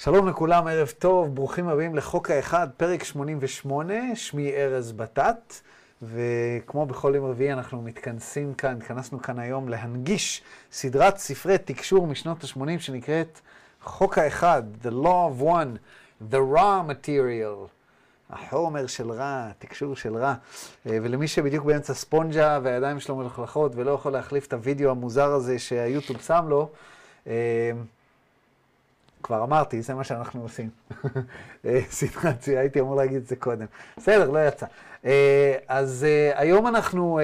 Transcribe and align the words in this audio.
שלום 0.00 0.28
לכולם, 0.28 0.66
ערב 0.66 0.92
טוב, 0.98 1.34
ברוכים 1.34 1.68
הבאים 1.68 1.94
לחוק 1.94 2.30
האחד, 2.30 2.68
פרק 2.76 3.04
88, 3.04 3.94
שמי 4.14 4.52
ארז 4.52 4.92
בטט, 4.92 5.54
וכמו 6.02 6.86
בכל 6.86 7.12
יום 7.16 7.24
רביעי 7.24 7.52
אנחנו 7.52 7.82
מתכנסים 7.82 8.54
כאן, 8.54 8.76
התכנסנו 8.76 9.22
כאן 9.22 9.38
היום 9.38 9.68
להנגיש 9.68 10.42
סדרת 10.72 11.16
ספרי 11.16 11.58
תקשור 11.58 12.06
משנות 12.06 12.44
ה-80 12.44 12.78
שנקראת 12.78 13.40
חוק 13.82 14.18
האחד, 14.18 14.62
The 14.82 15.04
Law 15.04 15.40
of 15.40 15.42
One, 15.42 15.78
The 16.30 16.56
Raw 16.56 16.90
Material, 16.90 17.68
החומר 18.30 18.86
של 18.86 19.10
רע, 19.10 19.48
תקשור 19.58 19.96
של 19.96 20.16
רע. 20.16 20.34
ולמי 20.86 21.28
שבדיוק 21.28 21.64
באמצע 21.64 21.94
ספונג'ה 21.94 22.58
והידיים 22.62 23.00
שלו 23.00 23.16
מלוכלכות 23.16 23.72
ולא 23.74 23.90
יכול 23.90 24.12
להחליף 24.12 24.46
את 24.46 24.52
הוידאו 24.52 24.90
המוזר 24.90 25.32
הזה 25.32 25.58
שהיוטיוב 25.58 26.20
שם 26.20 26.44
לו, 26.48 26.70
כבר 29.28 29.42
אמרתי, 29.44 29.82
זה 29.82 29.94
מה 29.94 30.04
שאנחנו 30.04 30.42
עושים. 30.42 30.70
סיטואציה, 31.90 32.60
הייתי 32.60 32.80
אמור 32.80 32.96
להגיד 32.96 33.16
את 33.16 33.26
זה 33.26 33.36
קודם. 33.36 33.66
בסדר, 33.96 34.30
לא 34.30 34.38
יצא. 34.48 34.66
אז 35.68 36.06
היום 36.34 36.66
אנחנו 36.66 37.20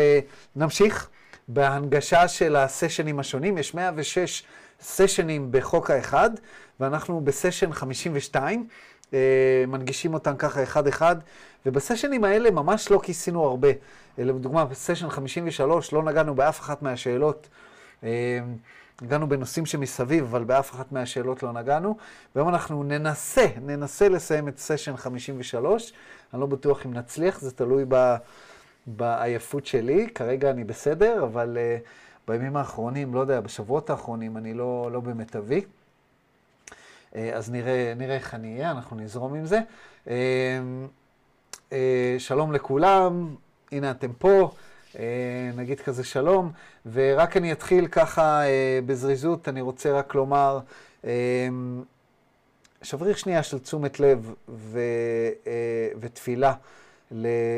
נמשיך 0.56 1.08
בהנגשה 1.48 2.28
של 2.28 2.56
הסשנים 2.56 3.18
השונים. 3.18 3.58
יש 3.58 3.74
106 3.74 4.42
סשנים 4.80 5.48
בחוק 5.50 5.90
האחד, 5.90 6.30
ואנחנו 6.80 7.20
בסשן 7.20 7.72
52, 7.72 8.68
מנגישים 9.68 10.14
אותם 10.14 10.36
ככה 10.36 10.62
אחד-אחד, 10.62 11.16
ובסשנים 11.66 12.24
האלה 12.24 12.50
ממש 12.50 12.90
לא 12.90 13.00
כיסינו 13.02 13.44
הרבה. 13.44 13.68
לדוגמה, 14.18 14.64
בסשן 14.64 15.10
53 15.10 15.92
לא 15.92 16.02
נגענו 16.02 16.34
באף 16.34 16.60
אחת 16.60 16.82
מהשאלות. 16.82 17.48
נגענו 19.02 19.28
בנושאים 19.28 19.66
שמסביב, 19.66 20.24
אבל 20.24 20.44
באף 20.44 20.70
אחת 20.70 20.92
מהשאלות 20.92 21.42
לא 21.42 21.52
נגענו. 21.52 21.96
והיום 22.34 22.48
אנחנו 22.48 22.82
ננסה, 22.82 23.46
ננסה 23.62 24.08
לסיים 24.08 24.48
את 24.48 24.58
סשן 24.58 24.96
53. 24.96 25.92
אני 26.32 26.40
לא 26.40 26.46
בטוח 26.46 26.86
אם 26.86 26.94
נצליח, 26.94 27.40
זה 27.40 27.50
תלוי 27.50 27.84
ב, 27.88 28.14
בעייפות 28.86 29.66
שלי. 29.66 30.08
כרגע 30.14 30.50
אני 30.50 30.64
בסדר, 30.64 31.24
אבל 31.24 31.56
uh, 31.56 31.88
בימים 32.28 32.56
האחרונים, 32.56 33.14
לא 33.14 33.20
יודע, 33.20 33.40
בשבועות 33.40 33.90
האחרונים, 33.90 34.36
אני 34.36 34.54
לא, 34.54 34.88
לא 34.92 35.00
במיטבי. 35.00 35.60
Uh, 35.60 37.16
אז 37.34 37.50
נראה, 37.50 37.92
נראה 37.96 38.14
איך 38.14 38.34
אני 38.34 38.56
אהיה, 38.56 38.70
אנחנו 38.70 38.96
נזרום 38.96 39.34
עם 39.34 39.46
זה. 39.46 39.60
Uh, 40.04 40.08
uh, 41.70 41.72
שלום 42.18 42.52
לכולם, 42.52 43.34
הנה 43.72 43.90
אתם 43.90 44.12
פה. 44.12 44.50
נגיד 45.56 45.80
כזה 45.80 46.04
שלום, 46.04 46.52
ורק 46.92 47.36
אני 47.36 47.52
אתחיל 47.52 47.86
ככה 47.86 48.40
בזריזות, 48.86 49.48
אני 49.48 49.60
רוצה 49.60 49.92
רק 49.92 50.14
לומר, 50.14 50.58
שבריר 52.82 53.14
שנייה 53.14 53.42
של 53.42 53.58
תשומת 53.58 54.00
לב 54.00 54.34
ו, 54.48 54.80
ותפילה 56.00 56.54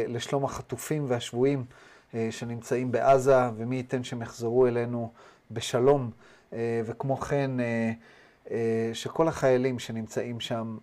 לשלום 0.08 0.44
החטופים 0.44 1.04
והשבויים 1.08 1.64
שנמצאים 2.30 2.92
בעזה, 2.92 3.36
ומי 3.56 3.76
ייתן 3.76 4.04
שהם 4.04 4.22
יחזרו 4.22 4.66
אלינו 4.66 5.12
בשלום, 5.50 6.10
וכמו 6.84 7.16
כן 7.16 7.50
שכל 8.92 9.28
החיילים 9.28 9.78
שנמצאים 9.78 10.40
שם 10.40 10.78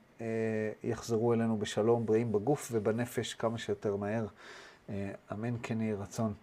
יחזרו 0.84 1.34
אלינו 1.34 1.60
בשלום, 1.60 2.06
בריאים 2.06 2.32
בגוף 2.32 2.70
ובנפש 2.72 3.34
כמה 3.34 3.58
שיותר 3.58 3.96
מהר. 3.96 4.26
אמן 5.32 5.56
כן 5.64 5.82
יהי 5.82 5.94
רצון. 5.94 6.34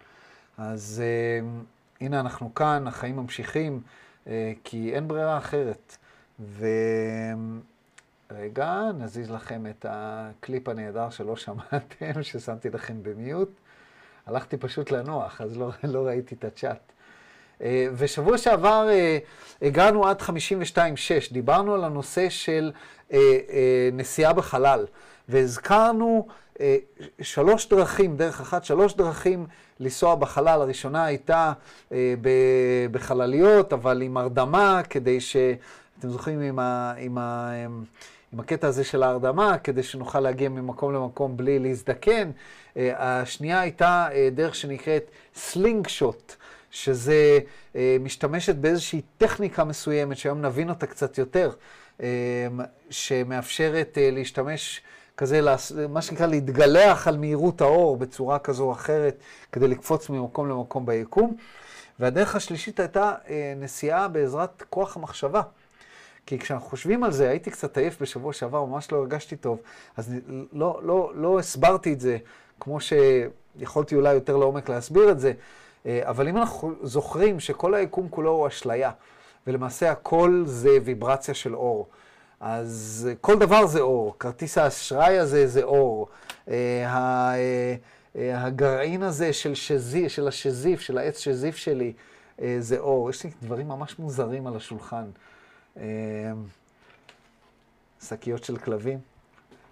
אז 0.57 1.03
uh, 1.03 2.03
הנה 2.03 2.19
אנחנו 2.19 2.53
כאן, 2.53 2.87
החיים 2.87 3.15
ממשיכים, 3.15 3.81
uh, 4.25 4.29
כי 4.63 4.91
אין 4.93 5.07
ברירה 5.07 5.37
אחרת. 5.37 5.97
ורגע, 8.29 8.81
נזיז 8.97 9.31
לכם 9.31 9.65
את 9.67 9.85
הקליפ 9.89 10.67
הנהדר 10.67 11.09
שלא 11.09 11.35
שמעתם, 11.35 12.23
ששמתי 12.23 12.69
לכם 12.69 13.03
במיוט. 13.03 13.49
הלכתי 14.25 14.57
פשוט 14.57 14.91
לנוח, 14.91 15.41
אז 15.41 15.57
לא, 15.57 15.71
לא 15.83 16.07
ראיתי 16.07 16.35
את 16.35 16.43
הצ'אט. 16.43 16.91
ושבוע 17.95 18.37
שעבר 18.37 18.87
הגענו 19.61 20.07
עד 20.07 20.21
52-6, 20.21 20.29
דיברנו 21.31 21.73
על 21.73 21.83
הנושא 21.83 22.29
של 22.29 22.71
נסיעה 23.93 24.33
בחלל, 24.33 24.85
והזכרנו 25.29 26.27
שלוש 27.21 27.69
דרכים, 27.69 28.17
דרך 28.17 28.41
אחת, 28.41 28.65
שלוש 28.65 28.93
דרכים 28.93 29.45
לנסוע 29.79 30.15
בחלל. 30.15 30.61
הראשונה 30.61 31.05
הייתה 31.05 31.53
בחלליות, 32.91 33.73
אבל 33.73 34.01
עם 34.01 34.17
הרדמה, 34.17 34.81
כדי 34.89 35.21
ש... 35.21 35.35
אתם 35.99 36.09
זוכרים 36.09 36.39
עם, 36.39 36.59
ה, 36.59 36.93
עם, 36.97 37.17
ה, 37.17 37.51
עם 38.33 38.39
הקטע 38.39 38.67
הזה 38.67 38.83
של 38.83 39.03
ההרדמה, 39.03 39.57
כדי 39.57 39.83
שנוכל 39.83 40.19
להגיע 40.19 40.49
ממקום 40.49 40.93
למקום 40.93 41.37
בלי 41.37 41.59
להזדקן. 41.59 42.31
השנייה 42.75 43.59
הייתה 43.61 44.07
דרך 44.31 44.55
שנקראת 44.55 45.11
slingshot, 45.35 46.35
שזה 46.71 47.39
משתמשת 47.99 48.55
באיזושהי 48.55 49.01
טכניקה 49.17 49.63
מסוימת, 49.63 50.17
שהיום 50.17 50.41
נבין 50.41 50.69
אותה 50.69 50.87
קצת 50.87 51.17
יותר, 51.17 51.51
שמאפשרת 52.89 53.97
להשתמש... 54.01 54.81
כזה, 55.21 55.41
מה 55.89 56.01
שנקרא, 56.01 56.25
להתגלח 56.25 57.07
על 57.07 57.17
מהירות 57.17 57.61
האור 57.61 57.97
בצורה 57.97 58.39
כזו 58.39 58.63
או 58.63 58.71
אחרת, 58.71 59.15
כדי 59.51 59.67
לקפוץ 59.67 60.09
ממקום 60.09 60.49
למקום 60.49 60.85
ביקום. 60.85 61.35
והדרך 61.99 62.35
השלישית 62.35 62.79
הייתה 62.79 63.13
אה, 63.29 63.53
נסיעה 63.57 64.07
בעזרת 64.07 64.63
כוח 64.69 64.97
המחשבה. 64.97 65.41
כי 66.25 66.39
כשאנחנו 66.39 66.69
חושבים 66.69 67.03
על 67.03 67.11
זה, 67.11 67.29
הייתי 67.29 67.51
קצת 67.51 67.77
עייף 67.77 68.01
בשבוע 68.01 68.33
שעבר, 68.33 68.65
ממש 68.65 68.91
לא 68.91 68.97
הרגשתי 68.97 69.35
טוב, 69.35 69.59
אז 69.97 70.13
לא, 70.53 70.79
לא, 70.83 71.11
לא 71.15 71.39
הסברתי 71.39 71.93
את 71.93 71.99
זה 71.99 72.17
כמו 72.59 72.77
שיכולתי 72.79 73.95
אולי 73.95 74.13
יותר 74.13 74.37
לעומק 74.37 74.69
להסביר 74.69 75.11
את 75.11 75.19
זה, 75.19 75.33
אה, 75.85 76.01
אבל 76.03 76.27
אם 76.27 76.37
אנחנו 76.37 76.73
זוכרים 76.83 77.39
שכל 77.39 77.73
היקום 77.73 78.09
כולו 78.09 78.31
הוא 78.31 78.47
אשליה, 78.47 78.91
ולמעשה 79.47 79.91
הכל 79.91 80.43
זה 80.45 80.77
ויברציה 80.83 81.33
של 81.33 81.55
אור. 81.55 81.87
אז 82.41 83.09
כל 83.21 83.39
דבר 83.39 83.65
זה 83.65 83.79
אור, 83.79 84.15
כרטיס 84.19 84.57
האשראי 84.57 85.19
הזה 85.19 85.47
זה 85.47 85.63
אור, 85.63 86.07
אה, 86.47 87.75
הגרעין 88.15 89.03
הזה 89.03 89.33
של, 89.33 89.55
שזיף, 89.55 90.11
של 90.11 90.27
השזיף, 90.27 90.81
של 90.81 90.97
העץ 90.97 91.19
שזיף 91.19 91.55
שלי, 91.55 91.93
אה, 92.41 92.55
זה 92.59 92.77
אור. 92.77 93.09
יש 93.09 93.23
לי 93.23 93.31
דברים 93.41 93.67
ממש 93.67 93.99
מוזרים 93.99 94.47
על 94.47 94.55
השולחן. 94.55 95.03
אה, 95.77 95.83
שקיות 98.07 98.43
של 98.43 98.57
כלבים. 98.57 98.99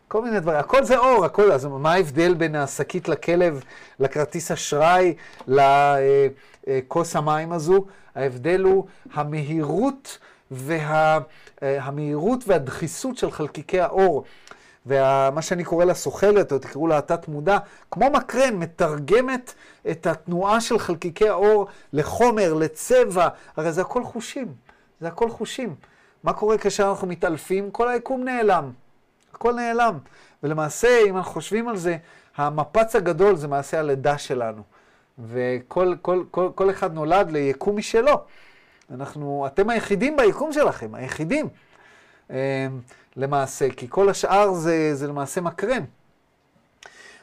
כל 0.08 0.22
מיני 0.22 0.40
דברים, 0.40 0.60
הכל 0.60 0.84
זה 0.84 0.98
אור, 0.98 1.26
הכל, 1.26 1.52
אז 1.52 1.66
מה 1.66 1.94
ההבדל 1.94 2.34
בין 2.34 2.56
השקית 2.56 3.10
לכלב, 3.10 3.64
לכרטיס 4.00 4.52
אשראי, 4.52 5.16
לכוס 5.48 7.16
המים 7.16 7.52
הזו? 7.52 7.86
ההבדל 8.16 8.62
הוא 8.62 8.86
המהירות 9.14 10.18
והמהירות 10.52 11.30
וה, 11.62 11.90
והדחיסות 12.48 13.18
של 13.18 13.32
חלקיקי 13.32 13.80
האור, 13.80 14.24
ומה 14.86 15.42
שאני 15.42 15.64
קורא 15.64 15.86
לה 15.86 15.94
סוחלת, 15.94 16.52
או 16.52 16.60
תקראו 16.60 16.88
לה 16.88 16.98
התת-מודע, 16.98 17.58
כמו 17.92 18.10
מקרן, 18.10 18.56
מתרגמת 18.56 19.54
את 19.92 20.08
התנועה 20.08 20.62
של 20.62 20.80
חלקיקי 20.80 21.30
האור 21.30 21.68
לחומר, 21.94 22.54
לצבע, 22.54 23.28
הרי 23.58 23.72
זה 23.72 23.82
הכל 23.82 24.04
חושים, 24.04 24.54
זה 25.02 25.08
הכל 25.08 25.30
חושים. 25.30 25.76
מה 26.24 26.34
קורה 26.34 26.58
כאשר 26.58 26.90
אנחנו 26.90 27.08
מתעלפים? 27.08 27.72
כל 27.72 27.88
היקום 27.88 28.24
נעלם, 28.24 28.72
הכל 29.34 29.54
נעלם. 29.54 29.98
ולמעשה, 30.44 31.00
אם 31.08 31.18
אנחנו 31.18 31.34
חושבים 31.34 31.68
על 31.68 31.78
זה, 31.78 31.98
המפץ 32.38 32.96
הגדול 32.96 33.36
זה 33.36 33.48
מעשה 33.48 33.80
הלידה 33.80 34.18
שלנו. 34.18 34.62
וכל 35.28 35.96
כל, 36.02 36.24
כל, 36.32 36.50
כל 36.56 36.70
אחד 36.70 36.94
נולד 36.94 37.32
ליקום 37.32 37.78
משלו. 37.78 38.22
אנחנו, 38.92 39.48
אתם 39.48 39.70
היחידים 39.70 40.18
ביקום 40.18 40.54
שלכם, 40.54 40.96
היחידים, 40.96 41.48
אה, 42.32 42.68
למעשה, 43.16 43.68
כי 43.78 43.88
כל 43.90 44.10
השאר 44.10 44.54
זה, 44.54 44.96
זה 44.96 45.08
למעשה 45.08 45.42
מקרן. 45.42 45.84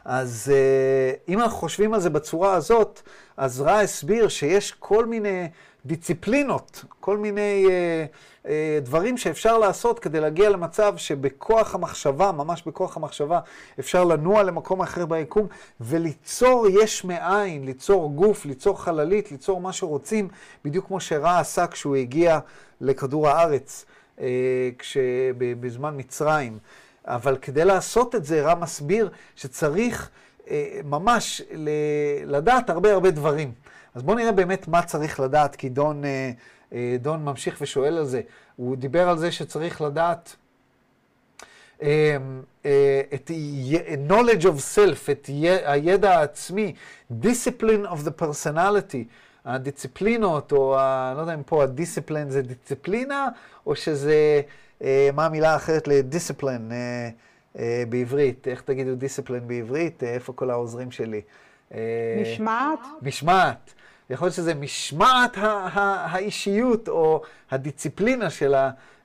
אז 0.04 0.52
אה, 0.54 1.12
אם 1.28 1.40
אנחנו 1.40 1.56
חושבים 1.58 1.94
על 1.94 2.00
זה 2.00 2.10
בצורה 2.10 2.54
הזאת, 2.54 3.02
אז 3.36 3.60
רע 3.60 3.78
הסביר 3.78 4.28
שיש 4.28 4.72
כל 4.72 5.06
מיני 5.06 5.48
דיציפלינות, 5.87 6.85
כל 7.00 7.19
מיני 7.19 7.67
אה, 7.71 8.05
אה, 8.47 8.79
דברים 8.83 9.17
שאפשר 9.17 9.59
לעשות 9.59 9.99
כדי 9.99 10.21
להגיע 10.21 10.50
למצב 10.50 10.94
שבכוח 10.97 11.75
המחשבה, 11.75 12.33
ממש 12.33 12.62
בכוח 12.67 12.97
המחשבה, 12.97 13.41
אפשר 13.79 14.05
לנוע 14.05 14.43
למקום 14.43 14.81
אחר 14.83 15.06
ביקום 15.06 15.47
וליצור 15.81 16.67
יש 16.83 17.05
מאין, 17.05 17.65
ליצור 17.65 18.12
גוף, 18.15 18.44
ליצור 18.44 18.83
חללית, 18.83 19.33
ליצור 19.33 19.61
מה 19.61 19.73
שרוצים, 19.73 20.29
בדיוק 20.65 20.87
כמו 20.87 21.00
שרע 21.00 21.38
עשה 21.38 21.67
כשהוא 21.67 21.97
הגיע 21.97 22.38
לכדור 22.81 23.29
הארץ, 23.29 23.85
אה, 24.21 24.27
בזמן 25.37 25.94
מצרים. 25.97 26.59
אבל 27.05 27.37
כדי 27.37 27.65
לעשות 27.65 28.15
את 28.15 28.25
זה, 28.25 28.43
רע 28.43 28.55
מסביר 28.55 29.11
שצריך 29.37 30.11
אה, 30.50 30.81
ממש 30.85 31.43
לדעת 32.25 32.71
הרבה 32.71 32.93
הרבה 32.93 33.11
דברים. 33.11 33.53
אז 33.96 34.02
בואו 34.02 34.16
נראה 34.16 34.32
באמת 34.32 34.69
מה 34.69 34.82
צריך 34.82 35.20
לדעת, 35.20 35.56
כי 35.56 35.69
דון, 35.69 36.04
אה, 36.04 36.31
אה, 36.72 36.96
דון 37.00 37.25
ממשיך 37.25 37.58
ושואל 37.60 37.98
על 37.98 38.04
זה. 38.04 38.20
הוא 38.56 38.76
דיבר 38.76 39.08
על 39.08 39.19
זה 39.19 39.32
שצריך 39.32 39.81
לדעת 39.81 40.37
אה, 41.82 42.16
את 43.14 43.31
knowledge 44.08 44.43
of 44.43 44.76
self, 44.76 45.10
את 45.10 45.31
הידע 45.64 46.19
העצמי, 46.19 46.72
discipline 47.22 47.87
of 47.87 48.06
the 48.06 48.22
personality, 48.22 49.04
הדיסציפלינות, 49.44 50.52
או 50.52 50.78
ה, 50.78 51.12
לא 51.16 51.20
יודע 51.20 51.34
אם 51.34 51.42
פה 51.42 51.62
הדיסציפלין 51.62 52.31
זה 52.31 52.42
דיסציפלינה, 52.42 53.28
או 53.66 53.76
שזה, 53.76 54.40
אה, 54.82 55.10
מה 55.14 55.26
המילה 55.26 55.52
האחרת 55.52 55.88
לדיסציפלין 55.88 56.72
אה, 56.72 57.08
אה, 57.58 57.84
בעברית? 57.88 58.49
איך 58.49 58.62
תגידו 58.62 58.94
דיסציפלין 58.94 59.49
בעברית? 59.49 60.02
איפה 60.02 60.32
כל 60.32 60.50
העוזרים 60.50 60.90
שלי? 60.90 61.20
אה, 61.75 61.78
משמעת? 62.22 62.81
משמעת. 63.02 63.75
יכול 64.11 64.26
להיות 64.26 64.35
שזה 64.35 64.55
משמעת 64.55 65.37
האישיות, 65.75 66.88
או 66.88 67.23
הדיסציפלינה 67.50 68.31
של 68.31 68.55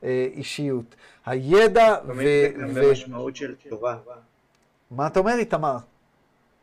האישיות. 0.01 0.95
הידע 1.25 1.95
ו... 2.07 2.24
גם 2.62 2.74
במשמעות 2.74 3.36
של 3.36 3.56
תורה. 3.69 3.98
מה 4.92 5.07
אתה 5.07 5.19
אומר, 5.19 5.33
איתמר? 5.33 5.77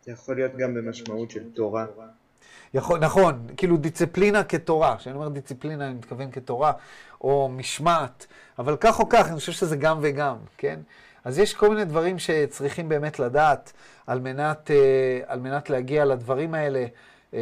זה 0.04 0.12
יכול 0.12 0.36
להיות 0.36 0.56
גם 0.56 0.74
במשמעות 0.74 1.30
של 1.30 1.42
תורה. 1.54 1.86
יכול, 2.74 2.98
נכון, 2.98 3.46
כאילו 3.56 3.76
דיסציפלינה 3.76 4.44
כתורה. 4.44 4.96
כשאני 4.96 5.14
אומר 5.14 5.28
דיסציפלינה, 5.28 5.86
אני 5.86 5.94
מתכוון 5.94 6.30
כתורה, 6.30 6.72
או 7.20 7.48
משמעת, 7.48 8.26
אבל 8.58 8.76
כך 8.80 9.00
או 9.00 9.08
כך, 9.08 9.28
אני 9.28 9.36
חושב 9.36 9.52
שזה 9.52 9.76
גם 9.76 9.98
וגם, 10.00 10.36
כן? 10.58 10.80
אז 11.24 11.38
יש 11.38 11.54
כל 11.54 11.68
מיני 11.68 11.84
דברים 11.84 12.18
שצריכים 12.18 12.88
באמת 12.88 13.18
לדעת 13.18 13.72
על 14.06 14.20
מנת, 14.20 14.70
אה, 14.70 15.20
על 15.26 15.40
מנת 15.40 15.70
להגיע 15.70 16.04
לדברים 16.04 16.54
האלה. 16.54 16.86
אה, 17.34 17.40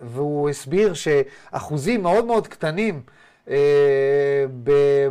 והוא 0.00 0.50
הסביר 0.50 0.94
שאחוזים 0.94 2.02
מאוד 2.02 2.24
מאוד 2.24 2.46
קטנים 2.46 3.02
אה, 3.50 3.54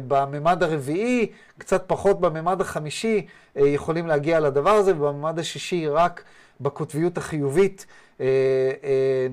בממד 0.07 0.63
הרביעי, 0.63 1.31
קצת 1.57 1.83
פחות 1.88 2.21
בממד 2.21 2.61
החמישי, 2.61 3.25
יכולים 3.55 4.07
להגיע 4.07 4.39
לדבר 4.39 4.69
הזה, 4.69 4.91
ובממד 4.91 5.39
השישי 5.39 5.88
רק 5.88 6.23
בקוטביות 6.61 7.17
החיובית 7.17 7.85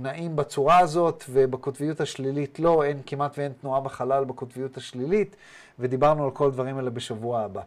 נעים 0.00 0.37
בצורה 0.37 0.78
הזאת, 0.78 1.25
ובקוטביות 1.31 2.00
השלילית 2.00 2.58
לא, 2.58 2.84
אין 2.84 2.99
כמעט 3.06 3.38
ואין 3.38 3.52
תנועה 3.61 3.81
בחלל 3.81 4.25
בקוטביות 4.25 4.76
השלילית, 4.76 5.37
ודיברנו 5.78 6.25
על 6.25 6.31
כל 6.31 6.46
הדברים 6.46 6.76
האלה 6.76 6.90
בשבוע 6.90 7.40
הבא. 7.40 7.61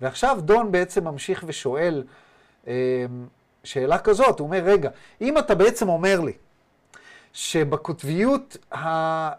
ועכשיו 0.00 0.38
דון 0.40 0.72
בעצם 0.72 1.04
ממשיך 1.04 1.44
ושואל 1.46 2.04
שאלה 3.64 3.98
כזאת, 3.98 4.38
הוא 4.38 4.46
אומר, 4.46 4.62
רגע, 4.64 4.90
אם 5.20 5.38
אתה 5.38 5.54
בעצם 5.54 5.88
אומר 5.88 6.20
לי 6.20 6.32
שבקוטביות, 7.32 8.56
ה, 8.74 9.30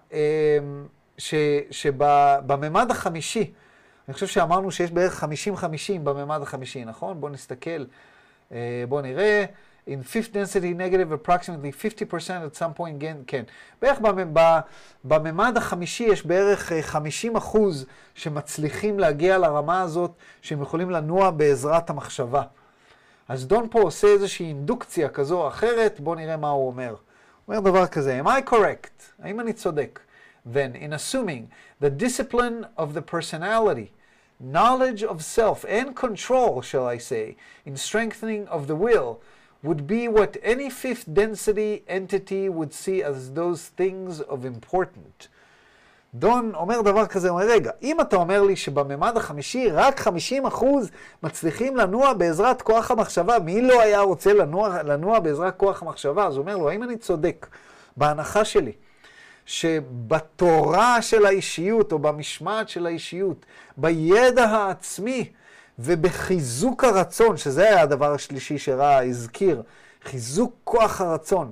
ש, 1.17 1.35
שבממד 1.71 2.91
החמישי, 2.91 3.53
אני 4.07 4.13
חושב 4.13 4.27
שאמרנו 4.27 4.71
שיש 4.71 4.91
בערך 4.91 5.23
50-50 5.23 5.27
בממד 6.03 6.41
החמישי, 6.41 6.85
נכון? 6.85 7.21
בואו 7.21 7.31
נסתכל, 7.31 7.85
בואו 8.89 9.01
נראה. 9.01 9.45
in 9.88 10.03
fifth 10.03 10.31
density 10.31 10.73
negative 10.73 11.11
approximately 11.11 11.71
50% 11.71 12.45
at 12.45 12.55
some 12.55 12.73
point, 12.77 12.99
כן, 12.99 13.17
כן. 13.27 13.43
בערך 13.81 13.99
בממד 15.03 15.57
החמישי 15.57 16.03
יש 16.03 16.25
בערך 16.25 16.73
50 16.81 17.35
אחוז 17.35 17.85
שמצליחים 18.15 18.99
להגיע 18.99 19.38
לרמה 19.38 19.81
הזאת, 19.81 20.11
שהם 20.41 20.61
יכולים 20.61 20.89
לנוע 20.89 21.31
בעזרת 21.31 21.89
המחשבה. 21.89 22.41
אז 23.27 23.47
דון 23.47 23.67
פה 23.71 23.81
עושה 23.81 24.07
איזושהי 24.07 24.45
אינדוקציה 24.45 25.09
כזו 25.09 25.41
או 25.41 25.47
אחרת, 25.47 25.99
בואו 25.99 26.15
נראה 26.15 26.38
מה 26.38 26.49
הוא 26.49 26.67
אומר. 26.67 26.95
הוא 27.50 27.56
אומר 27.56 27.70
דבר 27.70 27.87
כזה, 27.87 28.20
am 28.20 28.26
I 28.26 28.50
correct? 28.50 29.02
האם 29.23 29.40
אני 29.40 29.52
צודק? 29.52 30.00
Then, 30.46 30.75
in 30.76 30.93
assuming 30.93 31.50
the 31.81 31.90
discipline 31.90 32.67
of 32.76 32.94
the 32.94 33.02
personality, 33.02 33.90
knowledge 34.38 35.02
of 35.02 35.25
self 35.25 35.64
and 35.69 35.96
control, 35.96 36.62
shall 36.62 36.87
I 36.87 36.99
say, 36.99 37.37
in 37.64 37.76
strengthening 37.76 38.46
of 38.49 38.67
the 38.67 38.76
will, 38.76 39.20
would 39.62 39.87
be 39.87 40.06
what 40.06 40.37
any 40.43 40.70
fifth 40.70 41.12
density 41.12 41.82
entity 41.88 42.49
would 42.49 42.73
see 42.73 43.02
as 43.02 43.32
those 43.32 43.69
things 43.69 44.20
of 44.20 44.44
important. 44.44 45.28
דון 46.13 46.52
אומר 46.56 46.81
דבר 46.81 47.06
כזה, 47.06 47.30
הוא 47.30 47.40
אומר, 47.40 47.52
רגע, 47.52 47.72
אם 47.81 48.02
אתה 48.02 48.16
אומר 48.16 48.44
לי 48.44 48.56
שבממד 48.56 49.18
החמישי 49.18 49.69
רק 49.69 50.00
50 50.00 50.46
אחוז 50.46 50.90
מצליחים 51.24 51.78
לנוע 51.78 52.13
בעזרת 52.13 52.62
כוח 52.62 52.92
המחשבה, 52.92 53.40
מי 53.40 53.62
לא 53.62 53.81
היה 53.81 54.02
רוצה 54.02 54.34
לנוע, 54.34 54.84
לנוע 54.84 55.19
בעזרת 55.19 55.58
כוח 55.58 55.81
המחשבה? 55.81 56.28
אז 56.28 56.36
הוא 56.36 56.42
אומר 56.42 56.58
לו, 56.58 56.69
האם 56.69 56.84
אני 56.84 56.98
צודק 56.98 57.48
בהנחה 57.98 58.46
שלי, 58.46 58.72
שבתורה 59.46 61.02
של 61.02 61.25
האישיות, 61.25 61.92
או 61.92 62.00
במשמעת 62.00 62.69
של 62.69 62.86
האישיות, 62.86 63.46
בידע 63.78 64.46
העצמי, 64.46 65.30
ובחיזוק 65.80 66.84
הרצון, 66.84 67.38
שזה 67.38 67.63
היה 67.63 67.81
הדבר 67.81 68.13
השלישי 68.13 68.58
שרע 68.58 68.98
הזכיר, 68.98 69.62
חיזוק 70.04 70.56
כוח 70.63 71.02
הרצון. 71.02 71.52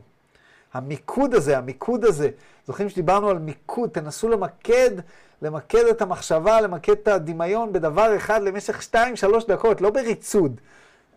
המיקוד 0.74 1.34
הזה, 1.34 1.58
המיקוד 1.58 2.06
הזה, 2.06 2.30
זוכרים 2.68 2.90
שדיברנו 2.90 3.30
על 3.30 3.40
מיקוד, 3.40 3.90
תנסו 3.90 4.30
למקד, 4.30 4.92
למקד 5.42 5.86
את 5.90 6.02
המחשבה, 6.02 6.62
למקד 6.62 6.94
את 6.94 7.08
הדמיון 7.08 7.74
בדבר 7.74 8.16
אחד 8.18 8.42
למשך 8.42 8.82
2-3 8.94 8.96
דקות, 9.48 9.82
לא 9.82 9.90
בריצוד. 9.90 10.62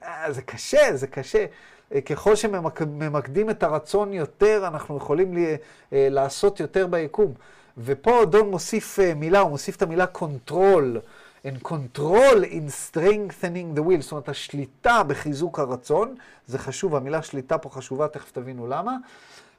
אה, 0.03 0.33
זה 0.33 0.43
קשה, 0.43 0.97
זה 0.97 1.07
קשה. 1.07 1.47
אה, 1.95 2.01
ככל 2.01 2.37
שממקדים 2.37 3.51
את 3.51 3.63
הרצון 3.63 4.13
יותר, 4.13 4.65
אנחנו 4.67 4.97
יכולים 4.97 5.35
לי, 5.35 5.57
אה, 5.93 6.09
לעשות 6.11 6.61
יותר 6.61 6.87
ביקום. 6.87 7.33
ופה 7.79 8.25
דון 8.25 8.51
מוסיף 8.51 8.99
מילה, 9.17 9.41
הוא 9.41 9.51
מוסיף 9.51 9.77
את 9.77 9.83
המילה 9.83 10.07
control. 10.07 11.01
and 11.45 11.63
control 11.63 12.45
in 12.45 12.71
strengthening 12.71 13.75
the 13.75 13.81
will, 13.81 14.01
זאת 14.01 14.13
אומרת 14.13 14.29
השליטה 14.29 15.03
בחיזוק 15.03 15.59
הרצון, 15.59 16.15
זה 16.47 16.59
חשוב, 16.59 16.95
המילה 16.95 17.23
שליטה 17.23 17.59
פה 17.59 17.71
חשובה, 17.71 18.09
תכף 18.09 18.31
תבינו 18.31 18.67
למה. 18.67 18.97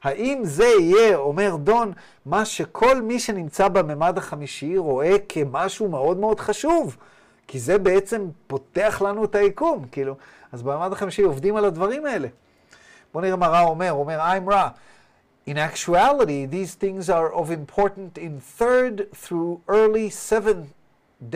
האם 0.04 0.44
זה 0.44 0.64
יהיה, 0.64 1.16
אומר 1.16 1.56
דון, 1.56 1.92
מה 2.26 2.44
שכל 2.44 3.02
מי 3.02 3.20
שנמצא 3.20 3.68
בממד 3.68 4.18
החמישי 4.18 4.78
רואה 4.78 5.16
כמשהו 5.28 5.88
מאוד 5.88 6.16
מאוד 6.16 6.40
חשוב? 6.40 6.96
כי 7.46 7.58
זה 7.58 7.78
בעצם 7.78 8.26
פותח 8.46 9.02
לנו 9.04 9.24
את 9.24 9.34
היקום, 9.34 9.84
כאילו. 9.92 10.16
אז 10.52 10.62
בממד 10.62 10.92
החמישי 10.92 11.22
עובדים 11.22 11.56
על 11.56 11.64
הדברים 11.64 12.06
האלה. 12.06 12.28
בואו 13.12 13.24
נראה 13.24 13.36
מה 13.36 13.48
רע 13.48 13.60
אומר, 13.60 13.92
אומר, 13.92 14.20
I'm 14.20 14.50
רע. 14.50 14.68
In 15.46 15.58
actuality, 15.58 16.46
these 16.46 16.74
things 16.74 17.10
are 17.10 17.30
of 17.32 17.50
important 17.50 18.16
in 18.16 18.40
third 18.58 19.12
through 19.12 19.60
early 19.68 20.08
seventh 20.08 20.68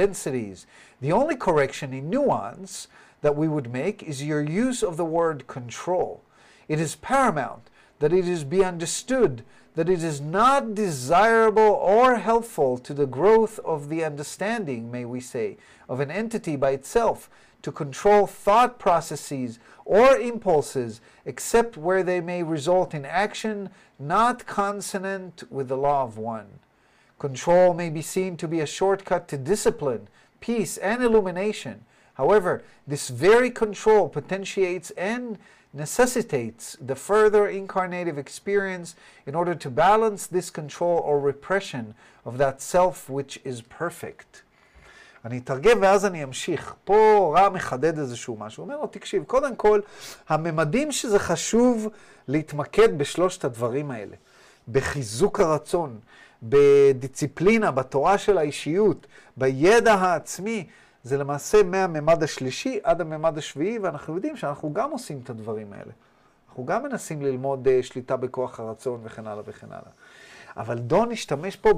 densities. 0.01 0.67
The 1.03 1.13
only 1.13 1.37
correction 1.37 1.93
in 1.93 2.09
nuance 2.09 2.89
that 3.23 3.37
we 3.37 3.49
would 3.49 3.71
make 3.71 4.03
is 4.03 4.25
your 4.25 4.41
use 4.41 4.83
of 4.83 4.97
the 4.97 5.11
word 5.19 5.47
control. 5.47 6.23
It 6.69 6.81
is 6.81 6.97
paramount 6.97 7.65
that 7.99 8.13
it 8.13 8.29
is 8.29 8.45
be 8.45 8.65
understood 8.65 9.45
that 9.75 9.89
it 9.89 10.03
is 10.03 10.21
not 10.21 10.75
desirable 10.75 11.63
or 11.63 12.17
helpful 12.17 12.79
to 12.79 12.93
the 12.93 13.07
growth 13.07 13.61
of 13.61 13.89
the 13.89 14.05
understanding, 14.05 14.91
may 14.91 15.05
we 15.05 15.21
say, 15.21 15.57
of 15.89 16.01
an 16.01 16.11
entity 16.11 16.57
by 16.57 16.71
itself 16.71 17.31
to 17.63 17.71
control 17.71 18.27
thought 18.27 18.79
processes 18.79 19.61
or 19.85 20.17
impulses 20.17 21.01
except 21.25 21.77
where 21.77 22.03
they 22.03 22.21
may 22.21 22.43
result 22.43 22.93
in 22.93 23.05
action 23.05 23.71
not 23.99 24.47
consonant 24.47 25.45
with 25.51 25.69
the 25.69 25.77
law 25.77 26.03
of 26.03 26.19
one. 26.19 26.47
Control 27.19 27.73
may 27.73 27.91
be 27.91 28.03
seen 28.03 28.37
to 28.37 28.49
be 28.49 28.61
a 28.61 28.67
shortcut 28.67 29.29
to 29.29 29.37
discipline, 29.37 30.09
peace, 30.41 30.77
and 30.77 31.03
illumination. 31.03 31.85
However, 32.15 32.65
this 32.87 33.09
very 33.09 33.51
control 33.51 34.09
potentiates 34.09 34.91
and 34.91 35.39
necessitates 35.73 36.77
the 36.81 36.95
further 36.95 37.47
incarnative 37.47 38.19
experience 38.19 38.95
in 39.27 39.35
order 39.35 39.55
to 39.55 39.71
balance 39.71 40.27
this 40.27 40.51
control 40.51 40.99
or 41.05 41.21
repression 41.21 41.95
of 42.25 42.39
that 42.39 42.61
self 42.61 43.11
which 43.11 43.39
is 43.45 43.63
perfect. 43.63 44.43
אני 45.25 45.39
אתרגם 45.39 45.79
ואז 45.83 46.07
אני 46.07 46.25
אמשיך. 46.25 46.75
פה 46.85 47.33
רע 47.37 47.49
מחדד 47.49 47.99
איזשהו 47.99 48.37
משהו. 48.37 48.65
הוא 48.65 48.71
אומר 48.71 48.81
לו, 48.81 48.87
תקשיב, 48.87 49.25
קודם 49.25 49.57
כל, 49.57 49.81
הממדים 50.29 50.93
שזה 50.93 51.19
חשוב 51.19 51.89
להתמקד 52.29 52.99
בשלושת 52.99 53.45
הדברים 53.45 53.91
האלה. 53.91 54.17
בחיזוק 54.69 55.41
הרצון, 55.41 55.99
בדיסציפלינה, 56.43 57.71
בתורה 57.71 58.19
של 58.19 58.39
האישיות, 58.39 59.07
בידע 59.37 59.95
העצמי, 59.95 60.67
זה 61.03 61.17
למעשה 61.17 61.63
מהממד 61.63 62.23
השלישי 62.23 62.79
עד 62.83 63.01
הממד 63.01 63.39
השביעי, 63.39 63.79
ואנחנו 63.79 64.15
יודעים 64.15 64.37
שאנחנו 64.37 64.73
גם 64.73 64.91
עושים 64.91 65.21
את 65.25 65.31
הדברים 65.31 65.73
האלה. 65.73 65.93
אנחנו 66.49 66.67
גם 66.67 66.83
מנסים 66.83 67.23
ללמוד 67.23 67.69
אה, 67.69 67.87
שליטה 67.87 68.17
בכוח 68.17 68.61
הרצון 68.61 69.01
וכן 69.05 69.27
הלאה 69.27 69.43
וכן 69.47 69.67
הלאה. 69.71 69.91
אבל 70.57 70.79
דון 70.79 71.13
השתמש 71.13 71.57
פה 71.57 71.71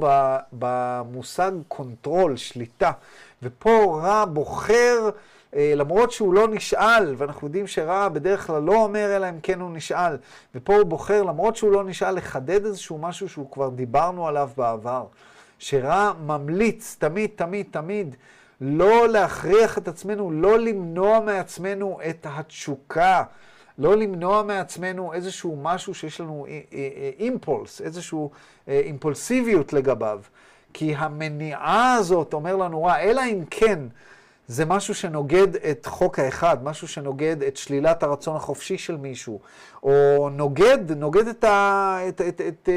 במושג 0.52 1.52
control, 1.68 2.36
שליטה, 2.36 2.92
ופה 3.42 4.00
רע 4.02 4.24
בוחר 4.24 5.10
אה, 5.56 5.72
למרות 5.76 6.10
שהוא 6.10 6.34
לא 6.34 6.48
נשאל, 6.48 7.14
ואנחנו 7.18 7.46
יודעים 7.46 7.66
שרע 7.66 8.08
בדרך 8.08 8.46
כלל 8.46 8.62
לא 8.62 8.84
אומר 8.84 9.16
אלא 9.16 9.28
אם 9.28 9.40
כן 9.42 9.60
הוא 9.60 9.70
נשאל, 9.70 10.16
ופה 10.54 10.74
הוא 10.74 10.84
בוחר, 10.84 11.22
למרות 11.22 11.56
שהוא 11.56 11.72
לא 11.72 11.84
נשאל, 11.84 12.14
לחדד 12.14 12.64
איזשהו 12.64 12.98
משהו 12.98 13.28
שהוא 13.28 13.50
כבר 13.50 13.68
דיברנו 13.68 14.28
עליו 14.28 14.50
בעבר, 14.56 15.06
שרע 15.58 16.12
ממליץ 16.26 16.96
תמיד, 16.98 17.30
תמיד, 17.36 17.66
תמיד 17.70 18.16
לא 18.60 19.08
להכריח 19.08 19.78
את 19.78 19.88
עצמנו, 19.88 20.30
לא 20.30 20.58
למנוע 20.58 21.20
מעצמנו 21.20 21.98
את 22.10 22.26
התשוקה, 22.30 23.22
לא 23.78 23.96
למנוע 23.96 24.42
מעצמנו 24.42 25.12
איזשהו 25.12 25.58
משהו 25.62 25.94
שיש 25.94 26.20
לנו 26.20 26.46
אימפולס, 27.18 27.80
איזשהו 27.80 28.30
אימפולסיביות 28.68 29.72
לגביו. 29.72 30.20
כי 30.72 30.94
המניעה 30.94 31.94
הזאת, 31.94 32.32
אומר 32.32 32.56
לנו 32.56 32.84
רע, 32.84 32.98
אלא 32.98 33.22
אם 33.32 33.44
כן 33.50 33.78
זה 34.48 34.64
משהו 34.64 34.94
שנוגד 34.94 35.56
את 35.56 35.86
חוק 35.86 36.18
האחד, 36.18 36.64
משהו 36.64 36.88
שנוגד 36.88 37.42
את 37.42 37.56
שלילת 37.56 38.02
הרצון 38.02 38.36
החופשי 38.36 38.78
של 38.78 38.96
מישהו, 38.96 39.40
או 39.82 40.28
נוגד, 40.32 40.92
נוגד 40.96 41.28
את, 41.28 41.44
ה, 41.44 41.98
את, 42.08 42.20
את, 42.20 42.40
את, 42.40 42.40
את 42.48 42.68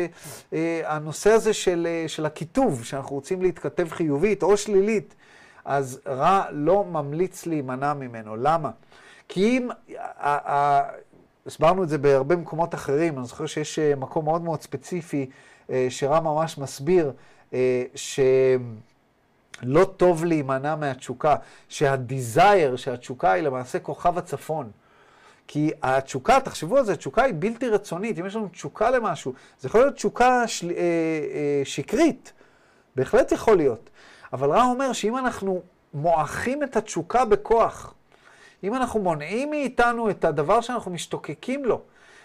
אה, 0.54 0.82
הנושא 0.86 1.32
הזה 1.32 1.54
של, 1.54 1.88
של 2.08 2.26
הכיתוב, 2.26 2.84
שאנחנו 2.84 3.16
רוצים 3.16 3.42
להתכתב 3.42 3.88
חיובית 3.90 4.44
או 4.44 4.58
שלילית, 4.58 5.16
אז 5.66 6.00
רע 6.08 6.44
לא 6.52 6.86
ממליץ 6.86 7.46
להימנע 7.46 7.94
ממנו. 7.94 8.36
למה? 8.36 8.70
כי 9.28 9.58
אם, 9.58 9.70
הסברנו 11.46 11.84
את 11.84 11.90
זה 11.90 11.98
בהרבה 11.98 12.36
מקומות 12.36 12.76
אחרים, 12.76 13.18
אני 13.18 13.26
זוכר 13.26 13.46
שיש 13.46 13.80
אה, 13.80 13.96
מקום 13.96 14.26
מאוד 14.26 14.42
מאוד 14.42 14.62
ספציפי 14.62 15.30
אה, 15.70 15.88
שרע 15.90 16.20
ממש 16.20 16.58
מסביר, 16.58 17.12
ש... 17.96 18.20
לא 19.62 19.86
טוב 19.98 20.26
להימנע 20.26 20.76
מהתשוקה, 20.76 21.36
שהדיזייר, 21.70 22.76
שהתשוקה 22.76 23.32
היא 23.32 23.44
למעשה 23.44 23.80
כוכב 23.80 24.18
הצפון. 24.18 24.72
כי 25.48 25.72
התשוקה, 25.82 26.40
תחשבו 26.40 26.78
על 26.78 26.86
זה, 26.86 26.94
התשוקה 26.94 27.24
היא 27.24 27.34
בלתי 27.40 27.70
רצונית. 27.70 28.20
אם 28.20 28.26
יש 28.26 28.36
לנו 28.36 28.48
תשוקה 28.48 28.90
למשהו, 28.90 29.34
זה 29.60 29.68
יכול 29.68 29.82
להיות 29.82 29.96
תשוקה 29.96 30.48
של, 30.48 30.72
אה, 30.72 30.76
אה, 30.76 31.62
שקרית, 31.64 32.34
בהחלט 32.96 33.32
יכול 33.32 33.58
להיות. 33.58 33.90
אבל 34.34 34.50
רע 34.50 34.64
אומר 34.64 34.94
שאם 34.94 35.18
אנחנו 35.18 35.62
מועכים 35.94 36.64
את 36.64 36.78
התשוקה 36.78 37.26
בכוח, 37.26 37.94
אם 38.64 38.76
אנחנו 38.76 39.00
מונעים 39.00 39.50
מאיתנו 39.50 40.10
את 40.10 40.26
הדבר 40.26 40.62
שאנחנו 40.62 40.92
משתוקקים 40.92 41.66
לו, 41.66 41.82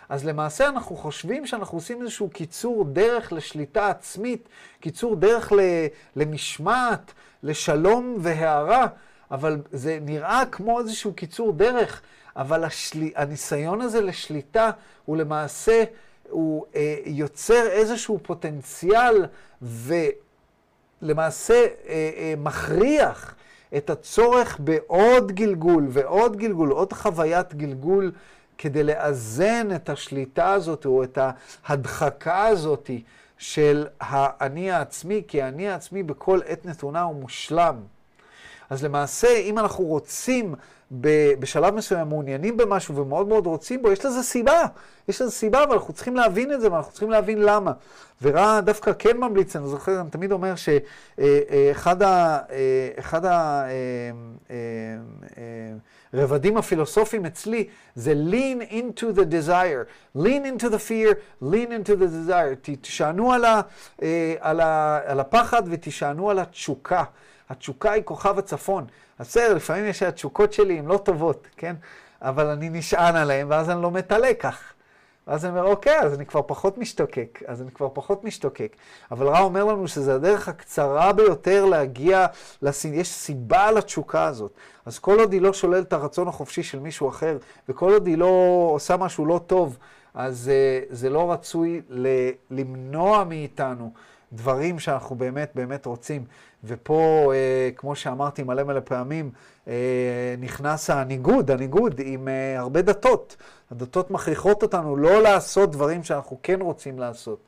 אז 0.08 0.24
למעשה 0.24 0.68
אנחנו 0.68 0.96
חושבים 0.96 1.46
שאנחנו 1.46 1.78
עושים 1.78 2.02
איזשהו 2.02 2.30
קיצור 2.30 2.84
דרך 2.84 3.32
לשליטה 3.32 3.88
עצמית, 3.88 4.48
קיצור 4.80 5.16
דרך 5.16 5.52
למשמעת, 6.16 7.12
לשלום 7.42 8.16
והערה, 8.20 8.86
אבל 9.30 9.56
זה 9.72 9.98
נראה 10.02 10.42
כמו 10.52 10.80
איזשהו 10.80 11.12
קיצור 11.14 11.52
דרך, 11.52 12.02
אבל 12.36 12.64
השל... 12.64 13.08
הניסיון 13.16 13.80
הזה 13.80 14.00
לשליטה 14.00 14.70
הוא 15.04 15.16
למעשה, 15.16 15.84
הוא 16.30 16.64
אה, 16.74 16.96
יוצר 17.04 17.66
איזשהו 17.66 18.18
פוטנציאל 18.22 19.26
ולמעשה 19.62 20.27
אה, 21.02 21.66
אה, 21.88 22.34
מכריח 22.36 23.34
את 23.76 23.90
הצורך 23.90 24.60
בעוד 24.60 25.32
גלגול 25.32 25.86
ועוד 25.90 26.36
גלגול, 26.36 26.70
עוד 26.70 26.92
חוויית 26.92 27.54
גלגול. 27.54 28.12
כדי 28.58 28.82
לאזן 28.82 29.68
את 29.74 29.88
השליטה 29.88 30.52
הזאת 30.52 30.86
או 30.86 31.04
את 31.04 31.18
ההדחקה 31.66 32.46
הזאת 32.46 32.90
של 33.38 33.86
האני 34.00 34.70
העצמי, 34.70 35.22
כי 35.28 35.42
האני 35.42 35.68
העצמי 35.68 36.02
בכל 36.02 36.40
עת 36.46 36.66
נתונה 36.66 37.02
הוא 37.02 37.14
מושלם. 37.14 37.76
אז 38.70 38.84
למעשה, 38.84 39.36
אם 39.36 39.58
אנחנו 39.58 39.84
רוצים 39.84 40.54
בשלב 40.90 41.74
מסוים 41.74 42.08
מעוניינים 42.08 42.56
במשהו 42.56 42.96
ומאוד 42.96 43.28
מאוד 43.28 43.46
רוצים 43.46 43.82
בו, 43.82 43.92
יש 43.92 44.04
לזה 44.04 44.22
סיבה. 44.22 44.62
יש 45.08 45.22
לזה 45.22 45.30
סיבה, 45.30 45.62
אבל 45.64 45.72
אנחנו 45.72 45.94
צריכים 45.94 46.16
להבין 46.16 46.52
את 46.52 46.60
זה 46.60 46.72
ואנחנו 46.72 46.92
צריכים 46.92 47.10
להבין 47.10 47.42
למה. 47.42 47.72
ורע 48.22 48.60
דווקא 48.60 48.92
כן 48.98 49.16
ממליץ, 49.16 49.56
אני 49.56 49.66
זוכר, 49.66 50.00
אני 50.00 50.10
תמיד 50.10 50.32
אומר 50.32 50.54
שאחד 50.54 52.02
ה... 52.02 52.38
אחד 52.98 53.24
ה... 53.24 53.64
הרבדים 56.12 56.56
הפילוסופיים 56.56 57.26
אצלי 57.26 57.68
זה 57.94 58.14
lean 58.30 58.72
into 58.72 59.18
the 59.18 59.24
desire, 59.32 60.16
lean 60.18 60.44
into 60.44 60.64
the 60.64 60.78
fear, 60.88 61.14
lean 61.42 61.68
into 61.68 61.94
the 62.00 62.30
desire. 62.30 62.70
תשענו 62.80 63.32
על, 63.32 63.44
ה, 63.44 63.60
על, 64.40 64.60
ה, 64.60 65.00
על 65.06 65.20
הפחד 65.20 65.62
ותשענו 65.66 66.30
על 66.30 66.38
התשוקה. 66.38 67.04
התשוקה 67.50 67.92
היא 67.92 68.02
כוכב 68.02 68.38
הצפון. 68.38 68.86
בסדר, 69.20 69.54
לפעמים 69.54 69.84
יש 69.84 70.02
התשוקות 70.02 70.52
שלי 70.52 70.78
הן 70.78 70.86
לא 70.86 70.96
טובות, 70.96 71.46
כן? 71.56 71.76
אבל 72.22 72.46
אני 72.46 72.68
נשען 72.70 73.16
עליהן, 73.16 73.46
ואז 73.50 73.70
אני 73.70 73.82
לומד 73.82 74.02
את 74.02 74.12
הלקח. 74.12 74.62
ואז 75.28 75.44
אני 75.44 75.58
אומר, 75.58 75.70
אוקיי, 75.70 75.98
אז 75.98 76.14
אני 76.14 76.26
כבר 76.26 76.40
פחות 76.46 76.78
משתוקק, 76.78 77.42
אז 77.46 77.62
אני 77.62 77.70
כבר 77.70 77.88
פחות 77.92 78.24
משתוקק. 78.24 78.76
אבל 79.10 79.26
רע 79.26 79.40
אומר 79.40 79.64
לנו 79.64 79.88
שזו 79.88 80.12
הדרך 80.12 80.48
הקצרה 80.48 81.12
ביותר 81.12 81.64
להגיע, 81.64 82.26
לסין, 82.62 82.94
יש 82.94 83.08
סיבה 83.08 83.70
לתשוקה 83.70 84.24
הזאת. 84.24 84.52
אז 84.86 84.98
כל 84.98 85.20
עוד 85.20 85.32
היא 85.32 85.40
לא 85.40 85.52
שוללת 85.52 85.88
את 85.88 85.92
הרצון 85.92 86.28
החופשי 86.28 86.62
של 86.62 86.78
מישהו 86.78 87.08
אחר, 87.08 87.38
וכל 87.68 87.92
עוד 87.92 88.06
היא 88.06 88.18
לא 88.18 88.68
עושה 88.72 88.96
משהו 88.96 89.26
לא 89.26 89.40
טוב, 89.46 89.78
אז 90.14 90.50
uh, 90.50 90.86
זה 90.94 91.10
לא 91.10 91.32
רצוי 91.32 91.82
למנוע 92.50 93.24
מאיתנו 93.24 93.92
דברים 94.32 94.78
שאנחנו 94.78 95.16
באמת 95.16 95.50
באמת 95.54 95.86
רוצים. 95.86 96.24
ופה, 96.64 97.32
אה, 97.34 97.70
כמו 97.76 97.96
שאמרתי 97.96 98.42
מלא 98.42 98.62
מלא 98.62 98.80
פעמים, 98.80 99.30
אה, 99.68 100.34
נכנס 100.38 100.90
הניגוד, 100.90 101.50
הניגוד 101.50 102.00
עם 102.04 102.28
אה, 102.28 102.58
הרבה 102.58 102.82
דתות. 102.82 103.36
הדתות 103.70 104.10
מכריחות 104.10 104.62
אותנו 104.62 104.96
לא 104.96 105.22
לעשות 105.22 105.70
דברים 105.70 106.04
שאנחנו 106.04 106.38
כן 106.42 106.60
רוצים 106.60 106.98
לעשות. 106.98 107.38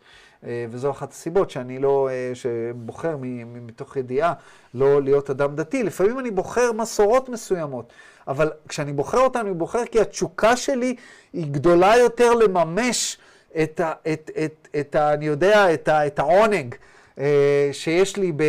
אה, 0.47 0.67
וזו 0.71 0.91
אחת 0.91 1.13
הסיבות 1.13 1.51
שאני 1.51 1.79
לא, 1.79 2.09
אה, 2.11 2.31
שבוחר 2.35 3.17
מתוך 3.47 3.97
ידיעה 3.97 4.33
לא 4.75 5.03
להיות 5.03 5.31
אדם 5.31 5.57
דתי. 5.57 5.83
לפעמים 5.83 6.19
אני 6.19 6.31
בוחר 6.31 6.73
מסורות 6.73 7.29
מסוימות, 7.29 7.93
אבל 8.29 8.51
כשאני 8.69 8.93
בוחר 8.93 9.19
אותן, 9.19 9.41
אני 9.41 9.55
בוחר 9.55 9.85
כי 9.91 10.01
התשוקה 10.01 10.57
שלי 10.57 10.97
היא 11.33 11.47
גדולה 11.51 11.97
יותר 11.97 12.35
לממש 12.35 13.19
את 13.63 13.81
ה... 13.81 13.93
את, 14.13 14.31
את, 14.45 14.69
את 14.81 14.95
ה 14.95 15.13
אני 15.15 15.27
יודע, 15.27 15.75
את, 15.75 15.89
ה, 15.89 16.07
את 16.07 16.19
העונג. 16.19 16.75
אה, 17.21 17.69
שיש 17.73 18.17
לי 18.17 18.33
ב, 18.33 18.43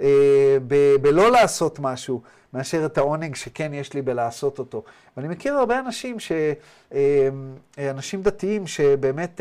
אה, 0.00 0.56
ב, 0.66 0.96
בלא 1.02 1.30
לעשות 1.30 1.78
משהו, 1.78 2.20
מאשר 2.54 2.86
את 2.86 2.98
העונג 2.98 3.34
שכן 3.34 3.74
יש 3.74 3.94
לי 3.94 4.02
בלעשות 4.02 4.58
אותו. 4.58 4.82
ואני 5.16 5.28
מכיר 5.28 5.54
הרבה 5.54 5.78
אנשים, 5.78 6.20
ש, 6.20 6.32
אה, 6.94 7.28
אנשים 7.78 8.22
דתיים 8.22 8.66
שבאמת 8.66 9.40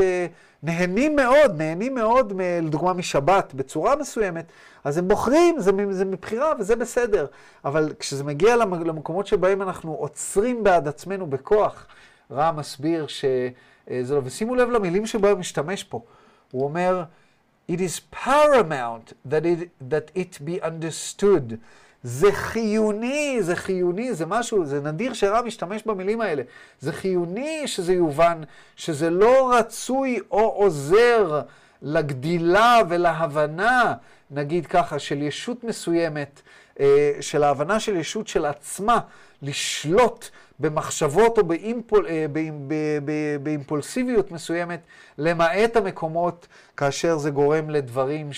נהנים 0.63 1.15
מאוד, 1.15 1.57
נהנים 1.57 1.95
מאוד, 1.95 2.33
לדוגמה 2.62 2.93
משבת, 2.93 3.53
בצורה 3.53 3.95
מסוימת, 3.95 4.45
אז 4.83 4.98
הם 4.98 5.07
בוחרים, 5.07 5.59
זה, 5.59 5.71
זה 5.91 6.05
מבחירה 6.05 6.53
וזה 6.59 6.75
בסדר. 6.75 7.25
אבל 7.65 7.93
כשזה 8.00 8.24
מגיע 8.24 8.55
למקומות 8.55 9.27
שבהם 9.27 9.62
אנחנו 9.62 9.93
עוצרים 9.93 10.63
בעד 10.63 10.88
עצמנו 10.88 11.27
בכוח, 11.27 11.88
רע 12.31 12.51
מסביר 12.51 13.07
שזה 13.07 14.15
לא, 14.15 14.21
ושימו 14.24 14.55
לב 14.55 14.69
למילים 14.69 15.05
שבהם 15.05 15.31
הוא 15.31 15.39
משתמש 15.39 15.83
פה. 15.83 16.01
הוא 16.51 16.63
אומר, 16.63 17.03
It 17.69 17.81
is 17.81 18.01
paramount 18.11 19.13
that 19.31 19.45
it, 19.45 19.69
that 19.91 20.11
it 20.15 20.39
be 20.43 20.59
understood. 20.61 21.57
זה 22.03 22.31
חיוני, 22.31 23.38
זה 23.41 23.55
חיוני, 23.55 24.13
זה 24.13 24.25
משהו, 24.25 24.65
זה 24.65 24.81
נדיר 24.81 25.13
שרב 25.13 25.45
משתמש 25.45 25.83
במילים 25.85 26.21
האלה. 26.21 26.43
זה 26.79 26.93
חיוני 26.93 27.67
שזה 27.67 27.93
יובן, 27.93 28.41
שזה 28.75 29.09
לא 29.09 29.53
רצוי 29.53 30.19
או 30.31 30.39
עוזר 30.39 31.41
לגדילה 31.81 32.79
ולהבנה, 32.89 33.93
נגיד 34.31 34.65
ככה, 34.67 34.99
של 34.99 35.21
ישות 35.21 35.63
מסוימת, 35.63 36.41
אה, 36.79 37.11
של 37.21 37.43
ההבנה 37.43 37.79
של 37.79 37.95
ישות 37.95 38.27
של 38.27 38.45
עצמה, 38.45 38.99
לשלוט 39.41 40.29
במחשבות 40.59 41.37
או 41.37 41.43
באימפול, 41.43 42.07
אה, 42.07 42.25
באימפולסיביות 43.43 44.31
מסוימת, 44.31 44.79
למעט 45.17 45.75
המקומות 45.75 46.47
כאשר 46.77 47.17
זה 47.17 47.29
גורם 47.29 47.69
לדברים 47.69 48.29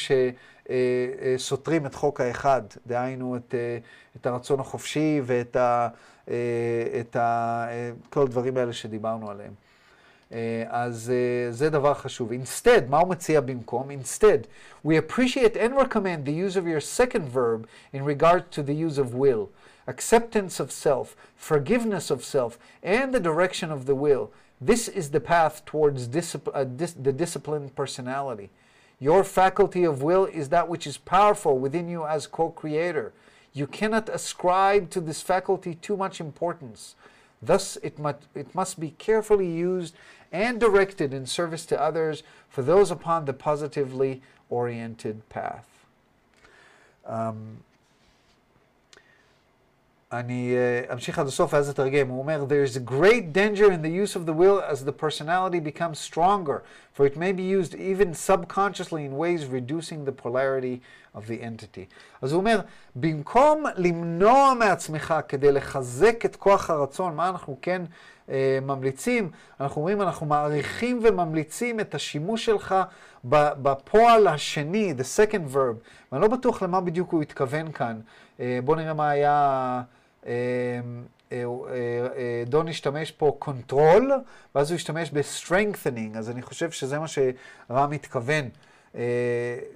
שסותרים 1.37 1.85
את 1.85 1.95
חוק 1.95 2.21
האחד, 2.21 2.61
דהיינו 2.87 3.35
את, 3.35 3.55
אה, 3.55 3.77
את 4.15 4.25
הרצון 4.25 4.59
החופשי 4.59 5.21
ואת 5.23 5.55
ה, 5.55 5.87
אה, 6.29 6.35
את 6.99 7.15
ה, 7.15 7.67
כל 8.09 8.21
הדברים 8.21 8.57
האלה 8.57 8.73
שדיברנו 8.73 9.31
עליהם. 9.31 9.53
אז 10.67 11.13
זה 11.49 11.69
דבר 11.69 11.93
חשוב. 11.93 12.31
Instead, 12.31 12.89
מה 12.89 12.99
הוא 12.99 13.09
מציע 13.09 13.41
במקום? 13.41 13.89
Instead, 13.91 14.47
we 14.87 14.91
appreciate 14.91 15.55
and 15.57 15.75
recommend 15.75 16.25
the 16.25 16.31
use 16.31 16.55
of 16.55 16.65
your 16.65 16.79
second 16.79 17.25
verb 17.33 17.67
in 17.93 18.03
regard 18.05 18.51
to 18.51 18.63
the 18.63 18.73
use 18.73 18.97
of 18.97 19.13
will. 19.13 19.49
Acceptance 19.87 20.59
of 20.59 20.71
self, 20.71 21.15
forgiveness 21.35 22.11
of 22.11 22.23
self, 22.23 22.57
and 22.83 23.13
the 23.13 23.19
direction 23.19 23.71
of 23.71 23.85
the 23.85 23.95
will. 23.95 24.31
This 24.59 24.87
is 24.87 25.09
the 25.09 25.19
path 25.19 25.65
towards 25.65 26.07
discipl- 26.07 26.51
uh, 26.53 26.63
dis- 26.63 26.93
the 26.93 27.11
disciplined 27.11 27.75
personality. 27.75 28.51
Your 28.99 29.23
faculty 29.23 29.83
of 29.83 30.03
will 30.03 30.25
is 30.25 30.49
that 30.49 30.69
which 30.69 30.85
is 30.85 30.97
powerful 30.97 31.57
within 31.57 31.89
you 31.89 32.05
as 32.05 32.27
co 32.27 32.51
creator. 32.51 33.13
You 33.53 33.67
cannot 33.67 34.07
ascribe 34.07 34.91
to 34.91 35.01
this 35.01 35.21
faculty 35.21 35.75
too 35.75 35.97
much 35.97 36.21
importance. 36.21 36.95
Thus, 37.41 37.77
it, 37.81 37.97
must, 37.97 38.19
it 38.35 38.53
must 38.53 38.79
be 38.79 38.91
carefully 38.91 39.51
used 39.51 39.95
and 40.31 40.59
directed 40.59 41.13
in 41.13 41.25
service 41.25 41.65
to 41.65 41.81
others 41.81 42.23
for 42.47 42.61
those 42.61 42.91
upon 42.91 43.25
the 43.25 43.33
positively 43.33 44.21
oriented 44.49 45.27
path. 45.29 45.67
Um, 47.05 47.63
אני 50.13 50.55
uh, 50.89 50.93
אמשיך 50.93 51.19
עד 51.19 51.27
הסוף 51.27 51.53
ואז 51.53 51.69
אתרגם. 51.69 52.07
הוא 52.07 52.19
אומר, 52.19 52.45
There 52.47 52.73
is 52.73 52.77
a 52.77 52.91
great 52.91 53.33
danger 53.33 53.71
in 53.71 53.81
the 53.81 53.89
use 53.89 54.15
of 54.15 54.25
the 54.25 54.33
will 54.33 54.61
as 54.73 54.85
the 54.85 54.91
personality 54.91 55.59
becomes 55.59 55.99
stronger, 55.99 56.61
for 56.93 57.05
it 57.05 57.15
may 57.15 57.31
be 57.31 57.43
used 57.43 57.75
even 57.75 58.13
subconsciously 58.13 59.05
in 59.05 59.15
ways 59.17 59.45
reducing 59.45 60.05
the 60.05 60.11
polarity 60.11 60.81
of 61.15 61.27
the 61.27 61.41
entity. 61.41 61.87
אז 62.21 62.31
הוא 62.31 62.39
אומר, 62.39 62.59
במקום 62.95 63.63
למנוע 63.75 64.53
מעצמך 64.59 65.13
כדי 65.27 65.51
לחזק 65.51 66.25
את 66.25 66.35
כוח 66.35 66.69
הרצון, 66.69 67.15
מה 67.15 67.29
אנחנו 67.29 67.57
כן 67.61 67.81
uh, 68.27 68.31
ממליצים? 68.61 69.31
אנחנו 69.59 69.81
אומרים, 69.81 70.01
אנחנו 70.01 70.25
מעריכים 70.25 70.99
וממליצים 71.03 71.79
את 71.79 71.95
השימוש 71.95 72.45
שלך 72.45 72.75
בפועל 73.23 74.27
השני, 74.27 74.93
the 74.97 75.03
second 75.17 75.55
verb, 75.55 75.75
ואני 76.11 76.21
לא 76.21 76.27
בטוח 76.27 76.63
למה 76.63 76.81
בדיוק 76.81 77.11
הוא 77.11 77.21
התכוון 77.21 77.71
כאן. 77.71 77.99
Uh, 78.37 78.41
בואו 78.63 78.77
נראה 78.77 78.93
מה 78.93 79.09
היה... 79.09 79.81
דון 82.45 82.67
השתמש 82.67 83.11
פה 83.11 83.37
control, 83.45 84.03
ואז 84.55 84.71
הוא 84.71 84.75
השתמש 84.75 85.11
ב-strengthening, 85.11 86.17
אז 86.17 86.29
אני 86.29 86.41
חושב 86.41 86.71
שזה 86.71 86.99
מה 86.99 87.05
שרם 87.07 87.89
מתכוון. 87.89 88.49
Uh, 88.93 88.95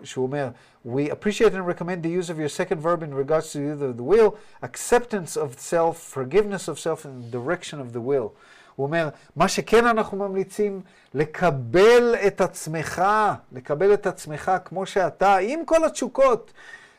שהוא 0.04 0.26
אומר, 0.26 0.50
We 0.86 1.10
appreciate 1.10 1.54
and 1.54 1.66
recommend 1.66 2.04
the 2.04 2.10
use 2.10 2.30
of 2.30 2.38
your 2.38 2.50
second 2.50 2.80
verb 2.80 3.02
in 3.02 3.14
regards 3.14 3.54
to 3.54 3.76
the 3.76 4.04
will, 4.04 4.36
acceptance 4.62 5.36
of 5.36 5.58
self, 5.58 5.98
forgiveness 5.98 6.68
of 6.68 6.78
self, 6.78 7.06
and 7.06 7.32
direction 7.32 7.80
of 7.80 7.94
the 7.94 8.02
will. 8.02 8.30
הוא 8.76 8.86
אומר, 8.86 9.10
מה 9.36 9.48
שכן 9.48 9.86
אנחנו 9.86 10.18
ממליצים, 10.18 10.82
לקבל 11.14 12.16
את 12.28 12.42
עצמך, 12.42 13.04
לקבל 13.52 13.94
את 13.94 14.08
עצמך 14.08 14.52
כמו 14.66 14.86
שאתה, 14.86 15.38
עם 15.38 15.66
כל 15.66 15.86
התשוקות, 15.86 16.54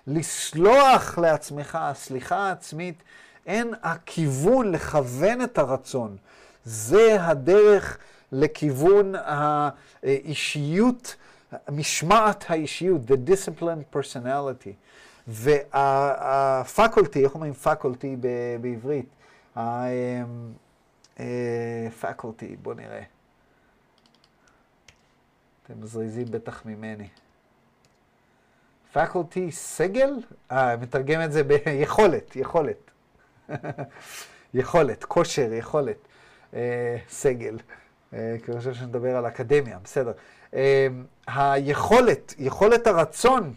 לסלוח 0.07 1.19
לעצמך, 1.19 1.79
הסליחה 1.81 2.37
העצמית, 2.37 3.03
אין 3.47 3.75
הכיוון 3.83 4.73
לכוון 4.73 5.43
את 5.43 5.59
הרצון. 5.59 6.17
זה 6.65 7.17
הדרך 7.21 7.99
לכיוון 8.33 9.15
האישיות, 10.03 11.17
משמעת 11.69 12.45
האישיות, 12.49 13.01
the 13.11 13.15
disciplined 13.31 13.97
personality. 13.97 14.73
והפקולטי, 15.29 17.25
איך 17.25 17.35
אומרים 17.35 17.53
פקולטי 17.53 18.17
בעברית? 18.61 19.09
פקולטי, 22.01 22.57
בואו 22.63 22.75
נראה. 22.75 23.03
אתם 25.63 25.81
מזריזים 25.81 26.27
בטח 26.31 26.67
ממני. 26.67 27.09
פקולטי, 28.93 29.53
סגל? 29.53 30.11
אה, 30.53 30.77
מתרגם 30.77 31.23
את 31.23 31.33
זה 31.33 31.43
ביכולת, 31.45 32.37
יכולת. 32.37 32.86
יכולת, 34.55 35.05
כושר, 35.05 35.53
יכולת, 35.53 36.09
אה, 36.55 36.97
סגל. 37.09 37.59
אה, 38.15 38.37
כי 38.45 38.51
אני 38.51 38.59
חושב 38.59 38.75
שנדבר 38.75 39.17
על 39.17 39.27
אקדמיה, 39.27 39.79
בסדר. 39.85 40.13
אה, 40.55 40.87
היכולת, 41.27 42.35
יכולת 42.39 42.87
הרצון, 42.87 43.53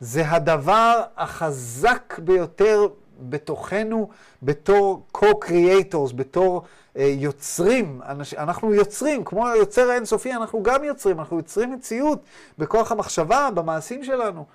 זה 0.00 0.30
הדבר 0.30 1.02
החזק 1.16 2.18
ביותר 2.18 2.86
בתוכנו 3.20 4.08
בתור 4.42 5.06
co-creators, 5.16 6.14
בתור 6.14 6.62
uh, 6.62 7.00
יוצרים. 7.00 8.00
אנש, 8.08 8.34
אנחנו 8.34 8.74
יוצרים, 8.74 9.24
כמו 9.24 9.48
היוצר 9.48 9.90
האינסופי, 9.90 10.32
אנחנו 10.32 10.62
גם 10.62 10.84
יוצרים, 10.84 11.18
אנחנו 11.20 11.36
יוצרים 11.36 11.72
מציאות 11.72 12.22
בכוח 12.58 12.92
המחשבה, 12.92 13.48
במעשים 13.54 14.04
שלנו. 14.04 14.46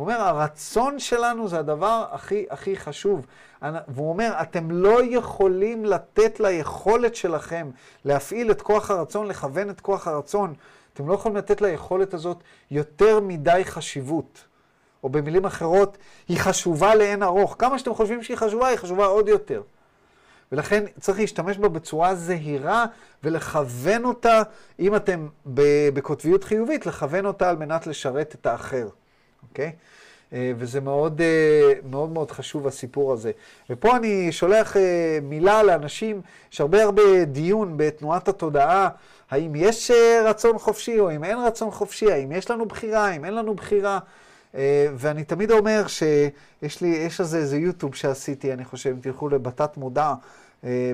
הוא 0.00 0.06
אומר, 0.06 0.20
הרצון 0.20 0.98
שלנו 0.98 1.48
זה 1.48 1.58
הדבר 1.58 2.04
הכי 2.10 2.46
הכי 2.50 2.76
חשוב. 2.76 3.26
והוא 3.62 4.08
אומר, 4.08 4.32
אתם 4.42 4.70
לא 4.70 5.04
יכולים 5.04 5.84
לתת 5.84 6.40
ליכולת 6.40 7.14
שלכם 7.14 7.70
להפעיל 8.04 8.50
את 8.50 8.62
כוח 8.62 8.90
הרצון, 8.90 9.26
לכוון 9.26 9.70
את 9.70 9.80
כוח 9.80 10.08
הרצון. 10.08 10.54
אתם 10.92 11.08
לא 11.08 11.14
יכולים 11.14 11.36
לתת 11.36 11.60
ליכולת 11.60 12.14
הזאת 12.14 12.36
יותר 12.70 13.20
מדי 13.20 13.62
חשיבות. 13.64 14.44
או 15.04 15.08
במילים 15.08 15.44
אחרות, 15.44 15.98
היא 16.28 16.38
חשובה 16.38 16.94
לאין 16.94 17.22
ארוך. 17.22 17.56
כמה 17.58 17.78
שאתם 17.78 17.94
חושבים 17.94 18.22
שהיא 18.22 18.36
חשובה, 18.36 18.66
היא 18.66 18.76
חשובה 18.76 19.06
עוד 19.06 19.28
יותר. 19.28 19.62
ולכן 20.52 20.84
צריך 21.00 21.18
להשתמש 21.18 21.58
בה 21.58 21.68
בצורה 21.68 22.14
זהירה 22.14 22.86
ולכוון 23.24 24.04
אותה, 24.04 24.42
אם 24.78 24.96
אתם 24.96 25.28
בקוטביות 25.94 26.44
חיובית, 26.44 26.86
לכוון 26.86 27.26
אותה 27.26 27.50
על 27.50 27.56
מנת 27.56 27.86
לשרת 27.86 28.34
את 28.40 28.46
האחר, 28.46 28.88
אוקיי? 29.48 29.72
אה, 30.32 30.52
וזה 30.56 30.80
מאוד, 30.80 31.20
אה, 31.20 31.72
מאוד 31.90 32.10
מאוד 32.10 32.30
חשוב 32.30 32.66
הסיפור 32.66 33.12
הזה. 33.12 33.32
ופה 33.70 33.96
אני 33.96 34.32
שולח 34.32 34.76
אה, 34.76 35.18
מילה 35.22 35.62
לאנשים, 35.62 36.20
יש 36.52 36.60
הרבה 36.60 36.82
הרבה 36.82 37.24
דיון 37.24 37.76
בתנועת 37.76 38.28
התודעה, 38.28 38.88
האם 39.30 39.52
יש 39.54 39.90
רצון 40.24 40.58
חופשי 40.58 41.00
או 41.00 41.10
אם 41.10 41.24
אין 41.24 41.38
רצון 41.38 41.70
חופשי, 41.70 42.12
האם 42.12 42.32
יש 42.32 42.50
לנו 42.50 42.66
בחירה, 42.66 43.08
האם 43.08 43.24
אין 43.24 43.34
לנו 43.34 43.54
בחירה. 43.54 43.98
ואני 44.94 45.24
תמיד 45.24 45.50
אומר 45.50 45.86
שיש 45.86 46.80
לי, 46.80 46.88
יש 46.88 47.20
איזה, 47.20 47.38
איזה 47.38 47.56
יוטיוב 47.56 47.94
שעשיתי, 47.94 48.52
אני 48.52 48.64
חושב, 48.64 48.90
אם 48.90 49.00
תלכו 49.00 49.28
לבתת 49.28 49.76
מודע 49.76 50.14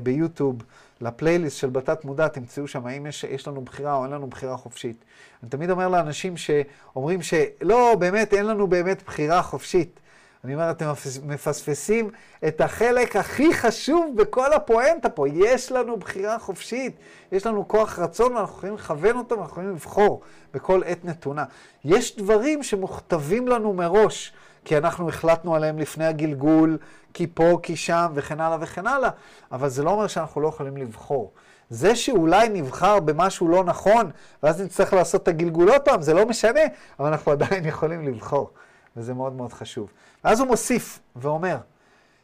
ביוטיוב, 0.02 0.56
לפלייליסט 1.00 1.58
של 1.58 1.70
בתת 1.70 2.04
מודע, 2.04 2.28
תמצאו 2.28 2.68
שם 2.68 2.86
האם 2.86 3.06
יש, 3.06 3.24
יש 3.24 3.48
לנו 3.48 3.60
בחירה 3.60 3.94
או 3.94 4.04
אין 4.04 4.12
לנו 4.12 4.26
בחירה 4.26 4.56
חופשית. 4.56 5.04
אני 5.42 5.50
תמיד 5.50 5.70
אומר 5.70 5.88
לאנשים 5.88 6.36
שאומרים 6.36 7.22
שלא, 7.22 7.96
באמת, 7.98 8.34
אין 8.34 8.46
לנו 8.46 8.66
באמת 8.66 9.02
בחירה 9.02 9.42
חופשית. 9.42 10.00
אני 10.44 10.54
אומר, 10.54 10.70
אתם 10.70 10.86
מפספסים 11.24 12.10
את 12.48 12.60
החלק 12.60 13.16
הכי 13.16 13.54
חשוב 13.54 14.16
בכל 14.16 14.52
הפואנטה 14.52 15.08
פה. 15.08 15.28
יש 15.28 15.72
לנו 15.72 15.96
בחירה 15.96 16.38
חופשית, 16.38 16.96
יש 17.32 17.46
לנו 17.46 17.68
כוח 17.68 17.98
רצון, 17.98 18.36
ואנחנו 18.36 18.56
יכולים 18.56 18.74
לכוון 18.74 19.16
אותו, 19.16 19.34
ואנחנו 19.38 19.52
יכולים 19.52 19.70
לבחור 19.70 20.20
בכל 20.54 20.82
עת 20.86 21.04
נתונה. 21.04 21.44
יש 21.84 22.16
דברים 22.16 22.62
שמוכתבים 22.62 23.48
לנו 23.48 23.72
מראש, 23.72 24.32
כי 24.66 24.78
אנחנו 24.78 25.08
החלטנו 25.08 25.54
עליהם 25.54 25.78
לפני 25.78 26.06
הגלגול, 26.06 26.78
כי 27.14 27.26
פה, 27.34 27.58
כי 27.62 27.76
שם, 27.76 28.12
וכן 28.14 28.40
הלאה 28.40 28.58
וכן 28.60 28.86
הלאה, 28.86 29.10
אבל 29.52 29.68
זה 29.68 29.82
לא 29.82 29.90
אומר 29.90 30.06
שאנחנו 30.06 30.40
לא 30.40 30.48
יכולים 30.48 30.76
לבחור. 30.76 31.32
זה 31.70 31.96
שאולי 31.96 32.48
נבחר 32.48 33.00
במשהו 33.00 33.48
לא 33.48 33.64
נכון, 33.64 34.10
ואז 34.42 34.60
נצטרך 34.60 34.92
לעשות 34.92 35.22
את 35.22 35.28
הגלגול 35.28 35.70
עוד 35.70 35.82
פעם, 35.82 36.02
זה 36.02 36.14
לא 36.14 36.26
משנה, 36.26 36.60
אבל 36.98 37.08
אנחנו 37.08 37.32
עדיין 37.32 37.64
יכולים 37.72 38.08
לבחור, 38.08 38.50
וזה 38.96 39.14
מאוד 39.14 39.32
מאוד 39.32 39.52
חשוב. 39.52 39.88
ואז 40.24 40.40
הוא 40.40 40.48
מוסיף 40.48 41.00
ואומר, 41.16 41.56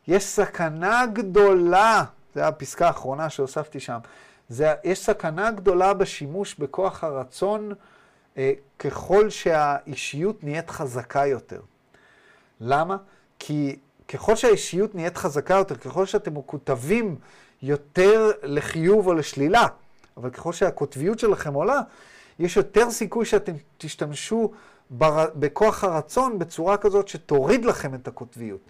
יש 0.09 0.25
סכנה 0.25 1.07
גדולה, 1.13 2.05
זו 2.35 2.41
הפסקה 2.41 2.87
האחרונה 2.87 3.31
שהוספתי 3.31 3.81
שם, 3.81 3.99
זה, 4.49 4.75
יש 4.85 5.05
סכנה 5.05 5.51
גדולה 5.51 5.95
בשימוש 5.95 6.55
בכוח 6.55 7.05
הרצון 7.05 7.73
אה, 8.37 8.53
ככל 8.79 9.31
שהאישיות 9.31 10.45
נהיית 10.45 10.71
חזקה 10.71 11.27
יותר. 11.27 11.61
למה? 12.63 12.97
כי 13.39 13.77
ככל 14.09 14.37
שהאישיות 14.37 14.95
נהיית 14.95 15.17
חזקה 15.17 15.55
יותר, 15.55 15.75
ככל 15.75 16.07
שאתם 16.07 16.35
מקוטבים 16.39 17.17
יותר 17.63 18.31
לחיוב 18.43 19.07
או 19.07 19.15
לשלילה, 19.15 19.67
אבל 20.17 20.31
ככל 20.31 20.53
שהקוטביות 20.53 21.19
שלכם 21.19 21.55
עולה, 21.55 21.81
יש 22.39 22.57
יותר 22.57 22.91
סיכוי 22.91 23.25
שאתם 23.25 23.53
תשתמשו 23.79 24.53
בר... 24.91 25.27
בכוח 25.35 25.85
הרצון 25.85 26.39
בצורה 26.39 26.77
כזאת 26.77 27.09
שתוריד 27.09 27.65
לכם 27.65 27.95
את 27.95 28.09
הקוטביות. 28.09 28.61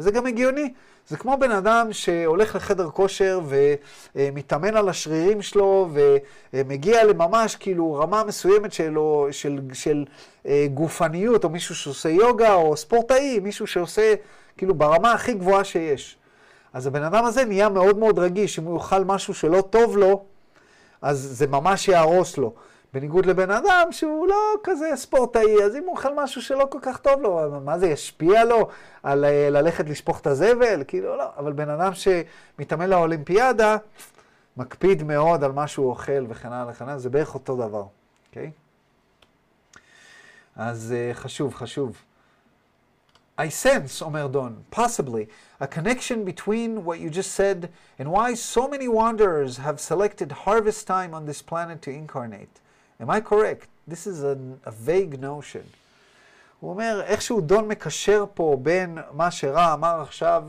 וזה 0.00 0.10
גם 0.10 0.26
הגיוני. 0.26 0.72
זה 1.08 1.16
כמו 1.16 1.36
בן 1.40 1.50
אדם 1.50 1.92
שהולך 1.92 2.56
לחדר 2.56 2.90
כושר 2.90 3.40
ומתאמן 4.14 4.76
על 4.76 4.88
השרירים 4.88 5.42
שלו 5.42 5.88
ומגיע 6.52 7.04
לממש 7.04 7.56
כאילו 7.56 7.94
רמה 7.94 8.24
מסוימת 8.24 8.72
שלו, 8.72 9.28
של, 9.30 9.60
של 9.72 10.04
אה, 10.46 10.66
גופניות, 10.74 11.44
או 11.44 11.48
מישהו 11.48 11.74
שעושה 11.74 12.08
יוגה, 12.08 12.54
או 12.54 12.76
ספורטאי, 12.76 13.38
מישהו 13.42 13.66
שעושה 13.66 14.14
כאילו 14.56 14.74
ברמה 14.74 15.12
הכי 15.12 15.32
גבוהה 15.32 15.64
שיש. 15.64 16.16
אז 16.72 16.86
הבן 16.86 17.02
אדם 17.02 17.24
הזה 17.24 17.44
נהיה 17.44 17.68
מאוד 17.68 17.98
מאוד 17.98 18.18
רגיש, 18.18 18.58
אם 18.58 18.64
הוא 18.64 18.76
יאכל 18.76 19.04
משהו 19.04 19.34
שלא 19.34 19.60
טוב 19.70 19.96
לו, 19.96 20.24
אז 21.02 21.18
זה 21.18 21.46
ממש 21.46 21.88
יהרוס 21.88 22.38
לו. 22.38 22.54
בניגוד 22.94 23.26
לבן 23.26 23.50
אדם 23.50 23.88
שהוא 23.90 24.28
לא 24.28 24.54
כזה 24.62 24.90
ספורטאי, 24.94 25.64
אז 25.64 25.76
אם 25.76 25.82
הוא 25.82 25.90
אוכל 25.90 26.14
משהו 26.14 26.42
שלא 26.42 26.66
כל 26.70 26.78
כך 26.82 26.98
טוב 26.98 27.22
לו, 27.22 27.60
מה 27.64 27.78
זה 27.78 27.88
ישפיע 27.88 28.44
לו 28.44 28.68
על 29.02 29.24
אה, 29.24 29.50
ללכת 29.50 29.88
לשפוך 29.88 30.20
את 30.20 30.26
הזבל? 30.26 30.84
כאילו 30.88 31.16
לא, 31.16 31.24
אבל 31.36 31.52
בן 31.52 31.70
אדם 31.70 31.92
שמתאמן 31.94 32.90
לאולימפיאדה, 32.90 33.76
מקפיד 34.56 35.02
מאוד 35.02 35.44
על 35.44 35.52
מה 35.52 35.66
שהוא 35.66 35.90
אוכל 35.90 36.24
וכן 36.28 36.52
הלאה 36.52 36.72
וכן 36.72 36.84
הלאה, 36.84 36.98
זה 36.98 37.10
בערך 37.10 37.34
אותו 37.34 37.56
דבר, 37.56 37.84
אוקיי? 38.28 38.50
אז 40.56 40.94
uh, 40.94 41.14
חשוב, 41.14 41.54
חשוב. 41.54 41.96
I 43.38 43.42
sense, 43.42 44.02
אומר 44.02 44.26
דון, 44.26 44.62
possibly, 44.70 45.26
a 45.60 45.66
connection 45.66 46.24
between 46.24 46.84
what 46.84 46.98
you 46.98 47.08
just 47.08 47.32
said 47.32 47.70
and 47.98 48.10
why 48.10 48.34
so 48.34 48.68
many 48.68 48.86
wanderers 48.86 49.56
have 49.56 49.80
selected 49.80 50.32
harvest 50.32 50.86
time 50.86 51.14
on 51.14 51.24
this 51.24 51.40
planet 51.40 51.80
to 51.82 51.90
incarnate. 51.90 52.59
Am 53.00 53.08
I 53.08 53.20
correct? 53.20 53.68
This 53.88 54.06
is 54.06 54.22
a, 54.22 54.36
a 54.64 54.70
vague 54.70 55.20
notion. 55.20 55.64
הוא 56.60 56.70
אומר, 56.70 57.02
איכשהו 57.04 57.40
דון 57.40 57.68
מקשר 57.68 58.24
פה 58.34 58.58
בין 58.62 58.98
מה 59.12 59.30
שרע 59.30 59.74
אמר 59.74 60.00
עכשיו 60.00 60.44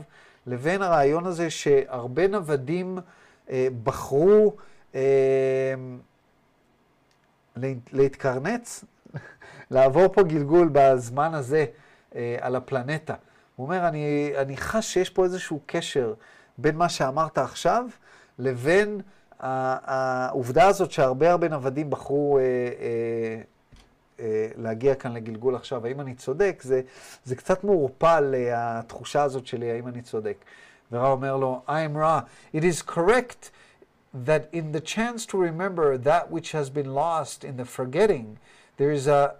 לבין 0.46 0.82
הרעיון 0.82 1.26
הזה 1.26 1.50
שהרבה 1.50 2.28
נוודים 2.28 2.98
אה, 3.50 3.68
בחרו 3.84 4.56
אה, 4.94 5.74
להתקרנץ, 7.92 8.84
לעבור 9.70 10.08
פה 10.12 10.22
גלגול 10.22 10.68
בזמן 10.72 11.34
הזה 11.34 11.64
אה, 12.14 12.36
על 12.40 12.56
הפלנטה. 12.56 13.14
הוא 13.56 13.64
אומר, 13.64 13.88
אני, 13.88 14.32
אני 14.36 14.56
חש 14.56 14.92
שיש 14.92 15.10
פה 15.10 15.24
איזשהו 15.24 15.60
קשר 15.66 16.14
בין 16.58 16.76
מה 16.76 16.88
שאמרת 16.88 17.38
עכשיו 17.38 17.86
לבין 18.38 19.00
העובדה 19.41 20.67
הזאת 20.67 20.91
שהרבה 20.91 21.31
הרבה 21.31 21.47
נוודים 21.47 21.89
בחרו 21.89 22.37
אה, 22.37 22.43
אה, 22.43 23.41
אה, 24.19 24.47
להגיע 24.57 24.95
כאן 24.95 25.13
לגלגול 25.13 25.55
עכשיו. 25.55 25.85
האם 25.85 26.01
אני 26.01 26.15
צודק? 26.15 26.61
זה, 26.63 26.81
זה 27.25 27.35
קצת 27.35 27.63
מעורפל, 27.63 28.35
אה, 28.35 28.79
התחושה 28.79 29.23
הזאת 29.23 29.47
שלי, 29.47 29.71
האם 29.71 29.87
אני 29.87 30.01
צודק. 30.01 30.35
ורע 30.91 31.11
אומר 31.11 31.37
לו, 31.37 31.61
I 31.67 31.71
am 31.71 31.97
Ra. 31.97 32.21
It 32.57 32.63
is 32.63 32.81
correct 32.81 33.51
that 34.25 34.49
in 34.51 34.71
the 34.71 34.81
chance 34.81 35.25
to 35.25 35.37
remember 35.37 35.97
that 35.97 36.31
which 36.31 36.51
has 36.53 36.69
been 36.69 36.93
lost 36.93 37.43
in 37.43 37.57
the 37.57 37.65
forgetting, 37.65 38.37
there 38.77 38.91
is 38.91 39.07
a 39.07 39.35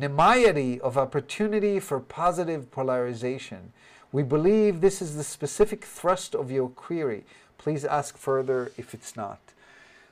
nemiety 0.00 0.78
of 0.80 0.96
opportunity 0.96 1.80
for 1.80 1.98
positive 2.00 2.70
polarization. 2.70 3.72
We 4.12 4.22
believe 4.22 4.80
this 4.80 5.00
is 5.00 5.16
the 5.16 5.24
specific 5.24 5.84
thrust 5.84 6.34
of 6.34 6.50
your 6.50 6.68
query. 6.68 7.24
Please 7.67 7.85
ask 7.85 8.17
further 8.17 8.71
if 8.77 8.93
it's 8.93 9.17
not. 9.17 9.53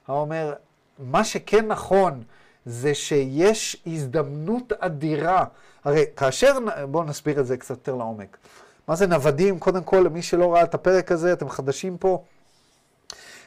האומר, 0.07 0.53
מה 0.99 1.23
שכן 1.23 1.67
נכון 1.67 2.23
זה 2.65 2.93
שיש 2.93 3.77
הזדמנות 3.87 4.73
אדירה. 4.73 5.45
הרי 5.83 6.05
כאשר, 6.15 6.57
בואו 6.91 7.03
נסביר 7.03 7.39
את 7.39 7.47
זה 7.47 7.57
קצת 7.57 7.69
יותר 7.69 7.95
לעומק. 7.95 8.37
מה 8.87 8.95
זה 8.95 9.07
נוודים? 9.07 9.59
קודם 9.59 9.83
כל, 9.83 9.97
למי 10.05 10.21
שלא 10.21 10.53
ראה 10.53 10.63
את 10.63 10.73
הפרק 10.73 11.11
הזה, 11.11 11.33
אתם 11.33 11.49
חדשים 11.49 11.97
פה. 11.97 12.23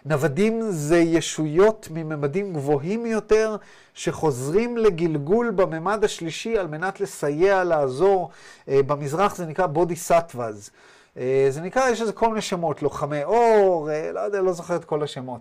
נוודים 0.05 0.71
זה 0.71 0.99
ישויות 0.99 1.89
מממדים 1.91 2.53
גבוהים 2.53 3.07
יותר 3.07 3.57
שחוזרים 3.95 4.77
לגלגול 4.77 5.51
בממד 5.51 6.05
השלישי 6.05 6.59
על 6.59 6.67
מנת 6.67 7.01
לסייע, 7.01 7.65
לעזור. 7.65 8.31
אה, 8.69 8.83
במזרח 8.83 9.37
זה 9.37 9.47
נקרא 9.47 9.67
בודי 9.67 9.97
סטווז. 9.97 10.71
אה, 11.19 11.47
זה 11.51 11.61
נקרא, 11.61 11.89
יש 11.89 12.01
לזה 12.01 12.13
כל 12.13 12.29
מיני 12.29 12.41
שמות, 12.41 12.83
לוחמי 12.83 13.25
אור, 13.25 13.91
אה, 13.91 14.13
לא 14.13 14.21
יודע, 14.21 14.41
לא 14.41 14.53
זוכר 14.53 14.77
את 14.77 14.85
כל 14.85 15.03
השמות. 15.03 15.41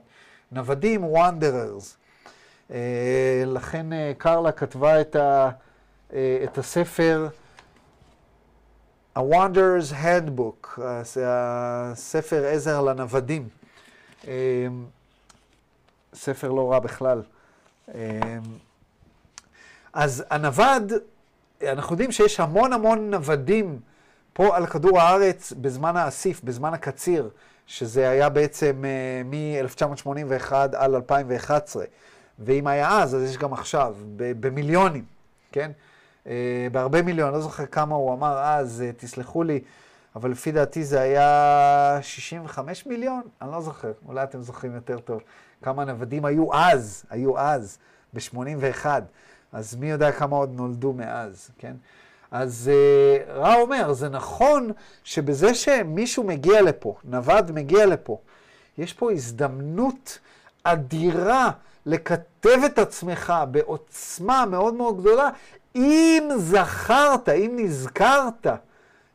נוודים, 0.51 1.03
וונדררס. 1.03 1.97
לכן 3.45 3.85
קרלה 4.17 4.51
כתבה 4.51 5.01
את, 5.01 5.15
ה, 5.15 5.49
את 6.13 6.57
הספר 6.57 7.27
A 9.17 9.19
Wanderer's 9.19 9.93
Handbook, 10.03 10.79
הספר 11.25 12.45
עזר 12.45 12.81
לנוודים. 12.81 13.47
ספר 16.13 16.51
לא 16.51 16.71
רע 16.71 16.79
בכלל. 16.79 17.21
אז 19.93 20.23
הנווד, 20.29 20.93
אנחנו 21.63 21.93
יודעים 21.93 22.11
שיש 22.11 22.39
המון 22.39 22.73
המון 22.73 23.09
נוודים 23.11 23.79
פה 24.37 24.55
על 24.55 24.65
כדור 24.65 24.99
הארץ 24.99 25.53
בזמן 25.61 25.97
האסיף, 25.97 26.41
בזמן 26.43 26.73
הקציר, 26.73 27.29
שזה 27.67 28.09
היה 28.09 28.29
בעצם 28.29 28.83
uh, 28.83 29.27
מ-1981 29.27 30.53
על 30.75 30.95
2011. 30.95 31.85
ואם 32.39 32.67
היה 32.67 33.01
אז, 33.01 33.15
אז 33.15 33.29
יש 33.29 33.37
גם 33.37 33.53
עכשיו, 33.53 33.95
במיליונים, 34.15 35.05
כן? 35.51 35.71
Uh, 36.25 36.27
בהרבה 36.71 37.01
מיליון, 37.01 37.33
לא 37.33 37.41
זוכר 37.41 37.65
כמה 37.65 37.95
הוא 37.95 38.13
אמר 38.13 38.37
אז, 38.39 38.83
uh, 38.83 39.01
תסלחו 39.01 39.43
לי, 39.43 39.59
אבל 40.15 40.31
לפי 40.31 40.51
דעתי 40.51 40.83
זה 40.83 41.01
היה 41.01 41.99
65 42.01 42.85
מיליון, 42.85 43.21
אני 43.41 43.51
לא 43.51 43.61
זוכר, 43.61 43.91
אולי 44.05 44.23
אתם 44.23 44.41
זוכרים 44.41 44.75
יותר 44.75 44.99
טוב. 44.99 45.21
כמה 45.61 45.85
נוודים 45.85 46.25
היו 46.25 46.53
אז, 46.53 47.05
היו 47.09 47.39
אז, 47.39 47.77
ב-81. 48.13 48.85
אז 49.51 49.75
מי 49.75 49.89
יודע 49.89 50.11
כמה 50.11 50.35
עוד 50.35 50.55
נולדו 50.55 50.93
מאז, 50.93 51.51
כן? 51.57 51.73
אז 52.31 52.71
uh, 52.73 53.31
רע 53.31 53.55
אומר, 53.55 53.93
זה 53.93 54.09
נכון 54.09 54.71
שבזה 55.03 55.53
שמישהו 55.53 56.23
מגיע 56.23 56.61
לפה, 56.61 56.95
נווד 57.03 57.51
מגיע 57.51 57.85
לפה, 57.85 58.17
יש 58.77 58.93
פה 58.93 59.11
הזדמנות 59.11 60.19
אדירה 60.63 61.51
לקטב 61.85 62.63
את 62.65 62.79
עצמך 62.79 63.33
בעוצמה 63.51 64.45
מאוד 64.45 64.73
מאוד 64.73 65.01
גדולה, 65.01 65.29
אם 65.75 66.29
זכרת, 66.37 67.29
אם 67.29 67.51
נזכרת 67.55 68.47